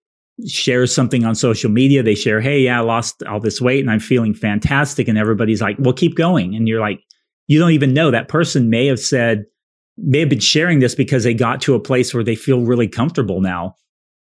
shares 0.47 0.95
something 0.95 1.25
on 1.25 1.35
social 1.35 1.71
media. 1.71 2.03
They 2.03 2.15
share, 2.15 2.41
Hey, 2.41 2.61
yeah, 2.61 2.79
I 2.79 2.83
lost 2.83 3.23
all 3.25 3.41
this 3.41 3.61
weight 3.61 3.81
and 3.81 3.91
I'm 3.91 4.01
feeling 4.01 4.35
fantastic. 4.35 5.09
And 5.09 5.19
everybody's 5.19 5.63
like, 5.63 5.77
well, 5.79 5.95
keep 5.95 6.15
going. 6.15 6.55
And 6.55 6.69
you're 6.69 6.81
like, 6.81 7.01
you 7.47 7.59
don't 7.59 7.73
even 7.73 7.95
know 7.95 8.11
that 8.11 8.29
person 8.29 8.71
may 8.71 8.87
have 8.87 9.01
said, 9.01 9.45
may 9.99 10.21
have 10.21 10.29
been 10.29 10.41
sharing 10.41 10.81
this 10.81 10.95
because 10.95 11.25
they 11.25 11.35
got 11.35 11.61
to 11.63 11.75
a 11.75 11.81
place 11.81 12.13
where 12.13 12.25
they 12.25 12.35
feel 12.35 12.61
really 12.65 12.89
comfortable 12.89 13.41
now. 13.41 13.75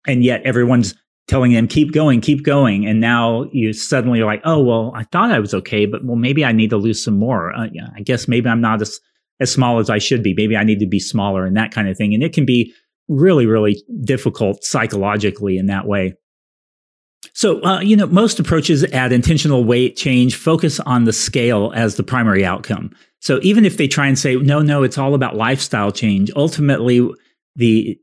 And 0.06 0.24
yet 0.24 0.42
everyone's 0.44 0.94
telling 1.28 1.52
them, 1.52 1.68
keep 1.68 1.92
going, 1.92 2.20
keep 2.20 2.44
going. 2.44 2.87
And 2.87 3.00
now 3.00 3.48
you 3.52 3.72
suddenly 3.72 4.20
are 4.20 4.26
like, 4.26 4.42
oh, 4.44 4.62
well, 4.62 4.92
I 4.94 5.04
thought 5.04 5.30
I 5.30 5.38
was 5.38 5.54
okay, 5.54 5.87
but 5.87 6.04
well, 6.04 6.16
maybe 6.16 6.44
I 6.44 6.52
need 6.52 6.70
to 6.70 6.76
lose 6.76 7.02
some 7.02 7.18
more. 7.18 7.54
Uh, 7.54 7.68
yeah, 7.72 7.88
I 7.94 8.00
guess 8.00 8.28
maybe 8.28 8.48
I'm 8.48 8.61
not 8.61 8.82
as, 8.82 9.00
as 9.40 9.52
small 9.52 9.78
as 9.78 9.88
I 9.88 9.98
should 9.98 10.22
be. 10.22 10.35
Maybe 10.35 10.56
I 10.56 10.64
need 10.64 10.80
to 10.80 10.87
be 10.87 10.98
smaller 10.98 11.46
and 11.46 11.56
that 11.56 11.72
kind 11.72 11.88
of 11.88 11.96
thing. 11.96 12.12
And 12.12 12.22
it 12.22 12.32
can 12.32 12.44
be 12.44 12.74
really, 13.08 13.46
really 13.46 13.82
difficult 14.04 14.64
psychologically 14.64 15.56
in 15.56 15.66
that 15.66 15.87
way. 15.87 16.14
So, 17.35 17.62
uh, 17.64 17.80
you 17.80 17.96
know, 17.96 18.06
most 18.06 18.38
approaches 18.38 18.85
at 18.85 19.12
intentional 19.12 19.64
weight 19.64 19.96
change 19.96 20.37
focus 20.37 20.80
on 20.80 21.04
the 21.04 21.12
scale 21.12 21.72
as 21.74 21.96
the 21.96 22.02
primary 22.02 22.44
outcome. 22.44 22.90
So 23.20 23.38
even 23.42 23.64
if 23.64 23.76
they 23.76 23.87
try 23.87 24.08
and 24.08 24.18
say, 24.18 24.37
no, 24.37 24.61
no, 24.61 24.82
it's 24.82 24.98
all 24.98 25.14
about 25.14 25.37
lifestyle 25.37 25.92
change, 25.92 26.30
ultimately 26.35 27.08
the 27.56 27.98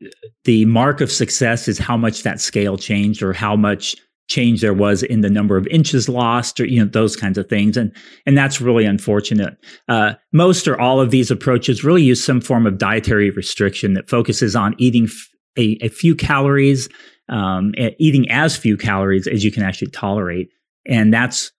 the 0.46 0.66
mark 0.66 1.02
of 1.02 1.12
success 1.12 1.68
is 1.68 1.78
how 1.78 1.98
much 1.98 2.24
that 2.24 2.40
scale 2.40 2.78
changed 2.78 3.22
or 3.22 3.34
how 3.34 3.56
much 3.56 3.96
change 4.30 4.62
there 4.62 4.76
was 4.76 5.02
in 5.02 5.22
the 5.22 5.30
number 5.30 5.58
of 5.58 5.66
inches 5.68 6.08
lost 6.08 6.60
or 6.60 6.66
you 6.66 6.80
know 6.80 6.90
those 6.90 7.16
kinds 7.16 7.38
of 7.38 7.50
things 7.50 7.76
and 7.76 7.92
and 8.28 8.38
that's 8.38 8.62
really 8.62 8.86
unfortunate 8.86 9.58
uh, 9.88 10.14
most 10.32 10.68
or 10.68 10.80
all 10.80 11.02
of 11.02 11.10
these 11.10 11.32
approaches 11.32 11.84
really 11.84 12.04
use 12.04 12.24
some 12.24 12.40
form 12.40 12.68
of 12.68 12.78
dietary 12.78 13.32
restriction 13.32 13.96
that 13.96 14.08
focuses 14.08 14.56
on 14.56 14.76
eating 14.78 15.06
f- 15.06 15.28
a, 15.58 15.78
a, 15.82 15.90
few 15.90 16.16
calories 16.16 16.88
um, 17.30 17.74
eating 17.98 18.30
as 18.32 18.58
few 18.58 18.78
calories 18.78 19.28
as 19.28 19.44
you 19.44 19.52
can 19.52 19.64
actually 19.64 19.92
tolerate 19.92 20.50
and 20.86 21.14
that's 21.14 21.52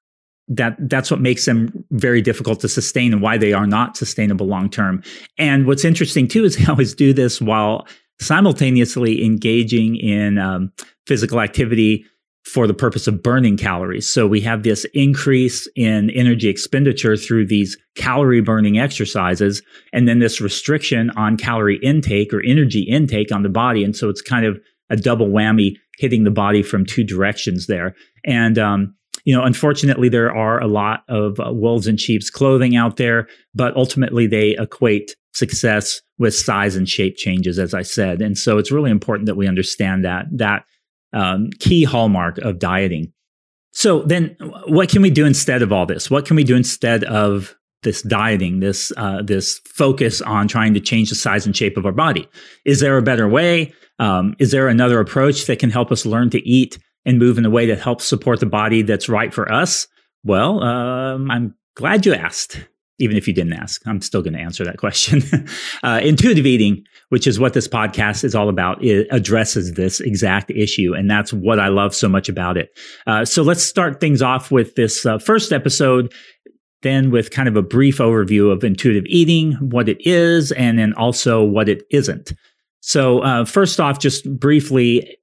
that 0.50 0.76
that's 0.88 1.11
what 1.11 1.20
makes 1.20 1.46
them 1.46 1.85
very 1.92 2.20
difficult 2.20 2.61
to 2.61 2.68
sustain 2.68 3.12
and 3.12 3.22
why 3.22 3.38
they 3.38 3.52
are 3.52 3.66
not 3.66 3.96
sustainable 3.96 4.46
long 4.46 4.68
term. 4.68 5.02
And 5.38 5.64
what's 5.64 5.85
interesting 5.85 6.28
too 6.28 6.44
is 6.44 6.56
they 6.59 6.66
always 6.66 6.94
do 6.94 7.12
this 7.14 7.40
while 7.40 7.87
simultaneously 8.20 9.24
engaging 9.24 9.96
in 9.96 10.37
um, 10.37 10.72
physical 11.06 11.40
activity 11.40 12.04
for 12.44 12.66
the 12.66 12.74
purpose 12.74 13.06
of 13.06 13.22
burning 13.22 13.56
calories. 13.56 14.09
So 14.09 14.26
we 14.26 14.40
have 14.40 14.62
this 14.62 14.85
increase 14.92 15.68
in 15.76 16.11
energy 16.11 16.48
expenditure 16.48 17.16
through 17.16 17.46
these 17.46 17.76
calorie 17.96 18.40
burning 18.40 18.78
exercises, 18.78 19.62
and 19.92 20.09
then 20.09 20.18
this 20.18 20.40
restriction 20.40 21.11
on 21.11 21.37
calorie 21.37 21.78
intake 21.78 22.33
or 22.33 22.42
energy 22.42 22.80
intake 22.80 23.30
on 23.30 23.42
the 23.42 23.48
body. 23.50 23.85
And 23.85 23.94
so 23.94 24.09
it's 24.09 24.22
kind 24.22 24.46
of 24.46 24.59
a 24.90 24.96
double 24.96 25.29
whammy 25.29 25.76
hitting 25.98 26.24
the 26.24 26.31
body 26.31 26.62
from 26.62 26.85
two 26.85 27.05
directions 27.05 27.66
there. 27.66 27.94
And 28.24 28.59
um, 28.59 28.94
you 29.24 29.35
know, 29.35 29.44
unfortunately, 29.44 30.09
there 30.09 30.35
are 30.35 30.61
a 30.61 30.66
lot 30.66 31.05
of 31.09 31.38
uh, 31.40 31.53
wolves 31.53 31.87
and 31.87 32.00
sheep's 32.00 32.31
clothing 32.31 32.76
out 32.76 32.96
there, 32.96 33.29
but 33.55 33.76
ultimately 33.76 34.26
they 34.26 34.57
equate 34.59 35.14
success 35.33 36.00
with 36.18 36.35
size 36.35 36.76
and 36.76 36.88
shape 36.88 37.16
changes, 37.16 37.59
as 37.59 37.74
I 37.74 37.83
said. 37.83 38.20
And 38.20 38.37
so 38.37 38.59
it's 38.59 38.72
really 38.72 38.90
important 38.90 39.26
that 39.26 39.37
we 39.37 39.46
understand 39.46 40.05
that, 40.05 40.26
that 40.33 40.64
um, 41.12 41.50
key 41.59 41.85
hallmark 41.85 42.38
of 42.38 42.59
dieting. 42.59 43.12
So 43.72 44.03
then 44.03 44.37
what 44.66 44.88
can 44.88 45.03
we 45.03 45.11
do 45.11 45.24
instead 45.24 45.62
of 45.62 45.72
all 45.72 45.87
this? 45.87 46.11
What 46.11 46.26
can 46.26 46.37
we 46.37 46.44
do 46.44 46.57
instead 46.57 47.05
of 47.05 47.55
this 47.83 48.03
dieting, 48.03 48.61
this, 48.61 48.92
uh, 48.96 49.22
this 49.22 49.61
focus 49.64 50.20
on 50.20 50.48
trying 50.48 50.74
to 50.74 50.81
change 50.81 51.09
the 51.09 51.14
size 51.14 51.46
and 51.46 51.57
shape 51.57 51.76
of 51.76 51.87
our 51.87 51.92
body? 51.92 52.29
Is 52.64 52.81
there 52.81 52.98
a 52.98 53.03
better 53.03 53.29
way? 53.29 53.72
Um, 54.00 54.34
is 54.40 54.50
there 54.50 54.66
another 54.66 54.98
approach 54.98 55.46
that 55.46 55.60
can 55.60 55.70
help 55.70 55.92
us 55.92 56.04
learn 56.04 56.30
to 56.30 56.40
eat 56.48 56.78
and 57.04 57.18
move 57.18 57.38
in 57.38 57.46
a 57.46 57.50
way 57.50 57.66
that 57.66 57.78
helps 57.78 58.04
support 58.04 58.40
the 58.40 58.46
body 58.46 58.82
that's 58.82 59.08
right 59.08 59.32
for 59.32 59.50
us? 59.52 59.86
Well, 60.24 60.62
um, 60.62 61.30
I'm 61.30 61.54
glad 61.76 62.04
you 62.04 62.14
asked 62.14 62.60
even 63.00 63.16
if 63.16 63.26
you 63.26 63.34
didn't 63.34 63.54
ask, 63.54 63.84
I'm 63.86 64.02
still 64.02 64.22
going 64.22 64.34
to 64.34 64.40
answer 64.40 64.62
that 64.64 64.76
question. 64.76 65.22
uh, 65.82 66.00
intuitive 66.02 66.46
eating, 66.46 66.84
which 67.08 67.26
is 67.26 67.40
what 67.40 67.54
this 67.54 67.66
podcast 67.66 68.24
is 68.24 68.34
all 68.34 68.48
about, 68.48 68.84
it 68.84 69.08
addresses 69.10 69.72
this 69.72 70.00
exact 70.00 70.50
issue. 70.50 70.94
And 70.94 71.10
that's 71.10 71.32
what 71.32 71.58
I 71.58 71.68
love 71.68 71.94
so 71.94 72.08
much 72.08 72.28
about 72.28 72.58
it. 72.58 72.68
Uh, 73.06 73.24
so 73.24 73.42
let's 73.42 73.64
start 73.64 74.00
things 74.00 74.20
off 74.20 74.50
with 74.50 74.74
this 74.74 75.06
uh, 75.06 75.18
first 75.18 75.50
episode, 75.50 76.12
then 76.82 77.10
with 77.10 77.30
kind 77.30 77.48
of 77.48 77.56
a 77.56 77.62
brief 77.62 77.98
overview 77.98 78.52
of 78.52 78.62
intuitive 78.62 79.04
eating, 79.06 79.52
what 79.54 79.88
it 79.88 79.98
is, 80.06 80.52
and 80.52 80.78
then 80.78 80.92
also 80.92 81.42
what 81.42 81.68
it 81.68 81.82
isn't. 81.90 82.32
So, 82.80 83.20
uh, 83.20 83.44
first 83.44 83.78
off, 83.78 83.98
just 83.98 84.24
briefly, 84.38 85.16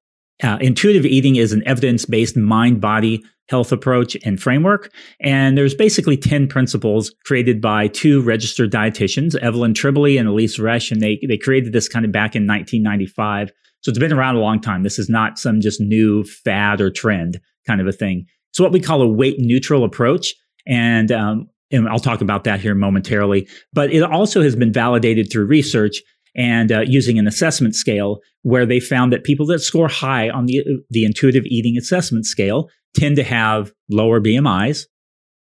uh, 0.44 0.58
intuitive 0.62 1.06
eating 1.06 1.36
is 1.38 1.54
an 1.54 1.64
evidence 1.66 2.06
based 2.06 2.38
mind 2.38 2.80
body 2.80 3.24
health 3.50 3.72
approach 3.72 4.18
and 4.26 4.42
framework. 4.42 4.92
And 5.22 5.58
there's 5.58 5.74
basically 5.74 6.18
10 6.18 6.48
principles 6.48 7.14
created 7.26 7.62
by 7.62 7.88
two 7.88 8.22
registered 8.22 8.72
dietitians, 8.72 9.36
Evelyn 9.38 9.74
Tribole 9.74 10.20
and 10.20 10.28
Elise 10.28 10.58
Resch. 10.58 10.92
And 10.92 11.02
they, 11.02 11.20
they 11.28 11.38
created 11.38 11.74
this 11.74 11.88
kind 11.88 12.06
of 12.06 12.12
back 12.12 12.36
in 12.36 12.46
1995. 12.46 13.52
So 13.82 13.90
it's 13.90 14.00
been 14.00 14.14
around 14.14 14.36
a 14.36 14.40
long 14.40 14.60
time. 14.60 14.84
This 14.84 15.00
is 15.00 15.10
not 15.10 15.40
some 15.40 15.62
just 15.62 15.80
new 15.80 16.24
fad 16.24 16.82
or 16.82 16.90
trend 16.90 17.40
kind 17.66 17.80
of 17.80 17.88
a 17.88 17.92
thing. 17.92 18.26
It's 18.52 18.60
what 18.60 18.72
we 18.72 18.80
call 18.80 19.02
a 19.02 19.08
weight 19.08 19.40
neutral 19.40 19.84
approach. 19.84 20.34
And, 20.68 21.12
um, 21.12 21.48
and 21.72 21.88
I'll 21.88 22.00
talk 22.00 22.22
about 22.22 22.44
that 22.46 22.60
here 22.60 22.76
momentarily. 22.76 23.48
But 23.72 23.92
it 23.94 24.04
also 24.04 24.42
has 24.42 24.56
been 24.56 24.74
validated 24.74 25.32
through 25.32 25.46
research 25.46 26.02
and 26.38 26.72
uh, 26.72 26.82
using 26.82 27.18
an 27.18 27.28
assessment 27.28 27.76
scale 27.76 28.20
where 28.44 28.66
they 28.66 28.80
found 28.80 29.12
that 29.12 29.24
people 29.24 29.46
that 29.48 29.60
score 29.60 29.88
high 29.88 30.30
on 30.30 30.46
the, 30.46 30.64
the 30.90 31.04
intuitive 31.04 31.44
eating 31.46 31.76
assessment 31.78 32.26
scale 32.26 32.70
tend 32.96 33.16
to 33.16 33.24
have 33.24 33.74
lower 33.90 34.22
BMIs. 34.22 34.86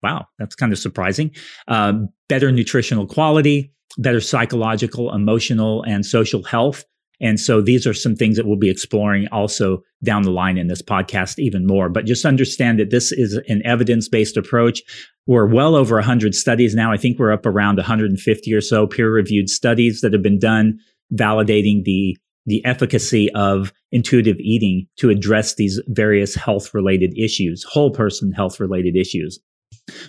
Wow, 0.02 0.26
that's 0.38 0.54
kind 0.54 0.72
of 0.72 0.78
surprising. 0.78 1.30
Uh, 1.68 1.92
better 2.28 2.50
nutritional 2.50 3.06
quality, 3.06 3.72
better 3.98 4.20
psychological, 4.20 5.12
emotional, 5.14 5.82
and 5.84 6.04
social 6.04 6.42
health. 6.42 6.84
And 7.20 7.40
so 7.40 7.60
these 7.60 7.86
are 7.86 7.94
some 7.94 8.14
things 8.14 8.36
that 8.36 8.46
we'll 8.46 8.56
be 8.56 8.70
exploring 8.70 9.26
also 9.32 9.82
down 10.04 10.22
the 10.22 10.30
line 10.30 10.58
in 10.58 10.66
this 10.66 10.82
podcast 10.82 11.38
even 11.38 11.66
more. 11.66 11.88
But 11.88 12.04
just 12.04 12.24
understand 12.24 12.78
that 12.78 12.90
this 12.90 13.10
is 13.12 13.40
an 13.48 13.62
evidence 13.64 14.08
based 14.08 14.36
approach. 14.36 14.82
We're 15.26 15.46
well 15.46 15.74
over 15.74 15.96
100 15.96 16.34
studies 16.34 16.74
now. 16.74 16.92
I 16.92 16.96
think 16.96 17.18
we're 17.18 17.32
up 17.32 17.46
around 17.46 17.76
150 17.76 18.54
or 18.54 18.60
so 18.60 18.86
peer 18.86 19.10
reviewed 19.10 19.48
studies 19.48 20.00
that 20.02 20.12
have 20.12 20.22
been 20.22 20.38
done 20.38 20.78
validating 21.12 21.84
the 21.84 22.16
the 22.46 22.64
efficacy 22.64 23.28
of 23.32 23.72
intuitive 23.90 24.36
eating 24.38 24.86
to 24.96 25.10
address 25.10 25.56
these 25.56 25.80
various 25.88 26.34
health 26.34 26.72
related 26.72 27.12
issues, 27.18 27.64
whole 27.64 27.90
person 27.90 28.32
health 28.32 28.60
related 28.60 28.96
issues. 28.96 29.40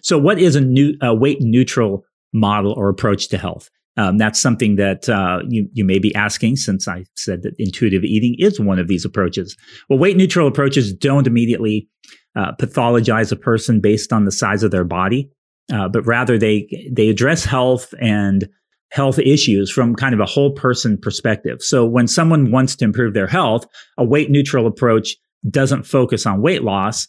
So, 0.01 0.17
what 0.17 0.39
is 0.39 0.55
a, 0.55 0.61
new, 0.61 0.93
a 1.01 1.13
weight 1.13 1.41
neutral 1.41 2.05
model 2.33 2.73
or 2.73 2.89
approach 2.89 3.27
to 3.29 3.37
health? 3.37 3.69
Um, 3.97 4.17
that's 4.17 4.39
something 4.39 4.75
that 4.75 5.09
uh, 5.09 5.39
you 5.47 5.67
you 5.73 5.83
may 5.83 5.99
be 5.99 6.13
asking, 6.15 6.57
since 6.57 6.87
I 6.87 7.05
said 7.15 7.41
that 7.43 7.55
intuitive 7.57 8.03
eating 8.03 8.35
is 8.37 8.59
one 8.59 8.79
of 8.79 8.87
these 8.87 9.05
approaches. 9.05 9.57
Well, 9.89 9.99
weight 9.99 10.17
neutral 10.17 10.47
approaches 10.47 10.93
don't 10.93 11.27
immediately 11.27 11.89
uh, 12.35 12.51
pathologize 12.59 13.31
a 13.31 13.35
person 13.35 13.81
based 13.81 14.13
on 14.13 14.25
the 14.25 14.31
size 14.31 14.63
of 14.63 14.71
their 14.71 14.83
body, 14.83 15.31
uh, 15.73 15.89
but 15.89 16.05
rather 16.05 16.37
they 16.37 16.67
they 16.91 17.09
address 17.09 17.43
health 17.43 17.93
and 17.99 18.47
health 18.91 19.19
issues 19.19 19.71
from 19.71 19.95
kind 19.95 20.13
of 20.13 20.19
a 20.19 20.25
whole 20.25 20.51
person 20.51 20.97
perspective. 20.97 21.61
So 21.61 21.85
when 21.85 22.07
someone 22.07 22.51
wants 22.51 22.75
to 22.77 22.85
improve 22.85 23.13
their 23.13 23.27
health, 23.27 23.65
a 23.97 24.05
weight 24.05 24.29
neutral 24.29 24.67
approach 24.67 25.15
doesn't 25.49 25.83
focus 25.83 26.25
on 26.25 26.41
weight 26.41 26.63
loss, 26.63 27.07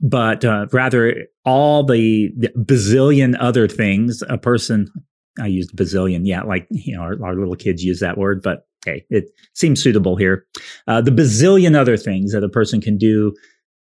but 0.00 0.44
uh, 0.44 0.66
rather 0.72 1.26
all 1.44 1.84
the, 1.84 2.30
the, 2.36 2.48
bazillion 2.58 3.36
other 3.40 3.68
things 3.68 4.22
a 4.28 4.38
person, 4.38 4.88
I 5.40 5.46
used 5.46 5.74
bazillion, 5.76 6.22
yeah, 6.24 6.42
like, 6.42 6.66
you 6.70 6.96
know, 6.96 7.02
our, 7.02 7.16
our 7.24 7.34
little 7.34 7.56
kids 7.56 7.82
use 7.82 8.00
that 8.00 8.18
word, 8.18 8.42
but 8.42 8.66
hey, 8.84 9.04
it 9.10 9.30
seems 9.54 9.82
suitable 9.82 10.16
here. 10.16 10.46
Uh, 10.86 11.00
the 11.00 11.10
bazillion 11.10 11.76
other 11.76 11.96
things 11.96 12.32
that 12.32 12.44
a 12.44 12.48
person 12.48 12.80
can 12.80 12.98
do 12.98 13.34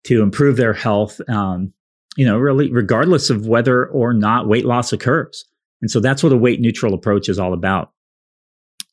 to 0.06 0.22
improve 0.22 0.58
their 0.58 0.74
health, 0.74 1.22
um, 1.30 1.74
you 2.18 2.26
know, 2.26 2.38
really 2.38 2.72
regardless 2.72 3.30
of 3.30 3.48
whether 3.48 3.86
or 3.88 4.14
not 4.14 4.48
weight 4.48 4.66
loss 4.66 4.94
occurs. 4.94 5.46
And 5.82 5.92
so 5.92 6.00
that's 6.00 6.24
what 6.24 6.32
a 6.32 6.38
weight 6.38 6.62
neutral 6.62 6.94
approach 6.94 7.30
is 7.30 7.40
all 7.40 7.54
about. 7.54 7.92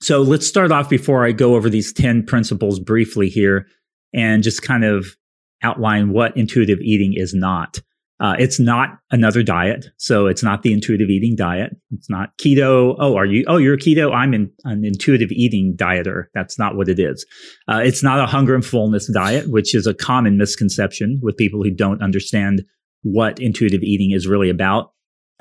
So 0.02 0.22
let's 0.22 0.46
start 0.46 0.72
off 0.72 0.88
before 0.88 1.24
I 1.24 1.32
go 1.32 1.54
over 1.54 1.68
these 1.68 1.92
10 1.92 2.24
principles 2.24 2.80
briefly 2.80 3.28
here 3.28 3.66
and 4.14 4.42
just 4.42 4.62
kind 4.62 4.84
of 4.84 5.16
outline 5.62 6.10
what 6.10 6.36
intuitive 6.36 6.80
eating 6.80 7.12
is 7.14 7.34
not. 7.34 7.80
Uh, 8.20 8.36
it's 8.38 8.60
not 8.60 8.98
another 9.10 9.42
diet. 9.42 9.86
So 9.96 10.26
it's 10.26 10.42
not 10.42 10.62
the 10.62 10.72
intuitive 10.72 11.08
eating 11.08 11.36
diet. 11.36 11.74
It's 11.90 12.10
not 12.10 12.36
keto. 12.36 12.94
Oh, 12.98 13.16
are 13.16 13.24
you? 13.24 13.44
Oh, 13.48 13.56
you're 13.56 13.78
keto. 13.78 14.14
I'm 14.14 14.34
in, 14.34 14.50
an 14.64 14.84
intuitive 14.84 15.30
eating 15.32 15.74
dieter. 15.74 16.24
That's 16.34 16.58
not 16.58 16.76
what 16.76 16.88
it 16.88 16.98
is. 16.98 17.24
Uh, 17.66 17.80
it's 17.82 18.02
not 18.02 18.20
a 18.20 18.26
hunger 18.26 18.54
and 18.54 18.64
fullness 18.64 19.10
diet, 19.12 19.50
which 19.50 19.74
is 19.74 19.86
a 19.86 19.94
common 19.94 20.36
misconception 20.36 21.18
with 21.22 21.36
people 21.38 21.62
who 21.62 21.70
don't 21.70 22.02
understand 22.02 22.62
what 23.02 23.40
intuitive 23.40 23.82
eating 23.82 24.10
is 24.10 24.26
really 24.26 24.50
about. 24.50 24.92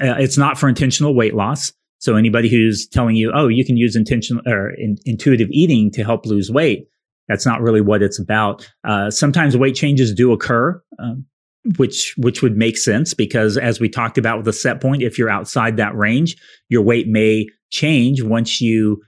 Uh, 0.01 0.15
it's 0.17 0.37
not 0.37 0.57
for 0.57 0.69
intentional 0.69 1.13
weight 1.13 1.35
loss. 1.35 1.73
So 1.97 2.15
anybody 2.15 2.49
who's 2.49 2.87
telling 2.87 3.17
you, 3.17 3.33
oh, 3.35 3.49
you 3.49 3.65
can 3.65 3.75
use 3.75 3.97
intentional 3.97 4.41
or 4.47 4.69
in, 4.69 4.97
intuitive 5.03 5.49
eating 5.51 5.91
to 5.91 6.03
help 6.05 6.25
lose 6.25 6.49
weight, 6.49 6.87
that's 7.27 7.45
not 7.45 7.61
really 7.61 7.81
what 7.81 8.01
it's 8.01 8.19
about. 8.19 8.71
Uh, 8.87 9.11
sometimes 9.11 9.57
weight 9.57 9.75
changes 9.75 10.13
do 10.13 10.31
occur, 10.31 10.81
um, 10.97 11.25
which 11.77 12.13
which 12.17 12.41
would 12.41 12.57
make 12.57 12.77
sense 12.77 13.13
because 13.13 13.57
as 13.57 13.79
we 13.79 13.89
talked 13.89 14.17
about 14.17 14.37
with 14.37 14.45
the 14.45 14.53
set 14.53 14.81
point, 14.81 15.03
if 15.03 15.17
you're 15.17 15.29
outside 15.29 15.77
that 15.77 15.95
range, 15.95 16.35
your 16.69 16.81
weight 16.81 17.07
may 17.07 17.47
change 17.71 18.21
once 18.21 18.61
you 18.61 19.01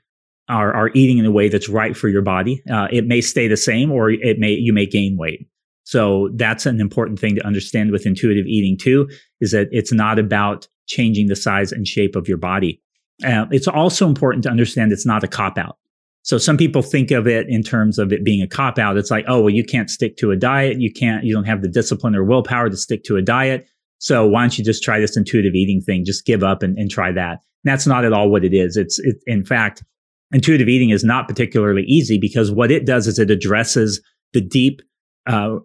are, 0.50 0.74
are 0.74 0.92
eating 0.94 1.18
in 1.18 1.26
a 1.26 1.32
way 1.32 1.48
that's 1.48 1.70
right 1.70 1.96
for 1.96 2.10
your 2.10 2.22
body. 2.22 2.62
Uh, 2.70 2.88
it 2.92 3.06
may 3.06 3.22
stay 3.22 3.48
the 3.48 3.58
same, 3.58 3.92
or 3.92 4.10
it 4.10 4.38
may 4.38 4.52
you 4.52 4.74
may 4.74 4.86
gain 4.86 5.18
weight. 5.18 5.48
So 5.84 6.30
that's 6.36 6.66
an 6.66 6.80
important 6.80 7.20
thing 7.20 7.36
to 7.36 7.46
understand 7.46 7.92
with 7.92 8.06
intuitive 8.06 8.46
eating 8.46 8.78
too, 8.78 9.10
is 9.40 9.52
that 9.52 9.68
it's 9.72 9.92
not 9.92 10.20
about 10.20 10.68
changing 10.88 11.28
the 11.28 11.36
size 11.36 11.72
and 11.72 11.88
shape 11.88 12.16
of 12.16 12.28
your 12.28 12.38
body. 12.38 12.82
Uh, 13.26 13.46
it's 13.52 13.68
also 13.68 14.08
important 14.08 14.44
to 14.44 14.50
understand 14.50 14.92
it's 14.92 15.06
not 15.06 15.24
a 15.24 15.28
cop 15.28 15.58
out. 15.58 15.78
So 16.24 16.38
some 16.38 16.58
people 16.58 16.82
think 16.82 17.12
of 17.12 17.28
it 17.28 17.48
in 17.50 17.64
terms 17.64 17.98
of 17.98 18.14
it 18.14 18.24
being 18.24 18.42
a 18.42 18.48
cop 18.48 18.78
out. 18.78 18.98
It's 18.98 19.10
like, 19.10 19.26
oh, 19.28 19.42
well, 19.42 19.50
you 19.50 19.64
can't 19.64 19.90
stick 19.90 20.18
to 20.18 20.32
a 20.32 20.36
diet. 20.36 20.80
You 20.80 20.92
can't, 20.92 21.24
you 21.24 21.34
don't 21.34 21.46
have 21.46 21.62
the 21.62 21.68
discipline 21.68 22.16
or 22.16 22.24
willpower 22.24 22.70
to 22.70 22.78
stick 22.78 23.04
to 23.06 23.18
a 23.18 23.22
diet. 23.22 23.68
So 23.98 24.28
why 24.28 24.42
don't 24.42 24.58
you 24.58 24.64
just 24.64 24.84
try 24.84 25.00
this 25.00 25.18
intuitive 25.18 25.56
eating 25.56 25.82
thing? 25.82 26.06
Just 26.06 26.26
give 26.26 26.44
up 26.44 26.64
and, 26.64 26.78
and 26.78 26.90
try 26.90 27.12
that. 27.12 27.40
And 27.64 27.72
that's 27.72 27.88
not 27.88 28.06
at 28.06 28.14
all 28.14 28.30
what 28.30 28.46
it 28.46 28.54
is. 28.54 28.78
It's, 28.78 29.00
it, 29.00 29.18
in 29.26 29.44
fact, 29.44 29.84
intuitive 30.32 30.70
eating 30.70 30.92
is 30.92 31.04
not 31.04 31.28
particularly 31.28 31.84
easy 31.84 32.18
because 32.20 32.52
what 32.52 32.72
it 32.72 32.86
does 32.86 33.08
is 33.08 33.20
it 33.20 33.32
addresses 33.32 34.02
the 34.34 34.42
deep 34.42 34.82
uh, 35.28 35.58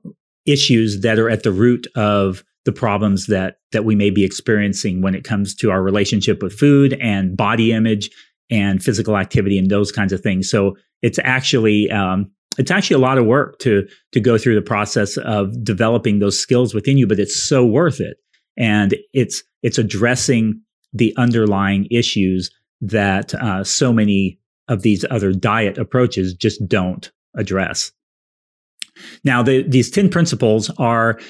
issues 0.46 1.00
that 1.00 1.18
are 1.18 1.30
at 1.30 1.42
the 1.42 1.52
root 1.52 1.86
of 1.96 2.44
the 2.64 2.72
problems 2.72 3.26
that 3.26 3.58
that 3.72 3.84
we 3.84 3.94
may 3.94 4.10
be 4.10 4.24
experiencing 4.24 5.00
when 5.00 5.14
it 5.14 5.24
comes 5.24 5.54
to 5.54 5.70
our 5.70 5.82
relationship 5.82 6.42
with 6.42 6.52
food 6.52 6.98
and 7.00 7.36
body 7.36 7.72
image 7.72 8.10
and 8.50 8.82
physical 8.82 9.16
activity 9.16 9.58
and 9.58 9.70
those 9.70 9.92
kinds 9.92 10.12
of 10.12 10.20
things. 10.20 10.50
So 10.50 10.76
it's 11.02 11.18
actually 11.22 11.90
um, 11.90 12.30
it's 12.58 12.70
actually 12.70 12.94
a 12.94 13.00
lot 13.00 13.18
of 13.18 13.26
work 13.26 13.58
to 13.60 13.86
to 14.12 14.20
go 14.20 14.38
through 14.38 14.54
the 14.54 14.62
process 14.62 15.16
of 15.18 15.62
developing 15.64 16.18
those 16.18 16.38
skills 16.38 16.74
within 16.74 16.98
you, 16.98 17.06
but 17.06 17.18
it's 17.18 17.36
so 17.36 17.64
worth 17.64 18.00
it. 18.00 18.16
And 18.56 18.96
it's 19.12 19.42
it's 19.62 19.78
addressing 19.78 20.60
the 20.92 21.14
underlying 21.16 21.86
issues 21.90 22.50
that 22.80 23.34
uh, 23.34 23.64
so 23.64 23.92
many 23.92 24.38
of 24.68 24.82
these 24.82 25.04
other 25.10 25.32
diet 25.32 25.78
approaches 25.78 26.34
just 26.34 26.66
don't 26.66 27.10
address. 27.36 27.92
Now, 29.24 29.42
the, 29.42 29.62
these 29.62 29.90
10 29.90 30.08
principles 30.08 30.70
are 30.78 31.20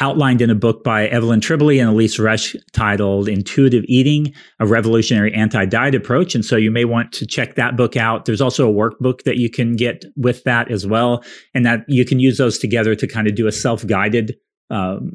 outlined 0.00 0.42
in 0.42 0.50
a 0.50 0.54
book 0.54 0.82
by 0.82 1.06
Evelyn 1.06 1.40
Tribole 1.40 1.80
and 1.80 1.90
Elise 1.90 2.18
Resch 2.18 2.56
titled 2.72 3.28
Intuitive 3.28 3.84
Eating, 3.86 4.34
a 4.58 4.66
Revolutionary 4.66 5.32
Anti-Diet 5.32 5.94
Approach. 5.94 6.34
And 6.34 6.44
so 6.44 6.56
you 6.56 6.70
may 6.70 6.84
want 6.84 7.12
to 7.12 7.26
check 7.26 7.54
that 7.54 7.76
book 7.76 7.96
out. 7.96 8.24
There's 8.24 8.40
also 8.40 8.68
a 8.68 8.74
workbook 8.74 9.22
that 9.22 9.36
you 9.36 9.48
can 9.48 9.76
get 9.76 10.04
with 10.16 10.42
that 10.44 10.70
as 10.70 10.84
well. 10.84 11.22
And 11.54 11.64
that 11.64 11.84
you 11.86 12.04
can 12.04 12.18
use 12.18 12.38
those 12.38 12.58
together 12.58 12.96
to 12.96 13.06
kind 13.06 13.28
of 13.28 13.36
do 13.36 13.46
a 13.46 13.52
self-guided, 13.52 14.36
um, 14.68 15.12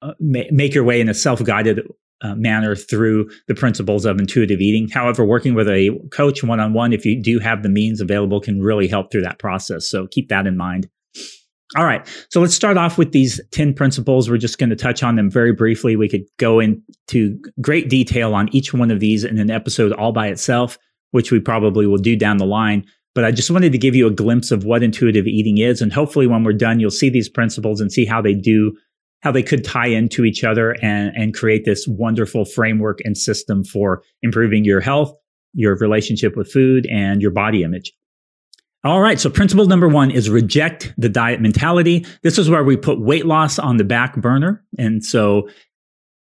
uh, 0.00 0.14
make 0.18 0.74
your 0.74 0.84
way 0.84 1.02
in 1.02 1.10
a 1.10 1.14
self-guided 1.14 1.82
uh, 2.22 2.34
manner 2.34 2.74
through 2.74 3.28
the 3.48 3.54
principles 3.54 4.06
of 4.06 4.18
intuitive 4.18 4.60
eating. 4.60 4.88
However, 4.88 5.26
working 5.26 5.52
with 5.52 5.68
a 5.68 5.90
coach 6.12 6.42
one-on-one, 6.42 6.94
if 6.94 7.04
you 7.04 7.22
do 7.22 7.40
have 7.40 7.62
the 7.62 7.68
means 7.68 8.00
available, 8.00 8.40
can 8.40 8.62
really 8.62 8.88
help 8.88 9.12
through 9.12 9.22
that 9.22 9.38
process. 9.38 9.86
So 9.86 10.06
keep 10.06 10.30
that 10.30 10.46
in 10.46 10.56
mind. 10.56 10.88
All 11.76 11.84
right. 11.84 12.06
So 12.30 12.40
let's 12.40 12.54
start 12.54 12.76
off 12.76 12.98
with 12.98 13.12
these 13.12 13.40
10 13.50 13.74
principles. 13.74 14.30
We're 14.30 14.38
just 14.38 14.58
going 14.58 14.70
to 14.70 14.76
touch 14.76 15.02
on 15.02 15.16
them 15.16 15.28
very 15.28 15.52
briefly. 15.52 15.96
We 15.96 16.08
could 16.08 16.24
go 16.38 16.60
into 16.60 17.40
great 17.60 17.88
detail 17.88 18.34
on 18.34 18.48
each 18.54 18.72
one 18.72 18.92
of 18.92 19.00
these 19.00 19.24
in 19.24 19.38
an 19.38 19.50
episode 19.50 19.92
all 19.92 20.12
by 20.12 20.28
itself, 20.28 20.78
which 21.10 21.32
we 21.32 21.40
probably 21.40 21.86
will 21.86 21.98
do 21.98 22.14
down 22.14 22.36
the 22.36 22.46
line. 22.46 22.84
But 23.14 23.24
I 23.24 23.32
just 23.32 23.50
wanted 23.50 23.72
to 23.72 23.78
give 23.78 23.94
you 23.94 24.06
a 24.06 24.12
glimpse 24.12 24.50
of 24.50 24.64
what 24.64 24.82
intuitive 24.82 25.26
eating 25.26 25.58
is. 25.58 25.82
And 25.82 25.92
hopefully, 25.92 26.26
when 26.26 26.44
we're 26.44 26.52
done, 26.52 26.80
you'll 26.80 26.90
see 26.90 27.10
these 27.10 27.28
principles 27.28 27.80
and 27.80 27.92
see 27.92 28.04
how 28.04 28.20
they 28.22 28.34
do 28.34 28.72
how 29.24 29.32
they 29.32 29.42
could 29.42 29.64
tie 29.64 29.86
into 29.86 30.24
each 30.26 30.44
other 30.44 30.76
and, 30.82 31.10
and 31.16 31.32
create 31.32 31.64
this 31.64 31.88
wonderful 31.88 32.44
framework 32.44 32.98
and 33.04 33.16
system 33.16 33.64
for 33.64 34.02
improving 34.20 34.66
your 34.66 34.80
health, 34.80 35.14
your 35.54 35.74
relationship 35.78 36.36
with 36.36 36.52
food, 36.52 36.86
and 36.90 37.22
your 37.22 37.30
body 37.30 37.62
image. 37.62 37.90
All 38.84 39.00
right. 39.00 39.18
So 39.18 39.30
principle 39.30 39.66
number 39.66 39.88
one 39.88 40.10
is 40.10 40.28
reject 40.28 40.92
the 40.98 41.08
diet 41.08 41.40
mentality. 41.40 42.04
This 42.22 42.36
is 42.36 42.50
where 42.50 42.62
we 42.62 42.76
put 42.76 43.00
weight 43.00 43.24
loss 43.24 43.58
on 43.58 43.78
the 43.78 43.84
back 43.84 44.16
burner. 44.16 44.62
And 44.78 45.02
so 45.02 45.48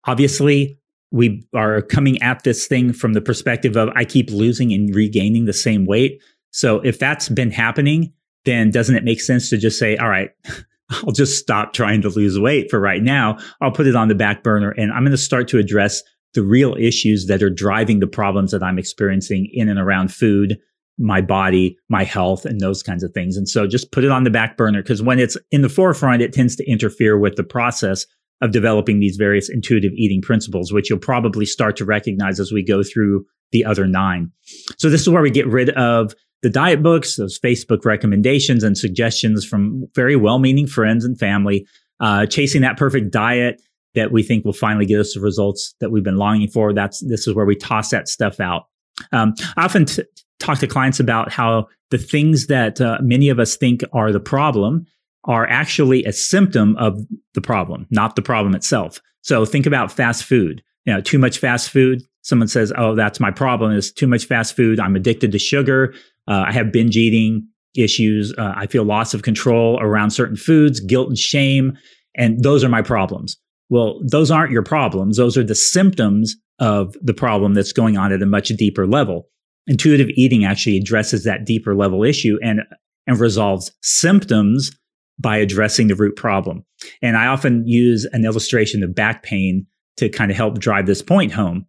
obviously 0.05 0.77
we 1.11 1.43
are 1.55 1.81
coming 1.81 2.21
at 2.21 2.43
this 2.43 2.67
thing 2.67 2.93
from 2.93 3.13
the 3.13 3.21
perspective 3.21 3.75
of 3.75 3.89
I 3.95 4.05
keep 4.05 4.29
losing 4.29 4.71
and 4.73 4.93
regaining 4.93 5.45
the 5.45 5.53
same 5.53 5.85
weight. 5.85 6.21
So 6.51 6.79
if 6.81 6.99
that's 6.99 7.29
been 7.29 7.49
happening, 7.49 8.13
then 8.45 8.69
doesn't 8.69 8.95
it 8.95 9.03
make 9.03 9.21
sense 9.21 9.49
to 9.49 9.57
just 9.57 9.79
say, 9.79 9.97
all 9.97 10.09
right, 10.09 10.29
I'll 10.91 11.13
just 11.13 11.39
stop 11.39 11.73
trying 11.73 12.01
to 12.03 12.09
lose 12.09 12.39
weight 12.39 12.69
for 12.69 12.79
right 12.79 13.01
now. 13.01 13.37
I'll 13.59 13.71
put 13.71 13.87
it 13.87 13.95
on 13.95 14.07
the 14.07 14.15
back 14.15 14.43
burner 14.43 14.71
and 14.71 14.91
I'm 14.91 15.03
going 15.03 15.11
to 15.11 15.17
start 15.17 15.47
to 15.49 15.57
address 15.57 16.03
the 16.33 16.43
real 16.43 16.75
issues 16.75 17.25
that 17.27 17.41
are 17.41 17.49
driving 17.49 17.99
the 17.99 18.07
problems 18.07 18.51
that 18.51 18.61
I'm 18.61 18.77
experiencing 18.77 19.49
in 19.51 19.67
and 19.67 19.79
around 19.79 20.13
food, 20.13 20.57
my 20.97 21.21
body, 21.21 21.77
my 21.89 22.03
health, 22.03 22.45
and 22.45 22.59
those 22.59 22.83
kinds 22.83 23.03
of 23.03 23.11
things. 23.13 23.37
And 23.37 23.47
so 23.47 23.65
just 23.67 23.91
put 23.91 24.03
it 24.03 24.11
on 24.11 24.23
the 24.23 24.29
back 24.29 24.57
burner 24.57 24.81
because 24.81 25.01
when 25.01 25.19
it's 25.19 25.37
in 25.51 25.61
the 25.61 25.69
forefront, 25.69 26.21
it 26.21 26.33
tends 26.33 26.55
to 26.57 26.69
interfere 26.69 27.17
with 27.17 27.35
the 27.35 27.43
process 27.43 28.05
of 28.41 28.51
developing 28.51 28.99
these 28.99 29.17
various 29.17 29.49
intuitive 29.49 29.91
eating 29.95 30.21
principles, 30.21 30.73
which 30.73 30.89
you'll 30.89 30.99
probably 30.99 31.45
start 31.45 31.75
to 31.77 31.85
recognize 31.85 32.39
as 32.39 32.51
we 32.51 32.63
go 32.63 32.83
through 32.83 33.25
the 33.51 33.63
other 33.65 33.87
nine. 33.87 34.31
So 34.77 34.89
this 34.89 35.01
is 35.01 35.09
where 35.09 35.21
we 35.21 35.29
get 35.29 35.47
rid 35.47 35.69
of 35.71 36.13
the 36.41 36.49
diet 36.49 36.81
books, 36.81 37.17
those 37.17 37.39
Facebook 37.39 37.85
recommendations 37.85 38.63
and 38.63 38.77
suggestions 38.77 39.45
from 39.45 39.85
very 39.95 40.15
well-meaning 40.15 40.65
friends 40.67 41.05
and 41.05 41.19
family, 41.19 41.67
uh, 41.99 42.25
chasing 42.25 42.61
that 42.61 42.77
perfect 42.77 43.11
diet 43.11 43.61
that 43.93 44.11
we 44.11 44.23
think 44.23 44.43
will 44.43 44.53
finally 44.53 44.85
get 44.85 44.99
us 44.99 45.13
the 45.13 45.19
results 45.19 45.75
that 45.79 45.91
we've 45.91 46.03
been 46.03 46.17
longing 46.17 46.47
for. 46.47 46.73
That's 46.73 47.05
this 47.07 47.27
is 47.27 47.35
where 47.35 47.45
we 47.45 47.55
toss 47.55 47.89
that 47.89 48.07
stuff 48.07 48.39
out. 48.39 48.63
Um, 49.11 49.33
I 49.57 49.65
often 49.65 49.85
t- 49.85 50.03
talk 50.41 50.59
to 50.59 50.67
clients 50.67 50.99
about 50.99 51.31
how 51.31 51.67
the 51.89 51.97
things 51.97 52.47
that 52.47 52.81
uh, 52.81 52.97
many 53.01 53.29
of 53.29 53.39
us 53.39 53.55
think 53.55 53.81
are 53.93 54.11
the 54.11 54.19
problem 54.19 54.85
are 55.25 55.47
actually 55.47 56.03
a 56.05 56.11
symptom 56.11 56.75
of 56.77 56.99
the 57.33 57.41
problem, 57.41 57.85
not 57.91 58.15
the 58.15 58.21
problem 58.21 58.55
itself. 58.55 58.99
So 59.21 59.45
think 59.45 59.65
about 59.65 59.91
fast 59.91 60.23
food. 60.23 60.63
You 60.85 60.93
know, 60.93 61.01
too 61.01 61.19
much 61.19 61.37
fast 61.37 61.69
food. 61.69 62.01
Someone 62.23 62.47
says, 62.47 62.73
"Oh, 62.75 62.95
that's 62.95 63.19
my 63.19 63.29
problem. 63.29 63.71
Is 63.71 63.91
too 63.91 64.07
much 64.07 64.25
fast 64.25 64.55
food. 64.55 64.79
I'm 64.79 64.95
addicted 64.95 65.31
to 65.31 65.39
sugar. 65.39 65.93
Uh, 66.27 66.45
I 66.47 66.51
have 66.51 66.71
binge 66.71 66.97
eating 66.97 67.47
issues. 67.75 68.33
Uh, 68.37 68.53
I 68.55 68.67
feel 68.67 68.83
loss 68.83 69.13
of 69.13 69.21
control 69.21 69.79
around 69.79 70.09
certain 70.09 70.35
foods, 70.35 70.79
guilt 70.79 71.09
and 71.09 71.17
shame, 71.17 71.77
and 72.15 72.43
those 72.43 72.63
are 72.63 72.69
my 72.69 72.81
problems." 72.81 73.37
Well, 73.69 74.01
those 74.03 74.31
aren't 74.31 74.51
your 74.51 74.63
problems. 74.63 75.15
Those 75.17 75.37
are 75.37 75.45
the 75.45 75.55
symptoms 75.55 76.35
of 76.59 76.95
the 77.01 77.13
problem 77.13 77.53
that's 77.53 77.71
going 77.71 77.97
on 77.97 78.11
at 78.11 78.21
a 78.21 78.25
much 78.25 78.49
deeper 78.49 78.85
level 78.85 79.27
intuitive 79.67 80.09
eating 80.15 80.45
actually 80.45 80.77
addresses 80.77 81.23
that 81.23 81.45
deeper 81.45 81.75
level 81.75 82.03
issue 82.03 82.37
and 82.41 82.61
and 83.07 83.19
resolves 83.19 83.71
symptoms 83.81 84.71
by 85.19 85.37
addressing 85.37 85.87
the 85.87 85.95
root 85.95 86.15
problem. 86.15 86.63
And 87.01 87.17
I 87.17 87.27
often 87.27 87.67
use 87.67 88.05
an 88.05 88.25
illustration 88.25 88.83
of 88.83 88.95
back 88.95 89.23
pain 89.23 89.65
to 89.97 90.09
kind 90.09 90.31
of 90.31 90.37
help 90.37 90.59
drive 90.59 90.85
this 90.85 91.01
point 91.01 91.31
home. 91.31 91.65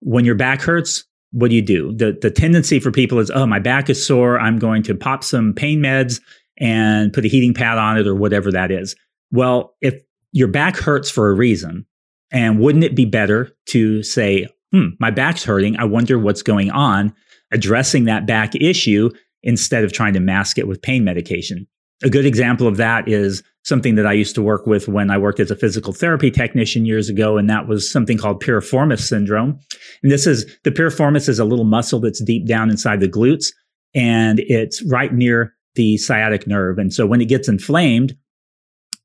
When 0.00 0.24
your 0.24 0.34
back 0.34 0.60
hurts, 0.62 1.04
what 1.32 1.48
do 1.50 1.56
you 1.56 1.62
do? 1.62 1.92
The 1.94 2.16
the 2.20 2.30
tendency 2.30 2.80
for 2.80 2.90
people 2.90 3.18
is, 3.18 3.30
oh, 3.30 3.46
my 3.46 3.58
back 3.58 3.90
is 3.90 4.04
sore. 4.04 4.38
I'm 4.38 4.58
going 4.58 4.82
to 4.84 4.94
pop 4.94 5.24
some 5.24 5.52
pain 5.52 5.80
meds 5.80 6.20
and 6.58 7.12
put 7.12 7.24
a 7.24 7.28
heating 7.28 7.54
pad 7.54 7.78
on 7.78 7.98
it 7.98 8.06
or 8.06 8.14
whatever 8.14 8.52
that 8.52 8.70
is. 8.70 8.94
Well, 9.32 9.74
if 9.80 10.00
your 10.32 10.48
back 10.48 10.76
hurts 10.76 11.10
for 11.10 11.30
a 11.30 11.34
reason, 11.34 11.86
and 12.30 12.60
wouldn't 12.60 12.84
it 12.84 12.94
be 12.94 13.04
better 13.04 13.50
to 13.66 14.02
say, 14.02 14.48
hmm, 14.72 14.88
my 14.98 15.10
back's 15.10 15.44
hurting. 15.44 15.76
I 15.76 15.84
wonder 15.84 16.18
what's 16.18 16.42
going 16.42 16.70
on 16.70 17.14
addressing 17.52 18.04
that 18.04 18.26
back 18.26 18.54
issue 18.56 19.10
instead 19.42 19.84
of 19.84 19.92
trying 19.92 20.14
to 20.14 20.20
mask 20.20 20.58
it 20.58 20.66
with 20.66 20.82
pain 20.82 21.04
medication. 21.04 21.66
A 22.02 22.10
good 22.10 22.26
example 22.26 22.66
of 22.66 22.76
that 22.76 23.08
is 23.08 23.42
something 23.62 23.94
that 23.94 24.06
I 24.06 24.12
used 24.12 24.34
to 24.34 24.42
work 24.42 24.66
with 24.66 24.88
when 24.88 25.10
I 25.10 25.18
worked 25.18 25.40
as 25.40 25.50
a 25.50 25.56
physical 25.56 25.92
therapy 25.92 26.30
technician 26.30 26.84
years 26.84 27.08
ago, 27.08 27.38
and 27.38 27.48
that 27.48 27.68
was 27.68 27.90
something 27.90 28.18
called 28.18 28.42
piriformis 28.42 29.00
syndrome. 29.00 29.58
And 30.02 30.12
this 30.12 30.26
is 30.26 30.44
the 30.64 30.70
piriformis 30.70 31.28
is 31.28 31.38
a 31.38 31.44
little 31.44 31.64
muscle 31.64 32.00
that's 32.00 32.22
deep 32.22 32.46
down 32.46 32.70
inside 32.70 33.00
the 33.00 33.08
glutes, 33.08 33.46
and 33.94 34.40
it's 34.40 34.82
right 34.90 35.14
near 35.14 35.54
the 35.76 35.96
sciatic 35.96 36.46
nerve. 36.46 36.78
And 36.78 36.92
so 36.92 37.06
when 37.06 37.20
it 37.20 37.28
gets 37.28 37.48
inflamed, 37.48 38.16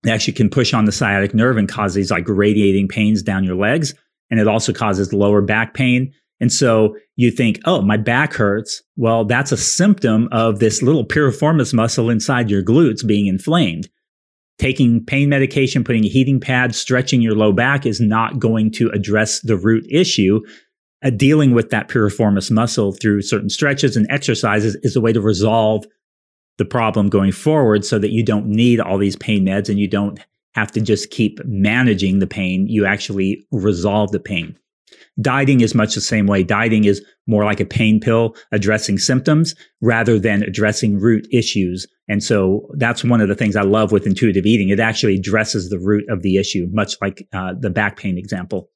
it 0.05 0.09
actually 0.09 0.33
can 0.33 0.49
push 0.49 0.73
on 0.73 0.85
the 0.85 0.91
sciatic 0.91 1.33
nerve 1.33 1.57
and 1.57 1.67
cause 1.67 1.93
these 1.93 2.11
like 2.11 2.27
radiating 2.27 2.87
pains 2.87 3.21
down 3.21 3.43
your 3.43 3.55
legs. 3.55 3.93
And 4.29 4.39
it 4.39 4.47
also 4.47 4.71
causes 4.71 5.13
lower 5.13 5.41
back 5.41 5.73
pain. 5.73 6.13
And 6.39 6.51
so 6.51 6.95
you 7.15 7.31
think, 7.31 7.59
oh, 7.65 7.81
my 7.81 7.97
back 7.97 8.33
hurts. 8.33 8.81
Well, 8.95 9.25
that's 9.25 9.51
a 9.51 9.57
symptom 9.57 10.29
of 10.31 10.59
this 10.59 10.81
little 10.81 11.05
piriformis 11.05 11.73
muscle 11.73 12.09
inside 12.09 12.49
your 12.49 12.63
glutes 12.63 13.05
being 13.05 13.27
inflamed. 13.27 13.89
Taking 14.57 15.03
pain 15.05 15.29
medication, 15.29 15.83
putting 15.83 16.05
a 16.05 16.09
heating 16.09 16.39
pad, 16.39 16.75
stretching 16.75 17.21
your 17.21 17.35
low 17.35 17.51
back 17.51 17.85
is 17.85 17.99
not 17.99 18.39
going 18.39 18.71
to 18.71 18.89
address 18.89 19.39
the 19.41 19.57
root 19.57 19.85
issue. 19.89 20.41
Uh, 21.01 21.09
dealing 21.09 21.53
with 21.53 21.69
that 21.69 21.87
piriformis 21.87 22.51
muscle 22.51 22.91
through 22.91 23.21
certain 23.21 23.49
stretches 23.49 23.95
and 23.95 24.05
exercises 24.09 24.75
is 24.83 24.97
a 24.97 25.01
way 25.01 25.13
to 25.13 25.21
resolve 25.21 25.85
the 26.57 26.65
problem 26.65 27.07
going 27.07 27.31
forward 27.31 27.85
so 27.85 27.97
that 27.97 28.11
you 28.11 28.21
don't 28.21 28.45
need 28.45 28.81
all 28.81 28.97
these 28.97 29.15
pain 29.15 29.45
meds 29.45 29.69
and 29.69 29.79
you 29.79 29.87
don't 29.87 30.19
have 30.55 30.71
to 30.71 30.81
just 30.81 31.09
keep 31.09 31.39
managing 31.45 32.19
the 32.19 32.27
pain. 32.27 32.67
You 32.67 32.85
actually 32.85 33.47
resolve 33.51 34.11
the 34.11 34.19
pain. 34.19 34.57
Dieting 35.21 35.61
is 35.61 35.75
much 35.75 35.95
the 35.95 36.01
same 36.01 36.27
way. 36.27 36.43
Dieting 36.43 36.85
is 36.85 37.03
more 37.27 37.43
like 37.43 37.59
a 37.59 37.65
pain 37.65 37.99
pill 37.99 38.35
addressing 38.51 38.97
symptoms 38.97 39.55
rather 39.81 40.17
than 40.17 40.43
addressing 40.43 40.99
root 40.99 41.27
issues. 41.31 41.87
And 42.07 42.23
so 42.23 42.67
that's 42.77 43.03
one 43.03 43.21
of 43.21 43.27
the 43.27 43.35
things 43.35 43.55
I 43.55 43.61
love 43.61 43.91
with 43.91 44.07
intuitive 44.07 44.45
eating. 44.45 44.69
It 44.69 44.79
actually 44.79 45.15
addresses 45.15 45.69
the 45.69 45.79
root 45.79 46.05
of 46.09 46.21
the 46.21 46.37
issue, 46.37 46.67
much 46.71 46.95
like 47.01 47.27
uh, 47.33 47.53
the 47.59 47.69
back 47.69 47.97
pain 47.97 48.17
example. 48.17 48.69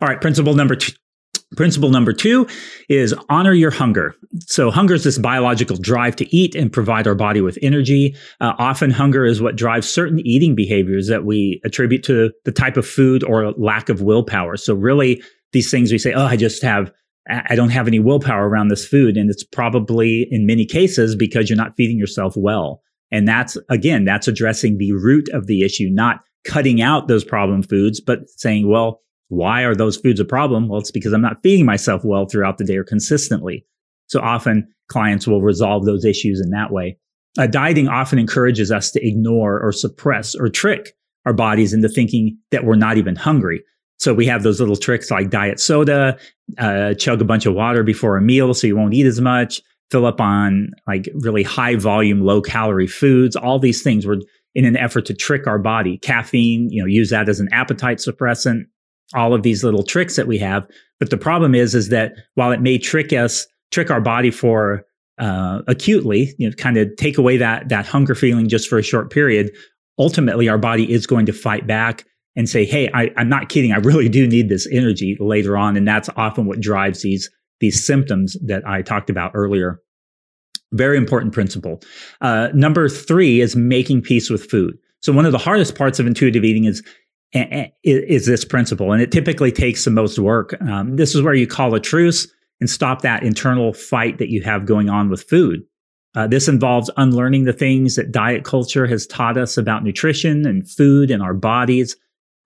All 0.00 0.08
right, 0.08 0.20
principle 0.20 0.54
number 0.54 0.76
two, 0.76 0.92
Principle 1.56 1.90
number 1.90 2.12
two 2.12 2.46
is 2.88 3.14
honor 3.28 3.52
your 3.52 3.70
hunger. 3.70 4.14
So 4.46 4.70
hunger 4.70 4.94
is 4.94 5.04
this 5.04 5.18
biological 5.18 5.76
drive 5.76 6.16
to 6.16 6.36
eat 6.36 6.54
and 6.54 6.72
provide 6.72 7.06
our 7.06 7.14
body 7.14 7.40
with 7.40 7.58
energy. 7.62 8.16
Uh, 8.40 8.54
often 8.58 8.90
hunger 8.90 9.24
is 9.24 9.40
what 9.40 9.56
drives 9.56 9.88
certain 9.88 10.20
eating 10.26 10.54
behaviors 10.54 11.06
that 11.08 11.24
we 11.24 11.60
attribute 11.64 12.02
to 12.04 12.32
the 12.44 12.52
type 12.52 12.76
of 12.76 12.86
food 12.86 13.22
or 13.22 13.52
lack 13.52 13.88
of 13.88 14.02
willpower. 14.02 14.56
So 14.56 14.74
really 14.74 15.22
these 15.52 15.70
things 15.70 15.92
we 15.92 15.98
say, 15.98 16.12
oh, 16.12 16.26
I 16.26 16.36
just 16.36 16.62
have, 16.62 16.90
I 17.28 17.54
don't 17.54 17.70
have 17.70 17.86
any 17.86 18.00
willpower 18.00 18.48
around 18.48 18.68
this 18.68 18.86
food. 18.86 19.16
And 19.16 19.30
it's 19.30 19.44
probably 19.44 20.26
in 20.30 20.46
many 20.46 20.66
cases 20.66 21.14
because 21.14 21.48
you're 21.48 21.56
not 21.56 21.76
feeding 21.76 21.98
yourself 21.98 22.34
well. 22.36 22.82
And 23.12 23.28
that's, 23.28 23.56
again, 23.68 24.04
that's 24.04 24.26
addressing 24.26 24.78
the 24.78 24.92
root 24.92 25.28
of 25.28 25.46
the 25.46 25.62
issue, 25.62 25.88
not 25.90 26.20
cutting 26.44 26.82
out 26.82 27.06
those 27.06 27.24
problem 27.24 27.62
foods, 27.62 28.00
but 28.00 28.28
saying, 28.36 28.68
well, 28.68 29.00
why 29.34 29.62
are 29.62 29.74
those 29.74 29.96
foods 29.96 30.20
a 30.20 30.24
problem? 30.24 30.68
Well, 30.68 30.80
it's 30.80 30.90
because 30.90 31.12
I'm 31.12 31.22
not 31.22 31.42
feeding 31.42 31.66
myself 31.66 32.02
well 32.04 32.26
throughout 32.26 32.58
the 32.58 32.64
day 32.64 32.76
or 32.76 32.84
consistently. 32.84 33.66
So 34.06 34.20
often 34.20 34.68
clients 34.88 35.26
will 35.26 35.42
resolve 35.42 35.84
those 35.84 36.04
issues 36.04 36.40
in 36.40 36.50
that 36.50 36.70
way. 36.70 36.98
Uh, 37.38 37.46
dieting 37.46 37.88
often 37.88 38.18
encourages 38.18 38.70
us 38.70 38.90
to 38.92 39.06
ignore 39.06 39.60
or 39.60 39.72
suppress 39.72 40.34
or 40.34 40.48
trick 40.48 40.94
our 41.26 41.32
bodies 41.32 41.72
into 41.72 41.88
thinking 41.88 42.38
that 42.50 42.64
we're 42.64 42.76
not 42.76 42.96
even 42.96 43.16
hungry. 43.16 43.62
So 43.98 44.12
we 44.12 44.26
have 44.26 44.42
those 44.42 44.60
little 44.60 44.76
tricks 44.76 45.10
like 45.10 45.30
diet 45.30 45.60
soda, 45.60 46.18
uh, 46.58 46.94
chug 46.94 47.20
a 47.20 47.24
bunch 47.24 47.46
of 47.46 47.54
water 47.54 47.82
before 47.82 48.16
a 48.16 48.22
meal 48.22 48.52
so 48.54 48.66
you 48.66 48.76
won't 48.76 48.94
eat 48.94 49.06
as 49.06 49.20
much, 49.20 49.62
fill 49.90 50.06
up 50.06 50.20
on 50.20 50.70
like 50.86 51.08
really 51.14 51.42
high 51.42 51.76
volume, 51.76 52.20
low 52.20 52.42
calorie 52.42 52.86
foods. 52.86 53.36
All 53.36 53.58
these 53.58 53.82
things 53.82 54.06
were 54.06 54.18
in 54.54 54.64
an 54.64 54.76
effort 54.76 55.06
to 55.06 55.14
trick 55.14 55.46
our 55.46 55.58
body. 55.58 55.98
Caffeine, 55.98 56.68
you 56.70 56.82
know, 56.82 56.86
use 56.86 57.10
that 57.10 57.28
as 57.28 57.40
an 57.40 57.48
appetite 57.52 57.98
suppressant. 57.98 58.64
All 59.14 59.34
of 59.34 59.42
these 59.42 59.62
little 59.62 59.82
tricks 59.82 60.16
that 60.16 60.26
we 60.26 60.38
have. 60.38 60.66
But 60.98 61.10
the 61.10 61.18
problem 61.18 61.54
is, 61.54 61.74
is 61.74 61.88
that 61.90 62.14
while 62.34 62.52
it 62.52 62.60
may 62.60 62.78
trick 62.78 63.12
us, 63.12 63.46
trick 63.70 63.90
our 63.90 64.00
body 64.00 64.30
for 64.30 64.84
uh, 65.18 65.62
acutely, 65.66 66.34
you 66.38 66.48
know, 66.48 66.54
kind 66.56 66.76
of 66.76 66.94
take 66.96 67.18
away 67.18 67.36
that 67.36 67.68
that 67.68 67.86
hunger 67.86 68.14
feeling 68.14 68.48
just 68.48 68.68
for 68.68 68.78
a 68.78 68.82
short 68.82 69.10
period. 69.10 69.50
Ultimately, 69.98 70.48
our 70.48 70.58
body 70.58 70.90
is 70.90 71.06
going 71.06 71.26
to 71.26 71.32
fight 71.32 71.66
back 71.66 72.04
and 72.36 72.48
say, 72.48 72.64
"Hey, 72.64 72.90
I, 72.94 73.10
I'm 73.16 73.28
not 73.28 73.48
kidding. 73.48 73.72
I 73.72 73.76
really 73.76 74.08
do 74.08 74.26
need 74.26 74.48
this 74.48 74.66
energy 74.72 75.16
later 75.20 75.56
on," 75.56 75.76
and 75.76 75.86
that's 75.86 76.08
often 76.16 76.46
what 76.46 76.60
drives 76.60 77.02
these 77.02 77.30
these 77.60 77.84
symptoms 77.84 78.36
that 78.44 78.66
I 78.66 78.82
talked 78.82 79.10
about 79.10 79.32
earlier. 79.34 79.80
Very 80.72 80.96
important 80.96 81.32
principle. 81.32 81.80
Uh, 82.20 82.48
number 82.52 82.88
three 82.88 83.40
is 83.40 83.54
making 83.54 84.02
peace 84.02 84.28
with 84.28 84.50
food. 84.50 84.76
So 85.00 85.12
one 85.12 85.26
of 85.26 85.32
the 85.32 85.38
hardest 85.38 85.76
parts 85.76 86.00
of 86.00 86.06
intuitive 86.06 86.44
eating 86.44 86.64
is 86.64 86.82
is 87.34 88.26
this 88.26 88.44
principle, 88.44 88.92
and 88.92 89.02
it 89.02 89.10
typically 89.12 89.52
takes 89.52 89.84
the 89.84 89.90
most 89.90 90.18
work. 90.18 90.54
Um, 90.62 90.96
this 90.96 91.14
is 91.14 91.22
where 91.22 91.34
you 91.34 91.46
call 91.46 91.74
a 91.74 91.80
truce 91.80 92.28
and 92.60 92.70
stop 92.70 93.02
that 93.02 93.24
internal 93.24 93.72
fight 93.72 94.18
that 94.18 94.30
you 94.30 94.42
have 94.42 94.66
going 94.66 94.88
on 94.88 95.10
with 95.10 95.28
food. 95.28 95.62
Uh, 96.14 96.28
this 96.28 96.46
involves 96.46 96.90
unlearning 96.96 97.44
the 97.44 97.52
things 97.52 97.96
that 97.96 98.12
diet 98.12 98.44
culture 98.44 98.86
has 98.86 99.04
taught 99.06 99.36
us 99.36 99.56
about 99.58 99.82
nutrition 99.82 100.46
and 100.46 100.70
food 100.70 101.10
and 101.10 101.22
our 101.22 101.34
bodies 101.34 101.96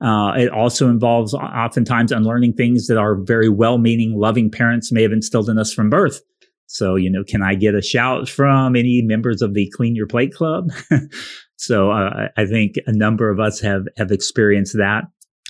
Uh, 0.01 0.33
it 0.37 0.49
also 0.51 0.89
involves 0.89 1.35
oftentimes 1.35 2.13
unlearning 2.13 2.53
things 2.55 2.87
that 2.87 2.97
our 2.97 3.17
very 3.17 3.49
well-meaning, 3.49 4.15
loving 4.17 4.51
parents 4.51 4.93
may 4.93 5.03
have 5.03 5.13
instilled 5.13 5.49
in 5.51 5.59
us 5.59 5.73
from 5.73 5.91
birth. 5.91 6.21
So, 6.67 6.95
you 6.97 7.11
know, 7.11 7.25
can 7.25 7.43
I 7.43 7.55
get 7.55 7.75
a 7.75 7.83
shout 7.83 8.29
from 8.29 8.77
any 8.77 9.03
members 9.03 9.43
of 9.43 9.55
the 9.55 9.71
Clean 9.75 9.97
Your 9.97 10.07
Plate 10.07 10.33
Club? 10.33 10.71
so, 11.59 11.91
uh, 11.91 12.29
I 12.37 12.47
think 12.47 12.77
a 12.87 12.93
number 12.93 13.31
of 13.31 13.41
us 13.41 13.61
have 13.61 13.83
have 13.97 14.13
experienced 14.13 14.77
that. 14.79 15.05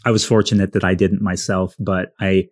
I 0.05 0.11
was 0.11 0.25
fortunate 0.25 0.73
that 0.73 0.85
I 0.85 0.94
didn't 0.94 1.21
myself, 1.21 1.75
but 1.79 2.12
I 2.18 2.49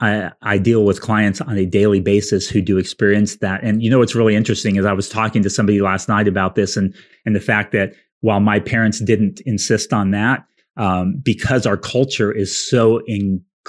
I, 0.00 0.30
I 0.40 0.58
deal 0.58 0.84
with 0.84 1.00
clients 1.00 1.40
on 1.40 1.58
a 1.58 1.66
daily 1.66 2.00
basis 2.00 2.48
who 2.48 2.62
do 2.62 2.78
experience 2.78 3.36
that. 3.36 3.62
And 3.62 3.82
you 3.82 3.90
know, 3.90 3.98
what's 3.98 4.14
really 4.14 4.34
interesting 4.34 4.76
is 4.76 4.86
I 4.86 4.92
was 4.92 5.08
talking 5.08 5.42
to 5.42 5.50
somebody 5.50 5.80
last 5.80 6.08
night 6.08 6.28
about 6.28 6.54
this 6.54 6.76
and, 6.76 6.94
and 7.26 7.36
the 7.36 7.40
fact 7.40 7.72
that 7.72 7.92
while 8.20 8.40
my 8.40 8.60
parents 8.60 9.00
didn't 9.00 9.40
insist 9.44 9.92
on 9.92 10.12
that, 10.12 10.44
um, 10.76 11.20
because 11.22 11.66
our 11.66 11.76
culture 11.76 12.32
is 12.32 12.56
so 12.56 13.02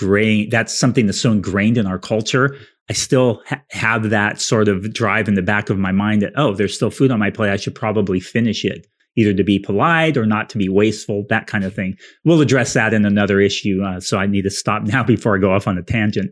ingrained, 0.01 0.51
that's 0.51 0.77
something 0.77 1.05
that's 1.05 1.21
so 1.21 1.31
ingrained 1.31 1.77
in 1.77 1.87
our 1.87 1.99
culture. 1.99 2.55
I 2.89 2.93
still 2.93 3.41
ha- 3.47 3.61
have 3.69 4.09
that 4.09 4.41
sort 4.41 4.67
of 4.67 4.93
drive 4.93 5.27
in 5.27 5.35
the 5.35 5.41
back 5.41 5.69
of 5.69 5.77
my 5.77 5.91
mind 5.91 6.21
that, 6.21 6.33
oh, 6.35 6.53
there's 6.53 6.75
still 6.75 6.91
food 6.91 7.11
on 7.11 7.19
my 7.19 7.29
plate. 7.29 7.51
I 7.51 7.55
should 7.57 7.75
probably 7.75 8.19
finish 8.19 8.65
it 8.65 8.87
either 9.17 9.33
to 9.33 9.43
be 9.43 9.59
polite 9.59 10.15
or 10.15 10.25
not 10.25 10.49
to 10.49 10.57
be 10.57 10.69
wasteful, 10.69 11.25
that 11.29 11.45
kind 11.47 11.63
of 11.63 11.75
thing. 11.75 11.97
We'll 12.23 12.41
address 12.41 12.73
that 12.73 12.93
in 12.93 13.05
another 13.05 13.41
issue. 13.41 13.83
Uh, 13.83 13.99
so 13.99 14.17
I 14.17 14.25
need 14.25 14.43
to 14.43 14.49
stop 14.49 14.83
now 14.85 15.03
before 15.03 15.35
I 15.35 15.39
go 15.39 15.53
off 15.53 15.67
on 15.67 15.77
a 15.77 15.83
tangent. 15.83 16.31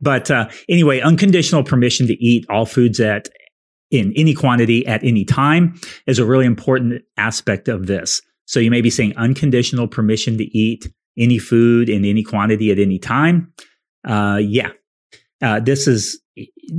But 0.00 0.30
uh, 0.30 0.48
anyway, 0.68 1.00
unconditional 1.00 1.64
permission 1.64 2.06
to 2.06 2.14
eat 2.24 2.46
all 2.48 2.66
foods 2.66 3.00
at 3.00 3.28
in 3.90 4.12
any 4.16 4.34
quantity 4.34 4.86
at 4.86 5.02
any 5.02 5.24
time 5.24 5.74
is 6.06 6.18
a 6.18 6.24
really 6.24 6.46
important 6.46 7.02
aspect 7.16 7.68
of 7.68 7.86
this. 7.86 8.22
So 8.46 8.60
you 8.60 8.70
may 8.70 8.80
be 8.80 8.90
saying 8.90 9.16
unconditional 9.16 9.88
permission 9.88 10.38
to 10.38 10.44
eat 10.56 10.86
any 11.18 11.38
food 11.38 11.88
in 11.88 12.04
any 12.04 12.22
quantity 12.22 12.70
at 12.70 12.78
any 12.78 12.98
time. 12.98 13.52
Uh, 14.06 14.40
yeah, 14.42 14.70
uh, 15.42 15.60
this 15.60 15.86
is 15.86 16.20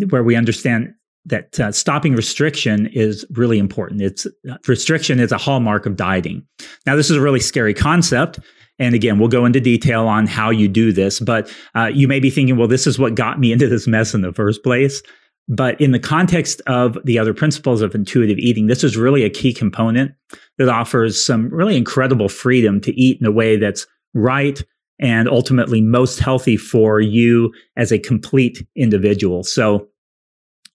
where 0.09 0.23
we 0.23 0.35
understand 0.35 0.93
that 1.25 1.59
uh, 1.59 1.71
stopping 1.71 2.15
restriction 2.15 2.87
is 2.87 3.25
really 3.31 3.59
important. 3.59 4.01
It's 4.01 4.25
uh, 4.25 4.57
restriction 4.67 5.19
is 5.19 5.31
a 5.31 5.37
hallmark 5.37 5.85
of 5.85 5.95
dieting. 5.95 6.45
Now, 6.85 6.95
this 6.95 7.09
is 7.09 7.17
a 7.17 7.21
really 7.21 7.39
scary 7.39 7.73
concept. 7.73 8.39
And 8.79 8.95
again, 8.95 9.19
we'll 9.19 9.27
go 9.27 9.45
into 9.45 9.59
detail 9.59 10.07
on 10.07 10.25
how 10.25 10.49
you 10.49 10.67
do 10.67 10.91
this, 10.91 11.19
but 11.19 11.53
uh, 11.75 11.91
you 11.93 12.07
may 12.07 12.19
be 12.19 12.31
thinking, 12.31 12.57
well, 12.57 12.67
this 12.67 12.87
is 12.87 12.97
what 12.97 13.13
got 13.13 13.39
me 13.39 13.51
into 13.51 13.67
this 13.67 13.85
mess 13.85 14.15
in 14.15 14.21
the 14.21 14.33
first 14.33 14.63
place. 14.63 15.03
But 15.47 15.79
in 15.79 15.91
the 15.91 15.99
context 15.99 16.61
of 16.65 16.97
the 17.03 17.19
other 17.19 17.33
principles 17.33 17.81
of 17.81 17.93
intuitive 17.93 18.39
eating, 18.39 18.67
this 18.67 18.83
is 18.83 18.97
really 18.97 19.23
a 19.23 19.29
key 19.29 19.53
component 19.53 20.13
that 20.57 20.69
offers 20.69 21.23
some 21.23 21.49
really 21.49 21.77
incredible 21.77 22.29
freedom 22.29 22.81
to 22.81 22.99
eat 22.99 23.19
in 23.19 23.27
a 23.27 23.31
way 23.31 23.57
that's 23.57 23.85
right 24.13 24.61
and 24.99 25.27
ultimately 25.27 25.81
most 25.81 26.19
healthy 26.19 26.57
for 26.57 27.01
you 27.01 27.51
as 27.75 27.91
a 27.91 27.99
complete 27.99 28.65
individual. 28.75 29.43
So 29.43 29.87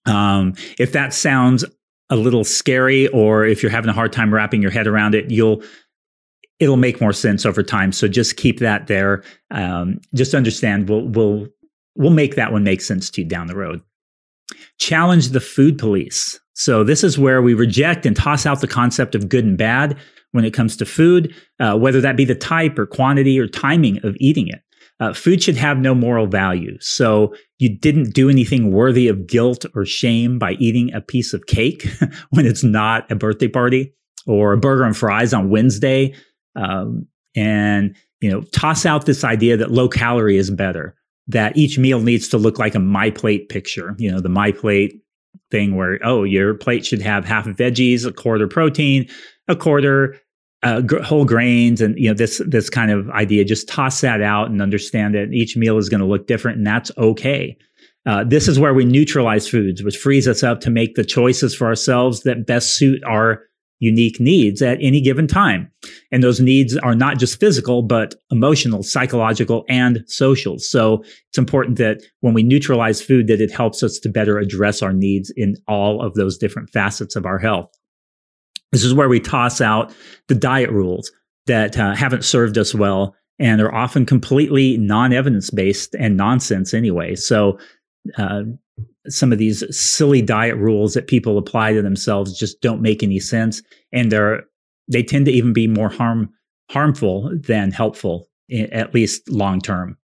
um, 0.05 0.53
if 0.77 0.91
that 0.91 1.13
sounds 1.13 1.63
a 2.09 2.15
little 2.15 2.43
scary, 2.43 3.07
or 3.09 3.45
if 3.45 3.61
you're 3.61 3.71
having 3.71 3.89
a 3.89 3.93
hard 3.93 4.13
time 4.13 4.33
wrapping 4.33 4.61
your 4.61 4.71
head 4.71 4.87
around 4.87 5.15
it, 5.15 5.29
you'll 5.29 5.61
it'll 6.59 6.77
make 6.77 6.99
more 6.99 7.13
sense 7.13 7.45
over 7.45 7.61
time. 7.61 7.91
So 7.91 8.07
just 8.07 8.37
keep 8.37 8.59
that 8.59 8.87
there. 8.87 9.23
Um, 9.51 9.99
just 10.13 10.33
understand 10.33 10.89
we'll 10.89 11.07
we'll 11.07 11.47
we'll 11.95 12.11
make 12.11 12.35
that 12.35 12.51
one 12.51 12.63
make 12.63 12.81
sense 12.81 13.09
to 13.11 13.21
you 13.21 13.27
down 13.27 13.47
the 13.47 13.55
road. 13.55 13.81
Challenge 14.79 15.29
the 15.29 15.41
food 15.41 15.77
police. 15.77 16.39
So 16.57 16.83
this 16.83 17.03
is 17.03 17.19
where 17.19 17.39
we 17.39 17.53
reject 17.53 18.07
and 18.07 18.15
toss 18.15 18.47
out 18.47 18.61
the 18.61 18.67
concept 18.67 19.13
of 19.13 19.29
good 19.29 19.45
and 19.45 19.55
bad 19.55 19.95
when 20.31 20.43
it 20.43 20.55
comes 20.55 20.75
to 20.77 20.87
food, 20.87 21.33
uh, 21.59 21.77
whether 21.77 22.01
that 22.01 22.17
be 22.17 22.25
the 22.25 22.33
type 22.33 22.79
or 22.79 22.87
quantity 22.87 23.39
or 23.39 23.47
timing 23.47 24.03
of 24.03 24.17
eating 24.19 24.47
it. 24.47 24.63
Uh, 24.99 25.13
food 25.13 25.43
should 25.43 25.55
have 25.55 25.77
no 25.77 25.93
moral 25.93 26.25
value. 26.25 26.75
So 26.81 27.35
you 27.59 27.77
didn't 27.77 28.15
do 28.15 28.27
anything 28.27 28.71
worthy 28.71 29.07
of 29.07 29.27
guilt 29.27 29.67
or 29.75 29.85
shame 29.85 30.39
by 30.39 30.53
eating 30.53 30.91
a 30.95 31.01
piece 31.01 31.31
of 31.31 31.45
cake 31.45 31.87
when 32.31 32.47
it's 32.47 32.63
not 32.63 33.09
a 33.11 33.15
birthday 33.15 33.47
party 33.47 33.93
or 34.25 34.53
a 34.53 34.57
burger 34.57 34.83
and 34.83 34.97
fries 34.97 35.35
on 35.35 35.51
Wednesday. 35.51 36.15
Um, 36.55 37.05
and, 37.35 37.95
you 38.19 38.31
know, 38.31 38.41
toss 38.41 38.83
out 38.83 39.05
this 39.05 39.23
idea 39.23 39.57
that 39.57 39.69
low 39.69 39.87
calorie 39.87 40.37
is 40.37 40.49
better, 40.49 40.95
that 41.27 41.55
each 41.55 41.77
meal 41.77 42.01
needs 42.01 42.27
to 42.29 42.39
look 42.39 42.57
like 42.57 42.73
a 42.73 42.79
MyPlate 42.79 43.49
picture, 43.49 43.95
you 43.99 44.11
know, 44.11 44.19
the 44.19 44.29
MyPlate 44.29 44.99
thing 45.51 45.75
where, 45.75 45.99
oh, 46.03 46.23
your 46.23 46.53
plate 46.53 46.85
should 46.85 47.01
have 47.01 47.25
half 47.25 47.45
veggies, 47.45 48.05
a 48.05 48.11
quarter 48.11 48.47
protein, 48.47 49.07
a 49.47 49.55
quarter 49.55 50.15
uh, 50.63 50.81
gr- 50.81 51.01
whole 51.01 51.25
grains 51.25 51.81
and 51.81 51.97
you 51.97 52.09
know 52.09 52.15
this 52.15 52.41
this 52.47 52.69
kind 52.69 52.91
of 52.91 53.09
idea. 53.11 53.45
Just 53.45 53.67
toss 53.67 54.01
that 54.01 54.21
out 54.21 54.49
and 54.49 54.61
understand 54.61 55.15
that 55.15 55.31
each 55.31 55.55
meal 55.55 55.77
is 55.77 55.89
going 55.89 56.01
to 56.01 56.07
look 56.07 56.27
different 56.27 56.57
and 56.57 56.67
that's 56.67 56.91
okay. 56.97 57.57
Uh, 58.05 58.23
this 58.23 58.47
is 58.47 58.57
where 58.57 58.73
we 58.73 58.85
neutralize 58.85 59.47
foods 59.47 59.83
which 59.83 59.97
frees 59.97 60.27
us 60.27 60.41
up 60.41 60.61
to 60.61 60.69
make 60.69 60.95
the 60.95 61.03
choices 61.03 61.53
for 61.53 61.67
ourselves 61.67 62.21
that 62.21 62.47
best 62.47 62.77
suit 62.77 63.03
our 63.03 63.43
unique 63.79 64.19
needs 64.19 64.61
at 64.61 64.77
any 64.81 65.01
given 65.01 65.27
time. 65.27 65.71
And 66.11 66.23
those 66.23 66.39
needs 66.39 66.75
are 66.77 66.95
not 66.95 67.19
just 67.19 67.39
physical 67.39 67.81
but 67.81 68.15
emotional 68.31 68.83
psychological 68.83 69.65
and 69.69 70.03
social. 70.07 70.59
So 70.59 71.03
it's 71.29 71.37
important 71.37 71.77
that 71.77 72.01
when 72.21 72.33
we 72.33 72.43
neutralize 72.43 73.01
food 73.01 73.27
that 73.27 73.41
it 73.41 73.51
helps 73.51 73.83
us 73.83 73.99
to 73.99 74.09
better 74.09 74.39
address 74.39 74.81
our 74.81 74.93
needs 74.93 75.31
in 75.35 75.55
all 75.67 76.01
of 76.01 76.15
those 76.15 76.37
different 76.37 76.69
facets 76.69 77.15
of 77.15 77.25
our 77.25 77.37
health. 77.37 77.69
This 78.71 78.83
is 78.83 78.93
where 78.93 79.09
we 79.09 79.19
toss 79.19 79.61
out 79.61 79.93
the 80.27 80.35
diet 80.35 80.71
rules 80.71 81.11
that 81.45 81.77
uh, 81.77 81.95
haven't 81.95 82.25
served 82.25 82.57
us 82.57 82.75
well 82.75 83.15
and 83.39 83.61
are 83.61 83.73
often 83.73 84.05
completely 84.05 84.77
non 84.77 85.13
evidence 85.13 85.49
based 85.49 85.95
and 85.95 86.17
nonsense 86.17 86.73
anyway. 86.73 87.15
So, 87.15 87.59
uh, 88.17 88.43
some 89.07 89.31
of 89.31 89.37
these 89.37 89.63
silly 89.75 90.21
diet 90.21 90.57
rules 90.57 90.93
that 90.93 91.07
people 91.07 91.37
apply 91.37 91.73
to 91.73 91.81
themselves 91.81 92.37
just 92.37 92.61
don't 92.61 92.81
make 92.81 93.03
any 93.03 93.19
sense, 93.19 93.61
and 93.91 94.11
they're 94.11 94.43
they 94.89 95.03
tend 95.03 95.25
to 95.25 95.31
even 95.31 95.53
be 95.53 95.67
more 95.67 95.89
harm 95.89 96.29
harmful 96.69 97.31
than 97.33 97.71
helpful, 97.71 98.27
at 98.51 98.93
least 98.93 99.29
long 99.29 99.61
term. 99.61 99.97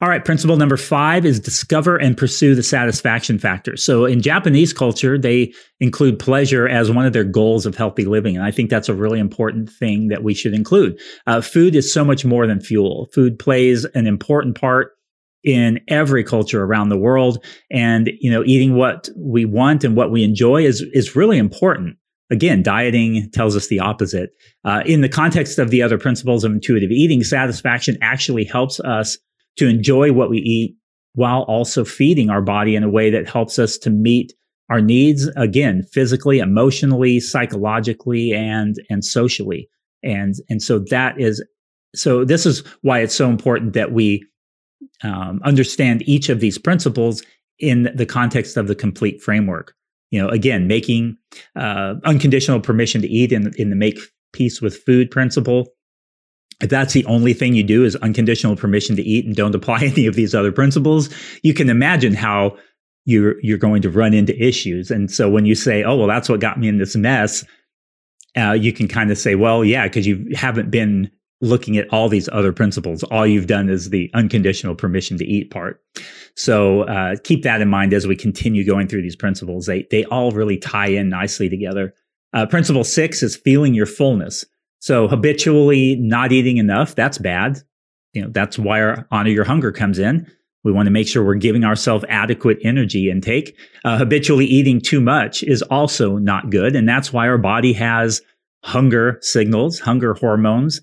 All 0.00 0.08
right, 0.08 0.24
principle 0.24 0.56
number 0.56 0.76
five 0.76 1.26
is 1.26 1.40
discover 1.40 1.96
and 1.96 2.16
pursue 2.16 2.54
the 2.54 2.62
satisfaction 2.62 3.36
factor. 3.36 3.76
So 3.76 4.04
in 4.04 4.22
Japanese 4.22 4.72
culture, 4.72 5.18
they 5.18 5.52
include 5.80 6.20
pleasure 6.20 6.68
as 6.68 6.88
one 6.88 7.04
of 7.04 7.12
their 7.12 7.24
goals 7.24 7.66
of 7.66 7.74
healthy 7.74 8.04
living. 8.04 8.36
And 8.36 8.44
I 8.44 8.52
think 8.52 8.70
that's 8.70 8.88
a 8.88 8.94
really 8.94 9.18
important 9.18 9.68
thing 9.68 10.06
that 10.06 10.22
we 10.22 10.34
should 10.34 10.54
include. 10.54 11.00
Uh, 11.26 11.40
food 11.40 11.74
is 11.74 11.92
so 11.92 12.04
much 12.04 12.24
more 12.24 12.46
than 12.46 12.60
fuel. 12.60 13.08
Food 13.12 13.40
plays 13.40 13.86
an 13.86 14.06
important 14.06 14.54
part 14.54 14.92
in 15.44 15.80
every 15.88 16.24
culture 16.24 16.62
around 16.62 16.88
the 16.88 16.98
world. 16.98 17.44
And, 17.70 18.10
you 18.20 18.30
know, 18.30 18.42
eating 18.44 18.74
what 18.74 19.08
we 19.16 19.44
want 19.44 19.84
and 19.84 19.96
what 19.96 20.10
we 20.10 20.24
enjoy 20.24 20.64
is, 20.64 20.84
is 20.92 21.16
really 21.16 21.38
important. 21.38 21.96
Again, 22.30 22.62
dieting 22.62 23.30
tells 23.32 23.56
us 23.56 23.68
the 23.68 23.80
opposite. 23.80 24.30
Uh, 24.64 24.82
in 24.84 25.00
the 25.00 25.08
context 25.08 25.58
of 25.58 25.70
the 25.70 25.82
other 25.82 25.98
principles 25.98 26.44
of 26.44 26.52
intuitive 26.52 26.90
eating, 26.90 27.22
satisfaction 27.24 27.96
actually 28.02 28.44
helps 28.44 28.80
us 28.80 29.16
to 29.56 29.66
enjoy 29.66 30.12
what 30.12 30.30
we 30.30 30.38
eat 30.38 30.76
while 31.14 31.42
also 31.42 31.84
feeding 31.84 32.30
our 32.30 32.42
body 32.42 32.76
in 32.76 32.82
a 32.82 32.90
way 32.90 33.10
that 33.10 33.28
helps 33.28 33.58
us 33.58 33.78
to 33.78 33.90
meet 33.90 34.32
our 34.70 34.80
needs 34.80 35.26
again 35.36 35.82
physically 35.92 36.38
emotionally 36.38 37.18
psychologically 37.20 38.34
and 38.34 38.76
and 38.90 39.04
socially 39.04 39.68
and 40.02 40.34
and 40.48 40.62
so 40.62 40.78
that 40.78 41.18
is 41.18 41.44
so 41.94 42.24
this 42.24 42.44
is 42.44 42.62
why 42.82 43.00
it's 43.00 43.14
so 43.14 43.30
important 43.30 43.72
that 43.72 43.92
we 43.92 44.24
um, 45.02 45.40
understand 45.44 46.02
each 46.06 46.28
of 46.28 46.40
these 46.40 46.58
principles 46.58 47.22
in 47.58 47.90
the 47.94 48.06
context 48.06 48.56
of 48.56 48.68
the 48.68 48.74
complete 48.74 49.20
framework 49.22 49.74
you 50.10 50.20
know 50.20 50.28
again 50.28 50.66
making 50.66 51.16
uh, 51.56 51.94
unconditional 52.04 52.60
permission 52.60 53.00
to 53.02 53.08
eat 53.08 53.32
in, 53.32 53.52
in 53.56 53.70
the 53.70 53.76
make 53.76 53.98
peace 54.32 54.60
with 54.60 54.76
food 54.84 55.10
principle 55.10 55.66
if 56.60 56.70
that's 56.70 56.92
the 56.92 57.04
only 57.06 57.34
thing 57.34 57.54
you 57.54 57.62
do 57.62 57.84
is 57.84 57.94
unconditional 57.96 58.56
permission 58.56 58.96
to 58.96 59.02
eat 59.02 59.24
and 59.24 59.36
don't 59.36 59.54
apply 59.54 59.80
any 59.82 60.06
of 60.06 60.14
these 60.14 60.34
other 60.34 60.52
principles, 60.52 61.08
you 61.42 61.54
can 61.54 61.68
imagine 61.68 62.14
how 62.14 62.56
you're 63.04 63.36
you're 63.42 63.58
going 63.58 63.82
to 63.82 63.90
run 63.90 64.12
into 64.12 64.38
issues. 64.42 64.90
And 64.90 65.10
so 65.10 65.30
when 65.30 65.46
you 65.46 65.54
say, 65.54 65.82
"Oh, 65.84 65.96
well, 65.96 66.08
that's 66.08 66.28
what 66.28 66.40
got 66.40 66.58
me 66.58 66.68
in 66.68 66.78
this 66.78 66.96
mess," 66.96 67.44
uh, 68.36 68.52
you 68.52 68.72
can 68.72 68.88
kind 68.88 69.10
of 69.10 69.18
say, 69.18 69.34
"Well, 69.34 69.64
yeah, 69.64 69.84
because 69.84 70.06
you 70.06 70.26
haven't 70.34 70.70
been 70.70 71.10
looking 71.40 71.76
at 71.76 71.88
all 71.92 72.08
these 72.08 72.28
other 72.32 72.52
principles. 72.52 73.02
All 73.04 73.26
you've 73.26 73.46
done 73.46 73.68
is 73.68 73.90
the 73.90 74.10
unconditional 74.14 74.74
permission 74.74 75.18
to 75.18 75.24
eat 75.24 75.50
part." 75.50 75.80
So 76.36 76.82
uh, 76.82 77.16
keep 77.24 77.42
that 77.42 77.60
in 77.60 77.68
mind 77.68 77.92
as 77.92 78.06
we 78.06 78.16
continue 78.16 78.64
going 78.64 78.88
through 78.88 79.02
these 79.02 79.16
principles. 79.16 79.66
They 79.66 79.86
they 79.90 80.04
all 80.06 80.30
really 80.30 80.56
tie 80.56 80.88
in 80.88 81.08
nicely 81.08 81.48
together. 81.48 81.94
Uh, 82.32 82.46
principle 82.46 82.84
six 82.84 83.22
is 83.22 83.36
feeling 83.36 83.74
your 83.74 83.86
fullness. 83.86 84.44
So 84.80 85.08
habitually 85.08 85.96
not 85.96 86.30
eating 86.32 86.58
enough, 86.58 86.94
that's 86.94 87.18
bad. 87.18 87.58
You 88.12 88.22
know, 88.22 88.28
that's 88.30 88.58
why 88.58 88.80
our 88.80 89.06
honor 89.10 89.30
your 89.30 89.44
hunger 89.44 89.72
comes 89.72 89.98
in. 89.98 90.30
We 90.64 90.72
want 90.72 90.86
to 90.86 90.90
make 90.90 91.08
sure 91.08 91.24
we're 91.24 91.34
giving 91.34 91.64
ourselves 91.64 92.04
adequate 92.08 92.58
energy 92.62 93.10
intake. 93.10 93.56
Uh, 93.84 93.96
habitually 93.96 94.44
eating 94.44 94.80
too 94.80 95.00
much 95.00 95.42
is 95.42 95.62
also 95.62 96.18
not 96.18 96.50
good. 96.50 96.76
And 96.76 96.88
that's 96.88 97.12
why 97.12 97.28
our 97.28 97.38
body 97.38 97.72
has 97.74 98.20
hunger 98.64 99.18
signals, 99.22 99.78
hunger 99.78 100.14
hormones 100.14 100.80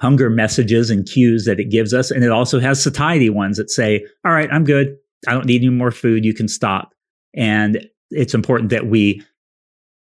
hunger 0.00 0.28
messages 0.28 0.90
and 0.90 1.06
cues 1.06 1.44
that 1.44 1.58
it 1.58 1.70
gives 1.70 1.94
us. 1.94 2.10
And 2.10 2.22
it 2.22 2.30
also 2.30 2.60
has 2.60 2.82
satiety 2.82 3.30
ones 3.30 3.56
that 3.56 3.70
say, 3.70 4.04
all 4.24 4.32
right, 4.32 4.48
I'm 4.52 4.64
good. 4.64 4.96
I 5.26 5.32
don't 5.32 5.46
need 5.46 5.62
any 5.62 5.70
more 5.70 5.90
food. 5.90 6.24
You 6.24 6.34
can 6.34 6.48
stop. 6.48 6.94
And 7.34 7.86
it's 8.10 8.34
important 8.34 8.70
that 8.70 8.86
we 8.86 9.22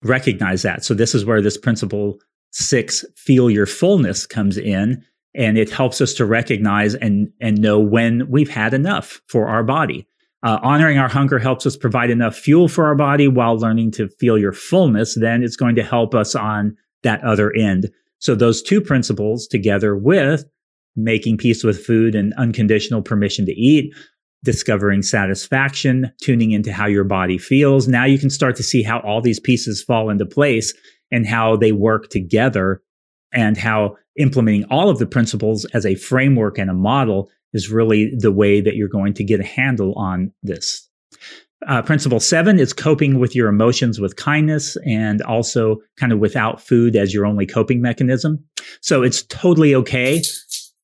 recognize 0.04 0.62
that. 0.62 0.84
So 0.86 0.94
this 0.94 1.16
is 1.16 1.26
where 1.26 1.42
this 1.42 1.58
principle 1.58 2.20
six, 2.52 3.04
feel 3.16 3.50
your 3.50 3.66
fullness 3.66 4.26
comes 4.26 4.58
in. 4.58 5.04
And 5.36 5.58
it 5.58 5.70
helps 5.70 6.02
us 6.02 6.14
to 6.16 6.26
recognize 6.26 6.96
and, 6.96 7.32
and 7.40 7.60
know 7.60 7.80
when 7.80 8.30
we've 8.30 8.50
had 8.50 8.74
enough 8.74 9.22
for 9.28 9.48
our 9.48 9.64
body. 9.64 10.08
Uh, 10.42 10.58
honoring 10.64 10.98
our 10.98 11.10
hunger 11.10 11.38
helps 11.38 11.66
us 11.66 11.76
provide 11.76 12.10
enough 12.10 12.36
fuel 12.36 12.68
for 12.68 12.86
our 12.86 12.96
body 12.96 13.28
while 13.28 13.58
learning 13.58 13.92
to 13.92 14.08
feel 14.20 14.38
your 14.38 14.54
fullness. 14.54 15.16
Then 15.16 15.44
it's 15.44 15.56
going 15.56 15.76
to 15.76 15.84
help 15.84 16.16
us 16.16 16.34
on 16.34 16.78
that 17.04 17.24
other 17.24 17.54
end. 17.56 17.92
So 18.20 18.36
those 18.36 18.62
two 18.62 18.82
principles 18.82 19.48
together 19.48 19.96
with 19.96 20.46
making 20.96 21.38
peace 21.38 21.64
with 21.64 21.84
food 21.84 22.16
and 22.16 22.34
unconditional 22.34 23.02
permission 23.02 23.46
to 23.46 23.54
eat, 23.54 23.94
discovering 24.44 25.02
satisfaction, 25.02 26.12
tuning 26.22 26.52
into 26.52 26.72
how 26.72 26.88
your 26.88 27.04
body 27.04 27.38
feels. 27.38 27.88
Now 27.88 28.06
you 28.06 28.20
can 28.20 28.30
start 28.30 28.56
to 28.58 28.64
see 28.64 28.84
how 28.84 29.00
all 29.00 29.22
these 29.22 29.40
pieces 29.40 29.84
fall 29.84 30.10
into 30.10 30.26
place 30.26 30.74
and 31.12 31.26
how 31.26 31.56
they 31.56 31.72
work 31.72 32.10
together 32.10 32.82
and 33.34 33.58
how 33.58 33.96
implementing 34.18 34.66
all 34.66 34.90
of 34.90 35.00
the 35.00 35.06
principles 35.06 35.66
as 35.74 35.86
a 35.86 35.96
framework 35.96 36.58
and 36.58 36.70
a 36.70 36.74
model 36.74 37.30
is 37.54 37.70
really 37.70 38.14
the 38.18 38.32
way 38.32 38.62
that 38.62 38.76
you're 38.76 38.88
going 38.88 39.14
to 39.14 39.24
get 39.24 39.40
a 39.40 39.46
handle 39.46 39.94
on 39.96 40.32
this. 40.44 40.88
Uh, 41.68 41.82
principle 41.82 42.20
seven 42.20 42.58
is 42.58 42.72
coping 42.72 43.20
with 43.20 43.36
your 43.36 43.50
emotions 43.50 44.00
with 44.00 44.16
kindness 44.16 44.78
and 44.86 45.22
also 45.24 45.78
kind 46.00 46.14
of 46.14 46.20
without 46.20 46.62
food 46.62 46.96
as 46.96 47.14
your 47.14 47.26
only 47.26 47.46
coping 47.46 47.82
mechanism. 47.82 48.44
So 48.82 49.04
it's 49.04 49.24
totally 49.24 49.76
okay. 49.76 50.18
In 50.18 50.24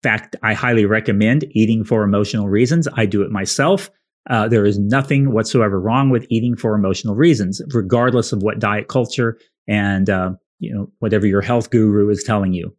fact, 0.03 0.35
I 0.43 0.53
highly 0.53 0.85
recommend 0.85 1.45
eating 1.51 1.85
for 1.85 2.03
emotional 2.03 2.49
reasons. 2.49 2.89
I 2.93 3.05
do 3.05 3.21
it 3.21 3.31
myself. 3.31 3.89
Uh, 4.29 4.47
there 4.47 4.65
is 4.65 4.77
nothing 4.77 5.31
whatsoever 5.31 5.79
wrong 5.79 6.09
with 6.09 6.25
eating 6.29 6.57
for 6.57 6.75
emotional 6.75 7.15
reasons, 7.15 7.61
regardless 7.73 8.33
of 8.33 8.43
what 8.43 8.59
diet 8.59 8.87
culture 8.87 9.37
and 9.67 10.09
uh, 10.09 10.31
you 10.59 10.73
know 10.73 10.91
whatever 10.99 11.25
your 11.25 11.41
health 11.41 11.69
guru 11.69 12.09
is 12.09 12.23
telling 12.23 12.53
you. 12.53 12.75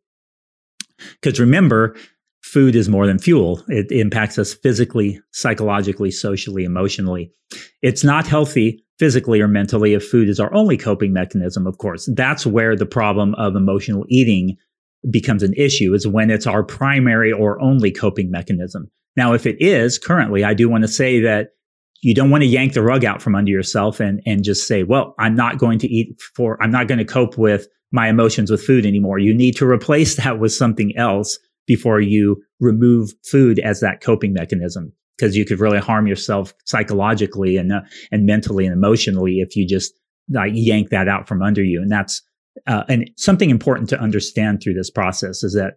Because 1.21 1.39
remember, 1.39 1.97
food 2.57 2.75
is 2.75 2.89
more 2.89 3.07
than 3.07 3.19
fuel. 3.19 3.63
It 3.69 3.93
impacts 3.93 4.39
us 4.39 4.55
physically, 4.55 5.21
psychologically, 5.33 6.11
socially, 6.11 6.65
emotionally. 6.65 7.31
It's 7.83 8.03
not 8.03 8.27
healthy 8.27 8.83
physically 8.99 9.43
or 9.43 9.47
mentally 9.47 9.93
if 9.93 10.09
food 10.09 10.27
is 10.27 10.41
our 10.41 10.51
only 10.55 10.79
coping 10.79 11.13
mechanism, 11.13 11.67
of 11.67 11.77
course. 11.77 12.09
That's 12.15 12.47
where 12.47 12.75
the 12.75 12.87
problem 12.87 13.35
of 13.35 13.57
emotional 13.57 14.07
eating 14.09 14.57
becomes 15.11 15.43
an 15.43 15.53
issue 15.53 15.93
is 15.93 16.07
when 16.07 16.31
it's 16.31 16.47
our 16.47 16.63
primary 16.63 17.31
or 17.31 17.61
only 17.61 17.91
coping 17.91 18.31
mechanism. 18.31 18.91
Now, 19.19 19.35
if 19.35 19.45
it 19.45 19.61
is 19.61 19.99
currently, 19.99 20.43
I 20.43 20.55
do 20.55 20.71
want 20.71 20.81
to 20.85 20.89
say 20.89 21.21
that 21.21 21.49
you 22.01 22.15
don't 22.15 22.31
want 22.31 22.41
to 22.41 22.49
yank 22.49 22.73
the 22.73 22.81
rug 22.81 23.05
out 23.05 23.21
from 23.21 23.35
under 23.35 23.51
yourself 23.51 24.01
and, 24.01 24.23
and 24.25 24.43
just 24.43 24.67
say, 24.67 24.83
well, 24.83 25.15
I'm 25.19 25.35
not 25.35 25.59
going 25.59 25.79
to 25.81 25.89
eat 25.89 26.19
for, 26.35 26.57
I'm 26.63 26.71
not 26.71 26.89
going 26.89 27.01
to 27.01 27.05
cope 27.05 27.37
with 27.37 27.67
my 27.93 28.09
emotions 28.09 28.51
with 28.51 28.65
food 28.65 28.87
anymore. 28.87 29.19
You 29.19 29.35
need 29.35 29.57
to 29.57 29.69
replace 29.69 30.17
that 30.25 30.39
with 30.39 30.55
something 30.55 30.97
else 30.97 31.39
before 31.67 32.01
you 32.01 32.43
remove 32.61 33.13
food 33.25 33.59
as 33.59 33.81
that 33.81 34.01
coping 34.01 34.33
mechanism 34.33 34.93
because 35.17 35.37
you 35.37 35.45
could 35.45 35.61
really 35.61 35.79
harm 35.79 36.07
yourself 36.07 36.53
psychologically 36.65 37.57
and 37.57 37.73
uh, 37.73 37.81
and 38.11 38.27
mentally 38.27 38.65
and 38.67 38.75
emotionally 38.75 39.41
if 39.41 39.57
you 39.57 39.67
just 39.67 39.93
like 40.31 40.53
yank 40.55 40.91
that 40.91 41.09
out 41.09 41.29
from 41.29 41.43
under 41.43 41.63
you. 41.63 41.81
And 41.81 41.91
that's 41.91 42.23
uh, 42.67 42.85
and 42.89 43.11
something 43.17 43.51
important 43.51 43.89
to 43.91 44.01
understand 44.01 44.63
through 44.63 44.75
this 44.75 44.91
process 44.91 45.43
is 45.43 45.55
that 45.55 45.75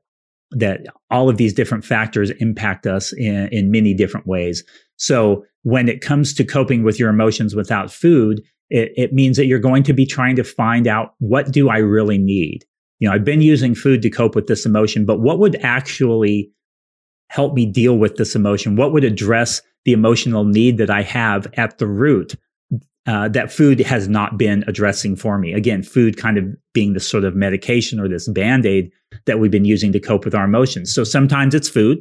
that 0.51 0.82
all 1.11 1.30
of 1.30 1.38
these 1.38 1.53
different 1.53 1.86
factors 1.86 2.32
impact 2.39 2.88
us 2.88 3.13
in, 3.13 3.49
in 3.51 3.69
many 3.69 3.93
different 3.93 4.25
ways. 4.25 4.63
So 4.95 5.45
when 5.61 5.88
it 5.88 6.01
comes 6.01 6.34
to 6.34 6.43
coping 6.43 6.84
with 6.84 6.99
your 6.99 7.09
emotions 7.09 7.55
without 7.55 7.91
food 7.91 8.41
it, 8.69 8.91
it 8.95 9.13
means 9.13 9.38
that 9.38 9.45
you're 9.45 9.59
going 9.59 9.84
to 9.84 9.93
be 9.93 10.05
trying 10.05 10.36
to 10.36 10.43
find 10.43 10.88
out 10.88 11.13
what 11.19 11.51
do 11.51 11.69
i 11.69 11.77
really 11.77 12.17
need? 12.17 12.65
You 12.99 13.07
know, 13.07 13.15
I've 13.15 13.25
been 13.25 13.41
using 13.41 13.75
food 13.75 14.01
to 14.01 14.09
cope 14.09 14.36
with 14.36 14.47
this 14.47 14.65
emotion, 14.65 15.05
but 15.05 15.21
what 15.21 15.39
would 15.39 15.55
actually 15.63 16.51
help 17.30 17.53
me 17.53 17.65
deal 17.65 17.97
with 17.97 18.17
this 18.17 18.36
emotion? 18.36 18.75
What 18.75 18.91
would 18.91 19.03
address 19.03 19.61
the 19.86 19.93
emotional 19.93 20.43
need 20.43 20.77
that 20.77 20.89
I 20.89 21.01
have 21.03 21.47
at 21.53 21.77
the 21.77 21.88
root 21.88 22.36
uh, 23.07 23.30
that 23.30 23.51
food 23.51 23.80
has 23.80 24.07
not 24.07 24.38
been 24.38 24.63
addressing 24.67 25.15
for 25.15 25.38
me? 25.38 25.53
Again, 25.53 25.82
food 25.82 26.17
kind 26.17 26.38
of 26.38 26.45
being 26.73 26.93
this 26.93 27.07
sort 27.07 27.23
of 27.23 27.36
medication 27.36 27.99
or 27.99 28.07
this 28.07 28.27
band 28.27 28.65
aid 28.65 28.91
that 29.25 29.39
we've 29.39 29.51
been 29.51 29.65
using 29.65 29.91
to 29.93 29.99
cope 29.99 30.25
with 30.25 30.36
our 30.36 30.45
emotions. 30.45 30.93
So 30.93 31.03
sometimes 31.03 31.55
it's 31.55 31.69
food. 31.69 31.99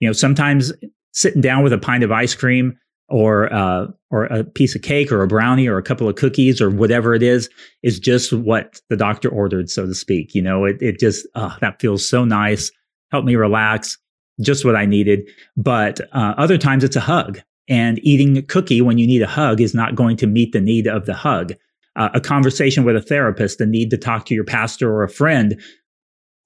You 0.00 0.08
know, 0.08 0.12
sometimes 0.12 0.72
sitting 1.12 1.42
down 1.42 1.62
with 1.62 1.72
a 1.72 1.78
pint 1.78 2.02
of 2.02 2.10
ice 2.10 2.34
cream 2.34 2.78
or 3.08 3.52
uh, 3.52 3.86
or 4.10 4.24
a 4.24 4.42
piece 4.42 4.74
of 4.74 4.82
cake 4.82 5.12
or 5.12 5.22
a 5.22 5.28
brownie 5.28 5.68
or 5.68 5.76
a 5.76 5.82
couple 5.82 6.08
of 6.08 6.16
cookies 6.16 6.60
or 6.60 6.70
whatever 6.70 7.14
it 7.14 7.22
is 7.22 7.48
is 7.82 7.98
just 7.98 8.32
what 8.32 8.80
the 8.88 8.96
doctor 8.96 9.28
ordered, 9.28 9.68
so 9.68 9.86
to 9.86 9.94
speak. 9.94 10.34
You 10.34 10.42
know, 10.42 10.64
it 10.64 10.80
it 10.80 10.98
just 10.98 11.26
uh, 11.34 11.56
that 11.60 11.80
feels 11.80 12.08
so 12.08 12.24
nice, 12.24 12.70
help 13.10 13.24
me 13.24 13.36
relax, 13.36 13.98
just 14.42 14.64
what 14.64 14.76
I 14.76 14.86
needed. 14.86 15.28
But 15.56 16.00
uh, 16.12 16.34
other 16.36 16.58
times 16.58 16.84
it's 16.84 16.96
a 16.96 17.00
hug, 17.00 17.40
and 17.68 17.98
eating 18.02 18.36
a 18.36 18.42
cookie 18.42 18.80
when 18.80 18.98
you 18.98 19.06
need 19.06 19.22
a 19.22 19.26
hug 19.26 19.60
is 19.60 19.74
not 19.74 19.94
going 19.94 20.16
to 20.18 20.26
meet 20.26 20.52
the 20.52 20.60
need 20.60 20.86
of 20.86 21.06
the 21.06 21.14
hug. 21.14 21.54
Uh, 21.94 22.08
a 22.14 22.20
conversation 22.20 22.84
with 22.84 22.96
a 22.96 23.02
therapist, 23.02 23.58
the 23.58 23.66
need 23.66 23.90
to 23.90 23.98
talk 23.98 24.24
to 24.26 24.34
your 24.34 24.44
pastor 24.44 24.90
or 24.90 25.02
a 25.02 25.08
friend, 25.08 25.60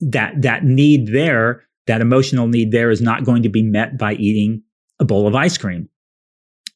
that 0.00 0.42
that 0.42 0.64
need 0.64 1.08
there, 1.12 1.64
that 1.86 2.00
emotional 2.00 2.48
need 2.48 2.72
there, 2.72 2.90
is 2.90 3.00
not 3.00 3.24
going 3.24 3.42
to 3.42 3.48
be 3.48 3.62
met 3.62 3.96
by 3.96 4.14
eating 4.14 4.62
a 4.98 5.04
bowl 5.04 5.26
of 5.26 5.34
ice 5.34 5.56
cream 5.56 5.88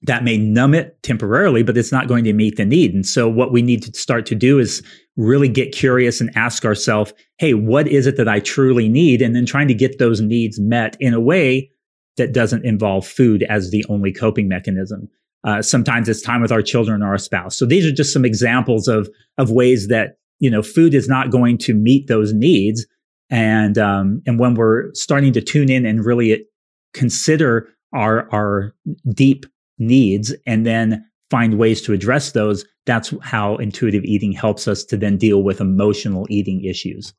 that 0.03 0.25
may 0.25 0.39
numb 0.39 0.75
it 0.75 1.03
temporarily, 1.03 1.63
but 1.63 1.77
it's 1.77 1.93
not 1.93 2.09
going 2.09 2.25
to 2.25 2.33
meet 2.33 2.57
the 2.57 2.65
need. 2.65 2.95
And 2.95 3.05
so 3.05 3.29
what 3.29 3.53
we 3.53 3.63
need 3.63 3.83
to 3.83 3.99
start 3.99 4.27
to 4.27 4.35
do 4.35 4.59
is 4.59 4.83
really 5.21 5.49
get 5.49 5.73
curious 5.73 6.21
and 6.21 6.31
ask 6.35 6.65
ourselves, 6.65 7.13
Hey, 7.39 7.55
what 7.55 7.87
is 7.87 8.07
it 8.07 8.17
that 8.17 8.29
I 8.29 8.41
truly 8.41 8.89
need? 8.89 9.23
And 9.23 9.37
then 9.37 9.47
trying 9.47 9.69
to 9.69 9.75
get 9.75 9.99
those 9.99 10.21
needs 10.21 10.59
met 10.59 10.97
in 10.99 11.15
a 11.15 11.21
way 11.21 11.71
that 12.17 12.33
doesn't 12.33 12.65
involve 12.65 13.07
food 13.07 13.43
as 13.45 13.71
the 13.71 13.85
only 13.89 14.13
coping 14.13 14.49
mechanism. 14.49 15.09
Uh, 15.45 15.63
sometimes 15.63 16.09
it's 16.09 16.23
time 16.23 16.43
with 16.43 16.53
our 16.53 16.63
children 16.63 17.03
or 17.03 17.09
our 17.09 17.19
spouse. 17.19 17.57
So 17.57 17.65
these 17.65 17.87
are 17.87 17.93
just 17.93 18.13
some 18.13 18.25
examples 18.25 18.89
of, 18.89 19.09
of 19.39 19.51
ways 19.51 19.89
that, 19.89 20.19
you 20.39 20.51
know, 20.51 20.63
food 20.63 20.95
is 20.95 21.09
not 21.09 21.31
going 21.31 21.57
to 21.59 21.75
meet 21.75 22.09
those 22.09 22.33
needs. 22.33 22.87
And, 23.31 23.79
um, 23.79 24.23
and 24.27 24.39
when 24.39 24.55
we're 24.55 24.93
starting 24.95 25.33
to 25.35 25.41
tune 25.41 25.71
in 25.71 25.87
and 25.87 26.05
really 26.05 26.45
consider 26.93 27.69
our, 27.95 28.29
our 28.33 28.75
deep 29.15 29.47
needs 29.79 30.35
and 30.47 30.67
then 30.67 31.07
find 31.31 31.59
ways 31.59 31.81
to 31.83 31.93
address 31.93 32.33
those, 32.33 32.65
that's 32.87 33.15
how 33.23 33.57
intuitive 33.57 34.05
eating 34.05 34.33
helps 34.33 34.67
us 34.67 34.85
to 34.85 34.97
then 34.97 35.17
deal 35.17 35.43
with 35.43 35.61
emotional 35.61 36.27
eating 36.29 36.65
issues. 36.65 37.15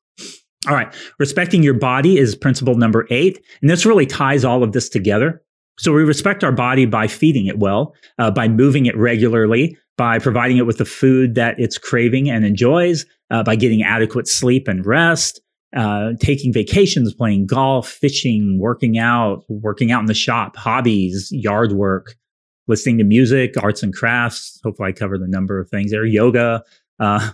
All 0.67 0.75
right. 0.75 0.93
Respecting 1.17 1.63
your 1.63 1.73
body 1.73 2.17
is 2.17 2.35
principle 2.35 2.75
number 2.75 3.07
eight. 3.09 3.43
And 3.61 3.69
this 3.69 3.85
really 3.85 4.05
ties 4.05 4.45
all 4.45 4.63
of 4.63 4.73
this 4.73 4.89
together. 4.89 5.41
So 5.79 5.91
we 5.91 6.03
respect 6.03 6.43
our 6.43 6.51
body 6.51 6.85
by 6.85 7.07
feeding 7.07 7.47
it 7.47 7.57
well, 7.57 7.95
uh, 8.19 8.29
by 8.29 8.47
moving 8.47 8.85
it 8.85 8.95
regularly, 8.95 9.77
by 9.97 10.19
providing 10.19 10.57
it 10.57 10.67
with 10.67 10.77
the 10.77 10.85
food 10.85 11.33
that 11.35 11.55
it's 11.57 11.77
craving 11.77 12.29
and 12.29 12.45
enjoys, 12.45 13.05
uh, 13.31 13.43
by 13.43 13.55
getting 13.55 13.81
adequate 13.81 14.27
sleep 14.27 14.67
and 14.67 14.85
rest, 14.85 15.41
uh, 15.75 16.11
taking 16.19 16.53
vacations, 16.53 17.13
playing 17.13 17.47
golf, 17.47 17.87
fishing, 17.87 18.59
working 18.59 18.99
out, 18.99 19.43
working 19.47 19.91
out 19.91 20.01
in 20.01 20.05
the 20.05 20.13
shop, 20.13 20.55
hobbies, 20.55 21.29
yard 21.31 21.71
work, 21.71 22.15
listening 22.67 22.97
to 22.99 23.03
music, 23.03 23.55
arts 23.61 23.83
and 23.83 23.93
crafts. 23.93 24.59
Hopefully, 24.63 24.89
I 24.89 24.91
covered 24.91 25.21
a 25.21 25.27
number 25.27 25.59
of 25.59 25.69
things 25.69 25.91
there. 25.91 26.05
Yoga, 26.05 26.63
uh, 26.99 27.31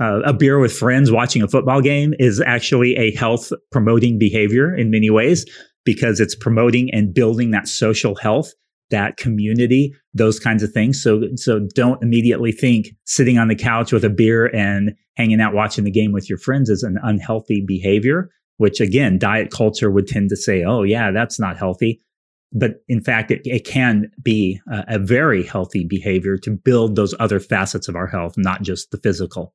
uh, 0.00 0.20
a 0.24 0.32
beer 0.32 0.58
with 0.58 0.72
friends, 0.72 1.10
watching 1.10 1.42
a 1.42 1.48
football 1.48 1.80
game 1.80 2.14
is 2.18 2.40
actually 2.40 2.94
a 2.96 3.14
health 3.14 3.52
promoting 3.72 4.18
behavior 4.18 4.74
in 4.74 4.90
many 4.90 5.10
ways 5.10 5.44
because 5.84 6.20
it's 6.20 6.34
promoting 6.34 6.92
and 6.92 7.14
building 7.14 7.50
that 7.50 7.66
social 7.66 8.14
health, 8.14 8.52
that 8.90 9.16
community, 9.16 9.94
those 10.14 10.38
kinds 10.38 10.62
of 10.62 10.70
things. 10.72 11.02
So, 11.02 11.22
so 11.34 11.66
don't 11.74 12.02
immediately 12.02 12.52
think 12.52 12.88
sitting 13.04 13.38
on 13.38 13.48
the 13.48 13.56
couch 13.56 13.92
with 13.92 14.04
a 14.04 14.10
beer 14.10 14.54
and 14.54 14.92
hanging 15.16 15.40
out 15.40 15.54
watching 15.54 15.84
the 15.84 15.90
game 15.90 16.12
with 16.12 16.28
your 16.28 16.38
friends 16.38 16.70
is 16.70 16.82
an 16.82 16.98
unhealthy 17.02 17.64
behavior. 17.66 18.30
Which 18.58 18.80
again, 18.80 19.20
diet 19.20 19.52
culture 19.52 19.88
would 19.88 20.08
tend 20.08 20.30
to 20.30 20.36
say, 20.36 20.64
"Oh, 20.64 20.82
yeah, 20.82 21.12
that's 21.12 21.38
not 21.38 21.56
healthy." 21.56 22.02
But 22.52 22.82
in 22.88 23.02
fact, 23.02 23.30
it, 23.30 23.42
it 23.44 23.64
can 23.64 24.10
be 24.22 24.60
a, 24.70 24.84
a, 24.88 24.98
very 24.98 25.42
healthy 25.42 25.84
behavior 25.84 26.38
to 26.38 26.50
build 26.50 26.96
those 26.96 27.14
other 27.20 27.40
facets 27.40 27.88
of 27.88 27.96
our 27.96 28.06
health, 28.06 28.34
not 28.36 28.62
just 28.62 28.90
the 28.90 28.98
physical. 28.98 29.54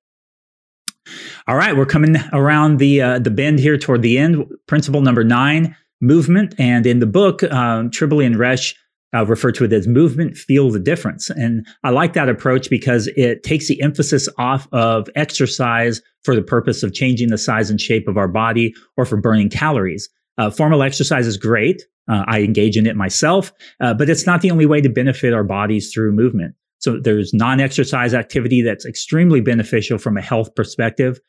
All 1.47 1.55
right, 1.55 1.75
we're 1.75 1.85
coming 1.85 2.15
around 2.31 2.77
the 2.77 3.01
uh, 3.01 3.19
the 3.19 3.31
bend 3.31 3.59
here 3.59 3.77
toward 3.77 4.01
the 4.01 4.17
end. 4.17 4.45
Principle 4.67 5.01
number 5.01 5.23
nine: 5.23 5.75
movement. 6.01 6.53
And 6.59 6.85
in 6.85 6.99
the 6.99 7.07
book, 7.07 7.43
um, 7.43 7.89
Tribole 7.89 8.25
and 8.25 8.35
Resch 8.35 8.75
uh, 9.13 9.25
refer 9.25 9.51
to 9.51 9.63
it 9.63 9.73
as 9.73 9.87
movement 9.87 10.37
feel 10.37 10.69
the 10.69 10.79
difference. 10.79 11.29
And 11.29 11.65
I 11.83 11.89
like 11.89 12.13
that 12.13 12.29
approach 12.29 12.69
because 12.69 13.07
it 13.15 13.43
takes 13.43 13.67
the 13.67 13.81
emphasis 13.81 14.27
off 14.37 14.67
of 14.71 15.09
exercise 15.15 16.01
for 16.23 16.35
the 16.35 16.41
purpose 16.41 16.83
of 16.83 16.93
changing 16.93 17.29
the 17.29 17.37
size 17.37 17.69
and 17.69 17.79
shape 17.79 18.07
of 18.07 18.17
our 18.17 18.27
body 18.27 18.73
or 18.97 19.05
for 19.05 19.17
burning 19.17 19.49
calories. 19.49 20.09
Uh, 20.37 20.49
formal 20.49 20.83
exercise 20.83 21.27
is 21.27 21.37
great. 21.37 21.83
Uh, 22.07 22.23
I 22.27 22.41
engage 22.41 22.77
in 22.77 22.85
it 22.85 22.95
myself, 22.95 23.53
uh, 23.79 23.93
but 23.93 24.09
it's 24.09 24.25
not 24.25 24.41
the 24.41 24.51
only 24.51 24.65
way 24.65 24.81
to 24.81 24.89
benefit 24.89 25.33
our 25.33 25.43
bodies 25.43 25.93
through 25.93 26.11
movement. 26.11 26.55
So 26.79 26.99
there's 26.99 27.33
non-exercise 27.33 28.13
activity 28.13 28.61
that's 28.61 28.85
extremely 28.85 29.39
beneficial 29.39 29.97
from 29.97 30.17
a 30.17 30.21
health 30.21 30.53
perspective. 30.53 31.19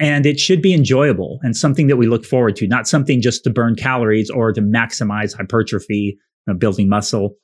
And 0.00 0.24
it 0.24 0.38
should 0.38 0.62
be 0.62 0.72
enjoyable 0.72 1.40
and 1.42 1.56
something 1.56 1.88
that 1.88 1.96
we 1.96 2.06
look 2.06 2.24
forward 2.24 2.54
to, 2.56 2.68
not 2.68 2.86
something 2.86 3.20
just 3.20 3.42
to 3.42 3.50
burn 3.50 3.74
calories 3.74 4.30
or 4.30 4.52
to 4.52 4.60
maximize 4.60 5.36
hypertrophy, 5.36 6.16
uh, 6.48 6.54
building 6.54 6.88
muscle, 6.88 7.34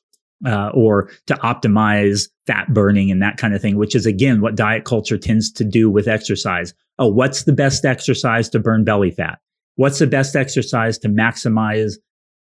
uh, 0.47 0.71
or 0.75 1.11
to 1.27 1.35
optimize 1.35 2.29
fat 2.47 2.73
burning 2.73 3.11
and 3.11 3.21
that 3.21 3.37
kind 3.37 3.55
of 3.55 3.61
thing, 3.61 3.77
which 3.77 3.97
is 3.97 4.07
again 4.07 4.41
what 4.41 4.55
diet 4.55 4.85
culture 4.85 5.19
tends 5.19 5.51
to 5.51 5.65
do 5.65 5.91
with 5.91 6.07
exercise. 6.07 6.73
Oh, 7.01 7.09
what's 7.09 7.45
the 7.45 7.53
best 7.53 7.85
exercise 7.85 8.49
to 8.51 8.61
burn 8.61 8.85
belly 8.85 9.11
fat? 9.11 9.41
What's 9.77 9.99
the 9.99 10.07
best 10.07 10.37
exercise 10.37 10.99
to 10.99 11.09
maximize 11.09 11.95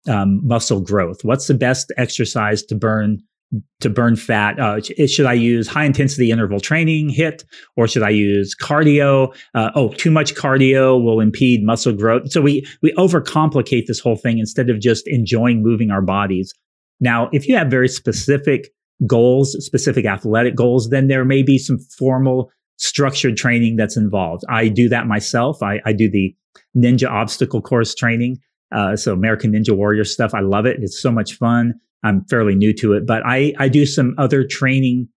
um, 0.08 0.46
muscle 0.46 0.82
growth? 0.82 1.24
What's 1.24 1.48
the 1.48 1.54
best 1.54 1.92
exercise 1.98 2.64
to 2.64 2.76
burn 2.76 3.22
to 3.82 3.90
burn 3.90 4.16
fat? 4.16 4.60
Uh, 4.60 4.80
should 5.08 5.26
I 5.26 5.34
use 5.34 5.68
high 5.68 5.84
intensity 5.84 6.32
interval 6.32 6.60
training 6.60 7.10
HIIT, 7.10 7.44
or 7.76 7.88
should 7.88 8.04
I 8.04 8.10
use 8.10 8.56
cardio? 8.56 9.36
Uh, 9.54 9.72
oh, 9.76 9.90
too 9.90 10.12
much 10.12 10.36
cardio 10.36 11.04
will 11.04 11.20
impede 11.20 11.64
muscle 11.64 11.94
growth. 11.94 12.32
So 12.32 12.42
we, 12.42 12.66
we 12.82 12.94
overcomplicate 12.94 13.88
this 13.88 14.00
whole 14.00 14.16
thing 14.16 14.40
instead 14.40 14.70
of 14.70 14.80
just 14.80 15.06
enjoying 15.08 15.62
moving 15.62 15.92
our 15.92 16.02
bodies. 16.02 16.54
Now, 17.02 17.30
if 17.34 17.48
you 17.48 17.56
have 17.58 17.70
very 17.70 17.90
specific 17.90 18.70
goals, 19.06 19.58
specific 19.66 20.06
athletic 20.06 20.56
goals, 20.56 20.90
then 20.90 21.08
there 21.08 21.26
may 21.26 21.44
be 21.44 21.58
some 21.58 21.80
formal 21.80 22.52
structured 22.82 23.38
training 23.38 23.76
that's 23.76 23.96
involved. 23.96 24.44
I 24.50 24.68
do 24.68 24.90
that 24.90 25.06
myself. 25.06 25.62
I, 25.62 25.80
I 25.86 25.94
do 25.94 26.10
the 26.10 26.36
ninja 26.76 27.08
obstacle 27.10 27.62
course 27.62 27.94
training. 27.94 28.38
Uh, 28.74 28.96
so 28.96 29.14
American 29.14 29.52
Ninja 29.52 29.76
Warrior 29.76 30.04
stuff. 30.04 30.34
I 30.34 30.40
love 30.40 30.66
it. 30.66 30.78
It's 30.82 31.00
so 31.00 31.12
much 31.12 31.34
fun. 31.34 31.76
I'm 32.04 32.26
fairly 32.26 32.56
new 32.56 32.74
to 32.78 32.94
it, 32.94 33.06
but 33.06 33.22
I, 33.24 33.54
I 33.60 33.70
do 33.70 33.86
some 33.86 34.16
other 34.18 34.44
training 34.44 35.10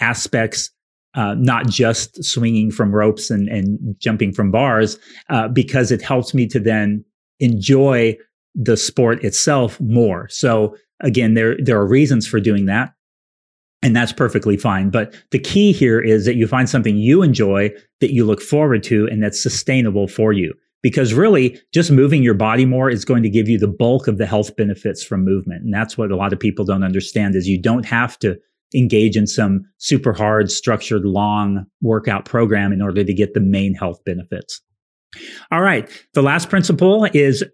aspects, 0.00 0.70
uh, 1.14 1.34
not 1.38 1.68
just 1.68 2.24
swinging 2.24 2.72
from 2.72 2.92
ropes 2.92 3.30
and, 3.30 3.48
and 3.48 3.94
jumping 4.00 4.32
from 4.32 4.50
bars, 4.50 4.98
uh, 5.30 5.46
because 5.46 5.92
it 5.92 6.02
helps 6.02 6.34
me 6.34 6.48
to 6.48 6.58
then 6.58 7.04
enjoy 7.38 8.16
the 8.56 8.76
sport 8.76 9.22
itself 9.22 9.80
more. 9.80 10.28
So 10.30 10.74
again, 11.00 11.34
there, 11.34 11.56
there 11.62 11.78
are 11.78 11.86
reasons 11.86 12.26
for 12.26 12.40
doing 12.40 12.66
that. 12.66 12.93
And 13.84 13.94
that's 13.94 14.12
perfectly 14.12 14.56
fine. 14.56 14.90
But 14.90 15.14
the 15.30 15.38
key 15.38 15.72
here 15.72 16.00
is 16.00 16.24
that 16.24 16.36
you 16.36 16.48
find 16.48 16.68
something 16.68 16.96
you 16.96 17.22
enjoy 17.22 17.70
that 18.00 18.12
you 18.12 18.24
look 18.24 18.40
forward 18.40 18.82
to 18.84 19.06
and 19.08 19.22
that's 19.22 19.40
sustainable 19.40 20.08
for 20.08 20.32
you 20.32 20.54
because 20.82 21.14
really 21.14 21.60
just 21.72 21.90
moving 21.90 22.22
your 22.22 22.34
body 22.34 22.64
more 22.64 22.90
is 22.90 23.04
going 23.04 23.22
to 23.22 23.30
give 23.30 23.48
you 23.48 23.58
the 23.58 23.68
bulk 23.68 24.08
of 24.08 24.18
the 24.18 24.26
health 24.26 24.56
benefits 24.56 25.04
from 25.04 25.24
movement. 25.24 25.62
And 25.64 25.72
that's 25.72 25.96
what 25.96 26.10
a 26.10 26.16
lot 26.16 26.32
of 26.32 26.40
people 26.40 26.64
don't 26.64 26.82
understand 26.82 27.34
is 27.34 27.46
you 27.46 27.60
don't 27.60 27.84
have 27.84 28.18
to 28.20 28.36
engage 28.74 29.16
in 29.16 29.26
some 29.26 29.62
super 29.78 30.12
hard, 30.12 30.50
structured, 30.50 31.04
long 31.04 31.64
workout 31.82 32.24
program 32.24 32.72
in 32.72 32.82
order 32.82 33.04
to 33.04 33.14
get 33.14 33.34
the 33.34 33.40
main 33.40 33.74
health 33.74 34.02
benefits. 34.04 34.60
All 35.52 35.60
right. 35.60 35.88
The 36.14 36.22
last 36.22 36.48
principle 36.48 37.06
is 37.12 37.44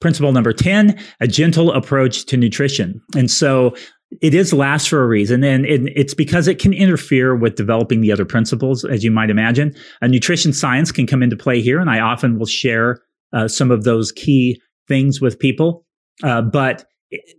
principle 0.00 0.32
number 0.32 0.52
10, 0.52 0.98
a 1.20 1.26
gentle 1.26 1.72
approach 1.72 2.26
to 2.26 2.36
nutrition. 2.36 3.00
And 3.16 3.30
so 3.30 3.74
it 4.22 4.34
is 4.34 4.52
last 4.52 4.88
for 4.88 5.02
a 5.02 5.06
reason, 5.06 5.42
and 5.42 5.66
it's 5.66 6.14
because 6.14 6.46
it 6.46 6.58
can 6.58 6.72
interfere 6.72 7.34
with 7.34 7.56
developing 7.56 8.00
the 8.00 8.12
other 8.12 8.24
principles, 8.24 8.84
as 8.84 9.04
you 9.04 9.10
might 9.10 9.30
imagine. 9.30 9.74
A 10.00 10.08
nutrition 10.08 10.52
science 10.52 10.92
can 10.92 11.06
come 11.06 11.22
into 11.22 11.36
play 11.36 11.60
here, 11.60 11.80
and 11.80 11.90
I 11.90 12.00
often 12.00 12.38
will 12.38 12.46
share 12.46 12.98
uh, 13.32 13.48
some 13.48 13.70
of 13.70 13.84
those 13.84 14.12
key 14.12 14.60
things 14.86 15.20
with 15.20 15.38
people. 15.38 15.84
Uh, 16.22 16.42
but 16.42 16.84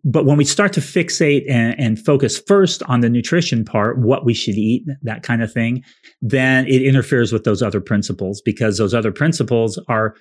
but 0.03 0.25
when 0.25 0.37
we 0.37 0.45
start 0.45 0.71
to 0.73 0.79
fixate 0.79 1.43
and, 1.49 1.77
and, 1.77 1.99
focus 1.99 2.39
first 2.47 2.81
on 2.83 3.01
the 3.01 3.09
nutrition 3.09 3.65
part, 3.65 3.99
what 3.99 4.23
we 4.23 4.33
should 4.33 4.55
eat, 4.55 4.85
that 5.01 5.23
kind 5.23 5.43
of 5.43 5.51
thing, 5.51 5.83
then 6.21 6.65
it 6.67 6.81
interferes 6.81 7.33
with 7.33 7.43
those 7.43 7.61
other 7.61 7.81
principles 7.81 8.41
because 8.41 8.77
those 8.77 8.93
other 8.93 9.11
principles 9.11 9.77
are 9.89 10.15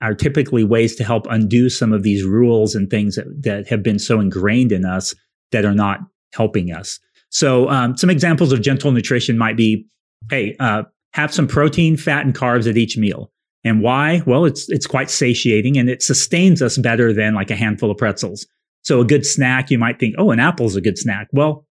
are 0.00 0.14
typically 0.14 0.64
ways 0.64 0.94
to 0.96 1.04
help 1.04 1.26
undo 1.30 1.68
some 1.68 1.92
of 1.92 2.02
these 2.02 2.24
rules 2.24 2.74
and 2.74 2.88
things 2.88 3.16
that, 3.16 3.26
that 3.42 3.68
have 3.68 3.82
been 3.82 3.98
so 3.98 4.20
ingrained 4.20 4.72
in 4.72 4.84
us 4.84 5.14
that 5.52 5.64
are 5.64 5.74
not 5.74 6.00
helping 6.32 6.72
us. 6.72 6.98
So, 7.30 7.68
um, 7.68 7.96
some 7.96 8.10
examples 8.10 8.52
of 8.52 8.62
gentle 8.62 8.90
nutrition 8.90 9.36
might 9.36 9.56
be, 9.56 9.86
hey, 10.30 10.56
uh, 10.60 10.84
have 11.12 11.32
some 11.32 11.46
protein, 11.46 11.96
fat, 11.96 12.24
and 12.24 12.34
carbs 12.34 12.68
at 12.68 12.76
each 12.76 12.96
meal. 12.96 13.30
And 13.64 13.82
why? 13.82 14.22
Well, 14.26 14.44
it's 14.44 14.68
it's 14.70 14.86
quite 14.86 15.10
satiating 15.10 15.76
and 15.76 15.90
it 15.90 16.02
sustains 16.02 16.62
us 16.62 16.78
better 16.78 17.12
than 17.12 17.34
like 17.34 17.50
a 17.50 17.56
handful 17.56 17.90
of 17.90 17.98
pretzels. 17.98 18.46
So, 18.82 19.00
a 19.00 19.04
good 19.04 19.26
snack, 19.26 19.70
you 19.70 19.78
might 19.78 19.98
think, 19.98 20.14
oh, 20.18 20.30
an 20.30 20.40
apple 20.40 20.66
is 20.66 20.76
a 20.76 20.80
good 20.80 20.96
snack. 20.96 21.28
Well, 21.32 21.66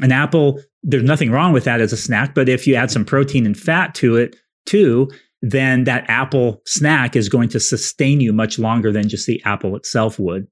an 0.00 0.12
apple, 0.12 0.60
there's 0.82 1.02
nothing 1.02 1.30
wrong 1.30 1.52
with 1.52 1.64
that 1.64 1.80
as 1.80 1.92
a 1.92 1.96
snack, 1.96 2.34
but 2.34 2.48
if 2.48 2.66
you 2.66 2.74
add 2.74 2.90
some 2.90 3.04
protein 3.04 3.46
and 3.46 3.58
fat 3.58 3.94
to 3.96 4.16
it 4.16 4.36
too, 4.66 5.10
then 5.42 5.84
that 5.84 6.04
apple 6.08 6.62
snack 6.66 7.16
is 7.16 7.28
going 7.28 7.48
to 7.50 7.60
sustain 7.60 8.20
you 8.20 8.32
much 8.32 8.58
longer 8.58 8.92
than 8.92 9.08
just 9.08 9.26
the 9.26 9.42
apple 9.44 9.76
itself 9.76 10.18
would. 10.18 10.46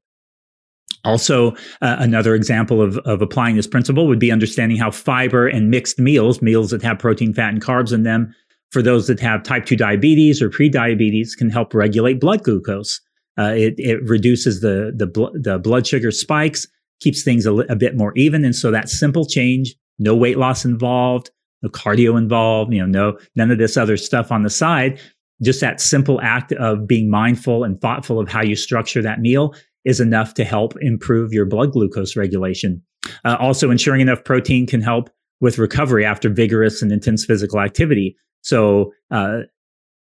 Also, 1.08 1.52
uh, 1.80 1.96
another 1.98 2.34
example 2.34 2.82
of, 2.82 2.98
of 2.98 3.22
applying 3.22 3.56
this 3.56 3.66
principle 3.66 4.06
would 4.06 4.18
be 4.18 4.30
understanding 4.30 4.76
how 4.76 4.90
fiber 4.90 5.48
and 5.48 5.70
mixed 5.70 5.98
meals, 5.98 6.42
meals 6.42 6.68
that 6.68 6.82
have 6.82 6.98
protein, 6.98 7.32
fat, 7.32 7.48
and 7.48 7.62
carbs 7.62 7.94
in 7.94 8.02
them, 8.02 8.34
for 8.72 8.82
those 8.82 9.06
that 9.06 9.18
have 9.18 9.42
type 9.42 9.64
2 9.64 9.74
diabetes 9.74 10.42
or 10.42 10.50
prediabetes, 10.50 11.30
can 11.34 11.48
help 11.48 11.72
regulate 11.72 12.20
blood 12.20 12.42
glucose. 12.42 13.00
Uh, 13.38 13.54
it, 13.56 13.74
it 13.78 14.02
reduces 14.06 14.60
the, 14.60 14.92
the, 14.94 15.06
bl- 15.06 15.32
the 15.32 15.58
blood 15.58 15.86
sugar 15.86 16.10
spikes, 16.10 16.66
keeps 17.00 17.22
things 17.22 17.46
a, 17.46 17.52
li- 17.52 17.66
a 17.70 17.76
bit 17.76 17.96
more 17.96 18.12
even. 18.14 18.44
And 18.44 18.54
so 18.54 18.70
that 18.70 18.90
simple 18.90 19.24
change, 19.24 19.74
no 19.98 20.14
weight 20.14 20.36
loss 20.36 20.66
involved, 20.66 21.30
no 21.62 21.70
cardio 21.70 22.18
involved, 22.18 22.74
you 22.74 22.86
know, 22.86 23.12
no, 23.12 23.18
none 23.34 23.50
of 23.50 23.56
this 23.56 23.78
other 23.78 23.96
stuff 23.96 24.30
on 24.30 24.42
the 24.42 24.50
side. 24.50 25.00
Just 25.40 25.62
that 25.62 25.80
simple 25.80 26.20
act 26.20 26.52
of 26.52 26.86
being 26.86 27.08
mindful 27.08 27.64
and 27.64 27.80
thoughtful 27.80 28.20
of 28.20 28.28
how 28.28 28.42
you 28.42 28.56
structure 28.56 29.00
that 29.00 29.20
meal 29.20 29.54
is 29.88 30.00
enough 30.00 30.34
to 30.34 30.44
help 30.44 30.74
improve 30.82 31.32
your 31.32 31.46
blood 31.46 31.72
glucose 31.72 32.14
regulation. 32.14 32.82
Uh, 33.24 33.36
also, 33.40 33.70
ensuring 33.70 34.02
enough 34.02 34.22
protein 34.22 34.66
can 34.66 34.82
help 34.82 35.08
with 35.40 35.56
recovery 35.56 36.04
after 36.04 36.28
vigorous 36.28 36.82
and 36.82 36.92
intense 36.92 37.24
physical 37.24 37.58
activity. 37.58 38.14
So, 38.42 38.92
uh, 39.10 39.40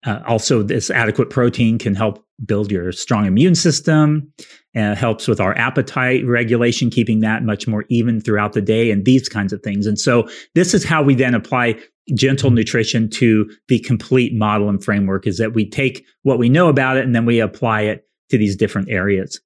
uh, 0.06 0.20
also, 0.26 0.62
this 0.62 0.90
adequate 0.90 1.28
protein 1.28 1.78
can 1.78 1.94
help 1.94 2.24
build 2.44 2.70
your 2.72 2.90
strong 2.92 3.26
immune 3.26 3.54
system 3.54 4.32
and 4.74 4.96
helps 4.96 5.28
with 5.28 5.40
our 5.40 5.56
appetite 5.58 6.24
regulation, 6.24 6.88
keeping 6.88 7.20
that 7.20 7.42
much 7.42 7.66
more 7.66 7.84
even 7.90 8.20
throughout 8.20 8.54
the 8.54 8.62
day 8.62 8.90
and 8.90 9.04
these 9.04 9.28
kinds 9.28 9.52
of 9.52 9.62
things. 9.62 9.86
And 9.86 9.98
so, 9.98 10.26
this 10.54 10.72
is 10.72 10.84
how 10.84 11.02
we 11.02 11.14
then 11.14 11.34
apply 11.34 11.78
gentle 12.14 12.50
nutrition 12.50 13.10
to 13.10 13.50
the 13.68 13.80
complete 13.80 14.32
model 14.32 14.70
and 14.70 14.82
framework 14.82 15.26
is 15.26 15.36
that 15.36 15.54
we 15.54 15.68
take 15.68 16.06
what 16.22 16.38
we 16.38 16.48
know 16.48 16.68
about 16.68 16.96
it 16.96 17.04
and 17.04 17.14
then 17.14 17.26
we 17.26 17.40
apply 17.40 17.82
it 17.82 18.06
to 18.30 18.38
these 18.38 18.56
different 18.56 18.88
areas. 18.88 19.40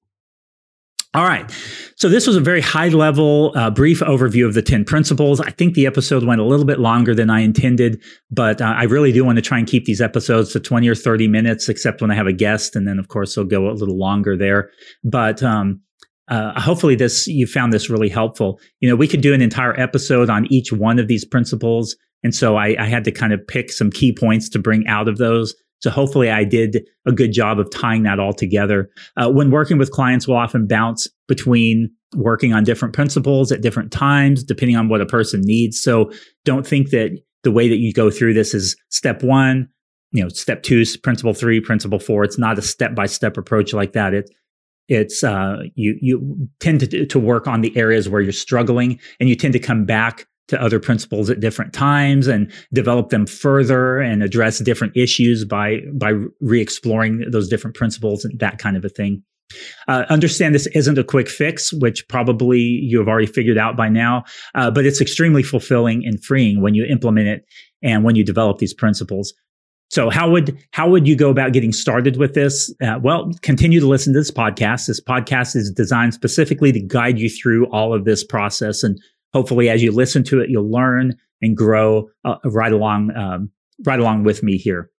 All 1.13 1.25
right. 1.25 1.51
So 1.97 2.07
this 2.07 2.25
was 2.25 2.37
a 2.37 2.41
very 2.41 2.61
high 2.61 2.87
level, 2.87 3.51
uh, 3.55 3.69
brief 3.69 3.99
overview 3.99 4.45
of 4.45 4.53
the 4.53 4.61
10 4.61 4.85
principles. 4.85 5.41
I 5.41 5.49
think 5.49 5.73
the 5.73 5.85
episode 5.85 6.23
went 6.23 6.39
a 6.39 6.45
little 6.45 6.65
bit 6.65 6.79
longer 6.79 7.13
than 7.13 7.29
I 7.29 7.41
intended, 7.41 8.01
but 8.29 8.61
uh, 8.61 8.73
I 8.77 8.83
really 8.83 9.11
do 9.11 9.25
want 9.25 9.35
to 9.35 9.41
try 9.41 9.59
and 9.59 9.67
keep 9.67 9.83
these 9.83 9.99
episodes 9.99 10.53
to 10.53 10.61
20 10.61 10.87
or 10.87 10.95
30 10.95 11.27
minutes, 11.27 11.67
except 11.67 12.01
when 12.01 12.11
I 12.11 12.15
have 12.15 12.27
a 12.27 12.33
guest. 12.33 12.77
And 12.77 12.87
then, 12.87 12.97
of 12.97 13.09
course, 13.09 13.35
they'll 13.35 13.43
go 13.43 13.69
a 13.69 13.73
little 13.73 13.97
longer 13.97 14.37
there. 14.37 14.71
But, 15.03 15.43
um, 15.43 15.81
uh, 16.29 16.57
hopefully 16.57 16.95
this 16.95 17.27
you 17.27 17.45
found 17.45 17.73
this 17.73 17.89
really 17.89 18.07
helpful 18.07 18.57
you 18.79 18.87
know 18.87 18.95
we 18.95 19.07
could 19.07 19.19
do 19.19 19.33
an 19.33 19.41
entire 19.41 19.77
episode 19.77 20.29
on 20.29 20.45
each 20.49 20.71
one 20.71 20.97
of 20.97 21.07
these 21.07 21.25
principles 21.25 21.97
and 22.23 22.33
so 22.33 22.55
I, 22.55 22.75
I 22.79 22.85
had 22.85 23.03
to 23.05 23.11
kind 23.11 23.33
of 23.33 23.45
pick 23.47 23.71
some 23.71 23.89
key 23.89 24.13
points 24.13 24.47
to 24.49 24.59
bring 24.59 24.87
out 24.87 25.09
of 25.09 25.17
those 25.17 25.53
so 25.81 25.89
hopefully 25.89 26.29
I 26.29 26.43
did 26.43 26.87
a 27.05 27.11
good 27.11 27.31
job 27.31 27.59
of 27.59 27.69
tying 27.71 28.03
that 28.03 28.19
all 28.19 28.33
together. 28.33 28.89
Uh, 29.17 29.29
when 29.29 29.51
working 29.51 29.77
with 29.77 29.91
clients, 29.91 30.27
we'll 30.27 30.37
often 30.37 30.67
bounce 30.67 31.07
between 31.27 31.89
working 32.15 32.53
on 32.53 32.63
different 32.63 32.93
principles 32.93 33.51
at 33.51 33.61
different 33.61 33.91
times, 33.91 34.43
depending 34.43 34.77
on 34.77 34.89
what 34.89 35.01
a 35.01 35.05
person 35.05 35.41
needs. 35.43 35.81
So 35.81 36.11
don't 36.45 36.67
think 36.67 36.89
that 36.89 37.17
the 37.43 37.51
way 37.51 37.67
that 37.67 37.77
you 37.77 37.93
go 37.93 38.11
through 38.11 38.33
this 38.33 38.53
is 38.53 38.75
step 38.89 39.23
one, 39.23 39.69
you 40.11 40.21
know, 40.21 40.29
step 40.29 40.61
two, 40.61 40.83
principle 41.01 41.33
three, 41.33 41.59
principle 41.59 41.99
four. 41.99 42.23
It's 42.23 42.37
not 42.37 42.59
a 42.59 42.61
step 42.61 42.93
by 42.93 43.07
step 43.07 43.37
approach 43.37 43.73
like 43.73 43.93
that. 43.93 44.13
It, 44.13 44.29
it's 44.87 45.23
uh, 45.23 45.57
you 45.75 45.97
you 46.01 46.49
tend 46.59 46.81
to 46.81 47.05
to 47.05 47.19
work 47.19 47.47
on 47.47 47.61
the 47.61 47.75
areas 47.77 48.09
where 48.09 48.19
you're 48.21 48.33
struggling, 48.33 48.99
and 49.19 49.29
you 49.29 49.35
tend 49.35 49.53
to 49.53 49.59
come 49.59 49.85
back 49.85 50.27
to 50.47 50.61
other 50.61 50.79
principles 50.79 51.29
at 51.29 51.39
different 51.39 51.73
times 51.73 52.27
and 52.27 52.51
develop 52.73 53.09
them 53.09 53.25
further 53.25 53.99
and 53.99 54.21
address 54.21 54.59
different 54.59 54.95
issues 54.95 55.45
by 55.45 55.79
by 55.93 56.13
re-exploring 56.41 57.23
those 57.31 57.47
different 57.47 57.75
principles 57.75 58.25
and 58.25 58.37
that 58.39 58.57
kind 58.57 58.75
of 58.75 58.83
a 58.83 58.89
thing. 58.89 59.23
Uh, 59.87 60.05
understand 60.09 60.55
this 60.55 60.67
isn't 60.67 60.97
a 60.97 61.03
quick 61.03 61.27
fix, 61.27 61.73
which 61.73 62.07
probably 62.07 62.59
you 62.59 62.97
have 62.97 63.07
already 63.07 63.27
figured 63.27 63.57
out 63.57 63.75
by 63.75 63.89
now, 63.89 64.23
uh, 64.55 64.71
but 64.71 64.85
it's 64.85 65.01
extremely 65.01 65.43
fulfilling 65.43 66.05
and 66.05 66.23
freeing 66.23 66.61
when 66.61 66.73
you 66.73 66.85
implement 66.85 67.27
it 67.27 67.45
and 67.83 68.03
when 68.03 68.15
you 68.15 68.23
develop 68.23 68.59
these 68.59 68.73
principles. 68.73 69.33
So 69.89 70.09
how 70.09 70.31
would 70.31 70.57
how 70.71 70.89
would 70.89 71.05
you 71.05 71.17
go 71.17 71.29
about 71.29 71.51
getting 71.51 71.73
started 71.73 72.15
with 72.15 72.33
this? 72.33 72.73
Uh, 72.81 72.97
well, 73.03 73.29
continue 73.41 73.81
to 73.81 73.87
listen 73.87 74.13
to 74.13 74.19
this 74.19 74.31
podcast. 74.31 74.87
This 74.87 75.01
podcast 75.01 75.53
is 75.53 75.69
designed 75.69 76.13
specifically 76.13 76.71
to 76.71 76.79
guide 76.79 77.19
you 77.19 77.29
through 77.29 77.65
all 77.71 77.93
of 77.93 78.05
this 78.05 78.23
process, 78.23 78.83
and 78.83 78.97
hopefully, 79.33 79.69
as 79.69 79.81
you 79.81 79.91
listen 79.91 80.23
to 80.25 80.41
it, 80.41 80.49
you'll 80.49 80.71
learn 80.71 81.15
and 81.41 81.57
grow 81.57 82.09
uh, 82.25 82.35
right 82.45 82.71
along 82.71 83.15
um, 83.15 83.51
right 83.85 83.99
along 83.99 84.23
with 84.23 84.43
me 84.43 84.57
here. 84.57 84.89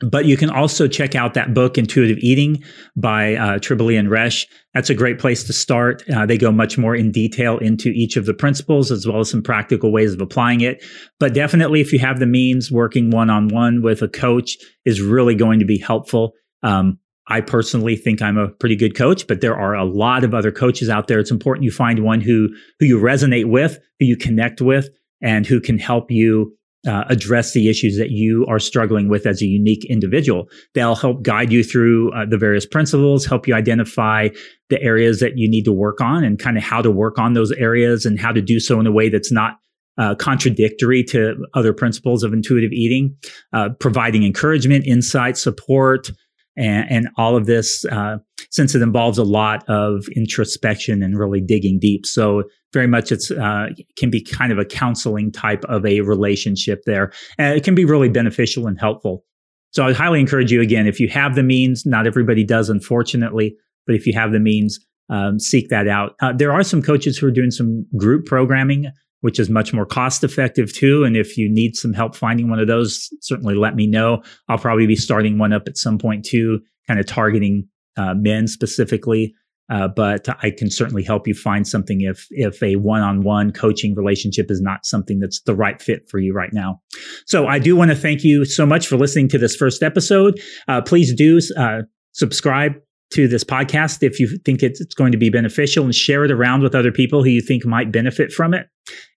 But 0.00 0.24
you 0.24 0.38
can 0.38 0.48
also 0.48 0.88
check 0.88 1.14
out 1.14 1.34
that 1.34 1.52
book, 1.52 1.76
Intuitive 1.76 2.16
Eating 2.20 2.64
by 2.96 3.34
uh, 3.34 3.58
Tribole 3.58 3.98
and 3.98 4.08
Resch. 4.08 4.46
That's 4.72 4.88
a 4.88 4.94
great 4.94 5.18
place 5.18 5.44
to 5.44 5.52
start. 5.52 6.02
Uh, 6.08 6.24
they 6.24 6.38
go 6.38 6.50
much 6.50 6.78
more 6.78 6.96
in 6.96 7.12
detail 7.12 7.58
into 7.58 7.90
each 7.90 8.16
of 8.16 8.24
the 8.24 8.32
principles 8.32 8.90
as 8.90 9.06
well 9.06 9.20
as 9.20 9.30
some 9.30 9.42
practical 9.42 9.92
ways 9.92 10.14
of 10.14 10.22
applying 10.22 10.62
it. 10.62 10.82
But 11.18 11.34
definitely, 11.34 11.82
if 11.82 11.92
you 11.92 11.98
have 11.98 12.18
the 12.18 12.26
means, 12.26 12.72
working 12.72 13.10
one 13.10 13.28
on 13.28 13.48
one 13.48 13.82
with 13.82 14.00
a 14.00 14.08
coach 14.08 14.56
is 14.86 15.02
really 15.02 15.34
going 15.34 15.58
to 15.58 15.66
be 15.66 15.76
helpful. 15.76 16.32
Um, 16.62 16.98
I 17.30 17.40
personally 17.40 17.96
think 17.96 18.20
I'm 18.20 18.36
a 18.36 18.48
pretty 18.48 18.76
good 18.76 18.96
coach, 18.96 19.26
but 19.26 19.40
there 19.40 19.56
are 19.56 19.74
a 19.74 19.84
lot 19.84 20.24
of 20.24 20.34
other 20.34 20.50
coaches 20.50 20.88
out 20.88 21.06
there. 21.06 21.20
It's 21.20 21.30
important 21.30 21.64
you 21.64 21.70
find 21.70 22.00
one 22.00 22.20
who 22.20 22.48
who 22.78 22.86
you 22.86 22.98
resonate 22.98 23.46
with, 23.46 23.78
who 23.98 24.06
you 24.06 24.16
connect 24.16 24.60
with, 24.60 24.88
and 25.22 25.46
who 25.46 25.60
can 25.60 25.78
help 25.78 26.10
you 26.10 26.56
uh, 26.86 27.04
address 27.08 27.52
the 27.52 27.68
issues 27.68 27.98
that 27.98 28.10
you 28.10 28.46
are 28.48 28.58
struggling 28.58 29.08
with 29.08 29.26
as 29.26 29.42
a 29.42 29.46
unique 29.46 29.84
individual. 29.84 30.48
They'll 30.74 30.94
help 30.94 31.22
guide 31.22 31.52
you 31.52 31.62
through 31.62 32.12
uh, 32.12 32.24
the 32.26 32.38
various 32.38 32.66
principles, 32.66 33.26
help 33.26 33.46
you 33.46 33.54
identify 33.54 34.28
the 34.70 34.82
areas 34.82 35.20
that 35.20 35.36
you 35.36 35.48
need 35.48 35.64
to 35.64 35.72
work 35.72 36.00
on 36.00 36.24
and 36.24 36.38
kind 36.38 36.56
of 36.56 36.62
how 36.62 36.80
to 36.80 36.90
work 36.90 37.18
on 37.18 37.34
those 37.34 37.52
areas 37.52 38.06
and 38.06 38.18
how 38.18 38.32
to 38.32 38.40
do 38.40 38.58
so 38.58 38.80
in 38.80 38.86
a 38.86 38.92
way 38.92 39.08
that's 39.08 39.30
not 39.30 39.58
uh, 39.98 40.14
contradictory 40.14 41.04
to 41.04 41.36
other 41.52 41.74
principles 41.74 42.22
of 42.22 42.32
intuitive 42.32 42.72
eating, 42.72 43.14
uh, 43.52 43.68
providing 43.80 44.24
encouragement, 44.24 44.86
insight, 44.86 45.36
support, 45.36 46.10
and, 46.56 46.90
and 46.90 47.08
all 47.16 47.36
of 47.36 47.46
this, 47.46 47.84
uh, 47.86 48.18
since 48.50 48.74
it 48.74 48.82
involves 48.82 49.18
a 49.18 49.24
lot 49.24 49.64
of 49.68 50.04
introspection 50.16 51.02
and 51.02 51.18
really 51.18 51.40
digging 51.40 51.78
deep. 51.78 52.06
So 52.06 52.44
very 52.72 52.86
much 52.86 53.12
it's 53.12 53.30
uh, 53.30 53.68
can 53.96 54.10
be 54.10 54.22
kind 54.22 54.52
of 54.52 54.58
a 54.58 54.64
counseling 54.64 55.32
type 55.32 55.64
of 55.64 55.84
a 55.84 56.00
relationship 56.00 56.82
there, 56.86 57.12
and 57.38 57.56
it 57.56 57.64
can 57.64 57.74
be 57.74 57.84
really 57.84 58.08
beneficial 58.08 58.66
and 58.66 58.78
helpful. 58.78 59.24
So 59.72 59.86
I 59.86 59.92
highly 59.92 60.20
encourage 60.20 60.50
you 60.50 60.60
again 60.60 60.86
if 60.86 60.98
you 60.98 61.08
have 61.08 61.34
the 61.34 61.42
means. 61.42 61.86
Not 61.86 62.06
everybody 62.06 62.44
does, 62.44 62.68
unfortunately, 62.68 63.56
but 63.86 63.94
if 63.94 64.06
you 64.06 64.12
have 64.14 64.32
the 64.32 64.40
means, 64.40 64.78
um, 65.08 65.38
seek 65.38 65.68
that 65.68 65.88
out. 65.88 66.14
Uh, 66.20 66.32
there 66.32 66.52
are 66.52 66.62
some 66.62 66.82
coaches 66.82 67.18
who 67.18 67.26
are 67.26 67.32
doing 67.32 67.50
some 67.50 67.86
group 67.96 68.26
programming 68.26 68.90
which 69.20 69.38
is 69.38 69.50
much 69.50 69.72
more 69.72 69.86
cost 69.86 70.24
effective 70.24 70.72
too. 70.72 71.04
And 71.04 71.16
if 71.16 71.36
you 71.36 71.48
need 71.50 71.76
some 71.76 71.92
help 71.92 72.16
finding 72.16 72.48
one 72.48 72.58
of 72.58 72.68
those, 72.68 73.08
certainly 73.20 73.54
let 73.54 73.74
me 73.74 73.86
know. 73.86 74.22
I'll 74.48 74.58
probably 74.58 74.86
be 74.86 74.96
starting 74.96 75.38
one 75.38 75.52
up 75.52 75.64
at 75.66 75.76
some 75.76 75.98
point 75.98 76.24
too, 76.24 76.60
kind 76.86 76.98
of 76.98 77.06
targeting 77.06 77.68
uh, 77.96 78.14
men 78.14 78.46
specifically. 78.46 79.34
Uh, 79.70 79.86
but 79.86 80.26
I 80.42 80.50
can 80.50 80.68
certainly 80.68 81.04
help 81.04 81.28
you 81.28 81.34
find 81.34 81.66
something 81.66 82.00
if 82.00 82.26
if 82.30 82.60
a 82.60 82.74
one-on-one 82.74 83.52
coaching 83.52 83.94
relationship 83.94 84.50
is 84.50 84.60
not 84.60 84.84
something 84.84 85.20
that's 85.20 85.40
the 85.42 85.54
right 85.54 85.80
fit 85.80 86.08
for 86.10 86.18
you 86.18 86.34
right 86.34 86.52
now. 86.52 86.80
So 87.26 87.46
I 87.46 87.60
do 87.60 87.76
want 87.76 87.92
to 87.92 87.96
thank 87.96 88.24
you 88.24 88.44
so 88.44 88.66
much 88.66 88.88
for 88.88 88.96
listening 88.96 89.28
to 89.28 89.38
this 89.38 89.54
first 89.54 89.84
episode. 89.84 90.40
Uh, 90.66 90.82
please 90.82 91.14
do 91.14 91.40
uh, 91.56 91.82
subscribe 92.12 92.72
to 93.10 93.26
this 93.26 93.44
podcast 93.44 94.02
if 94.02 94.20
you 94.20 94.38
think 94.44 94.62
it's, 94.62 94.80
going 94.94 95.12
to 95.12 95.18
be 95.18 95.30
beneficial 95.30 95.84
and 95.84 95.94
share 95.94 96.24
it 96.24 96.30
around 96.30 96.62
with 96.62 96.74
other 96.74 96.92
people 96.92 97.22
who 97.22 97.30
you 97.30 97.40
think 97.40 97.64
might 97.64 97.92
benefit 97.92 98.32
from 98.32 98.54
it. 98.54 98.66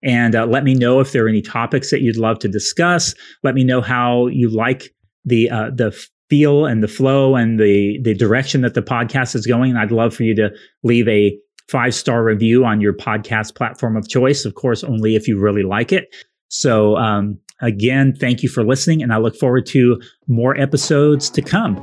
And 0.03 0.35
uh, 0.35 0.45
let 0.45 0.63
me 0.63 0.73
know 0.75 0.99
if 0.99 1.11
there 1.11 1.25
are 1.25 1.29
any 1.29 1.41
topics 1.41 1.91
that 1.91 2.01
you'd 2.01 2.17
love 2.17 2.39
to 2.39 2.47
discuss. 2.47 3.13
Let 3.43 3.55
me 3.55 3.63
know 3.63 3.81
how 3.81 4.27
you 4.27 4.49
like 4.49 4.93
the 5.25 5.49
uh, 5.49 5.71
the 5.75 5.97
feel 6.29 6.65
and 6.65 6.81
the 6.81 6.87
flow 6.87 7.35
and 7.35 7.59
the 7.59 7.99
the 8.03 8.13
direction 8.13 8.61
that 8.61 8.73
the 8.73 8.81
podcast 8.81 9.35
is 9.35 9.45
going. 9.45 9.71
And 9.71 9.79
I'd 9.79 9.91
love 9.91 10.13
for 10.15 10.23
you 10.23 10.35
to 10.35 10.51
leave 10.83 11.07
a 11.07 11.37
five 11.69 11.95
star 11.95 12.23
review 12.23 12.65
on 12.65 12.81
your 12.81 12.93
podcast 12.93 13.55
platform 13.55 13.97
of 13.97 14.07
choice. 14.07 14.45
Of 14.45 14.55
course, 14.55 14.83
only 14.83 15.15
if 15.15 15.27
you 15.27 15.39
really 15.39 15.63
like 15.63 15.91
it. 15.91 16.13
So 16.49 16.97
um, 16.97 17.39
again, 17.61 18.15
thank 18.15 18.43
you 18.43 18.49
for 18.49 18.63
listening, 18.63 19.01
and 19.01 19.11
I 19.11 19.17
look 19.17 19.35
forward 19.35 19.65
to 19.67 19.99
more 20.27 20.55
episodes 20.59 21.29
to 21.31 21.41
come. 21.41 21.77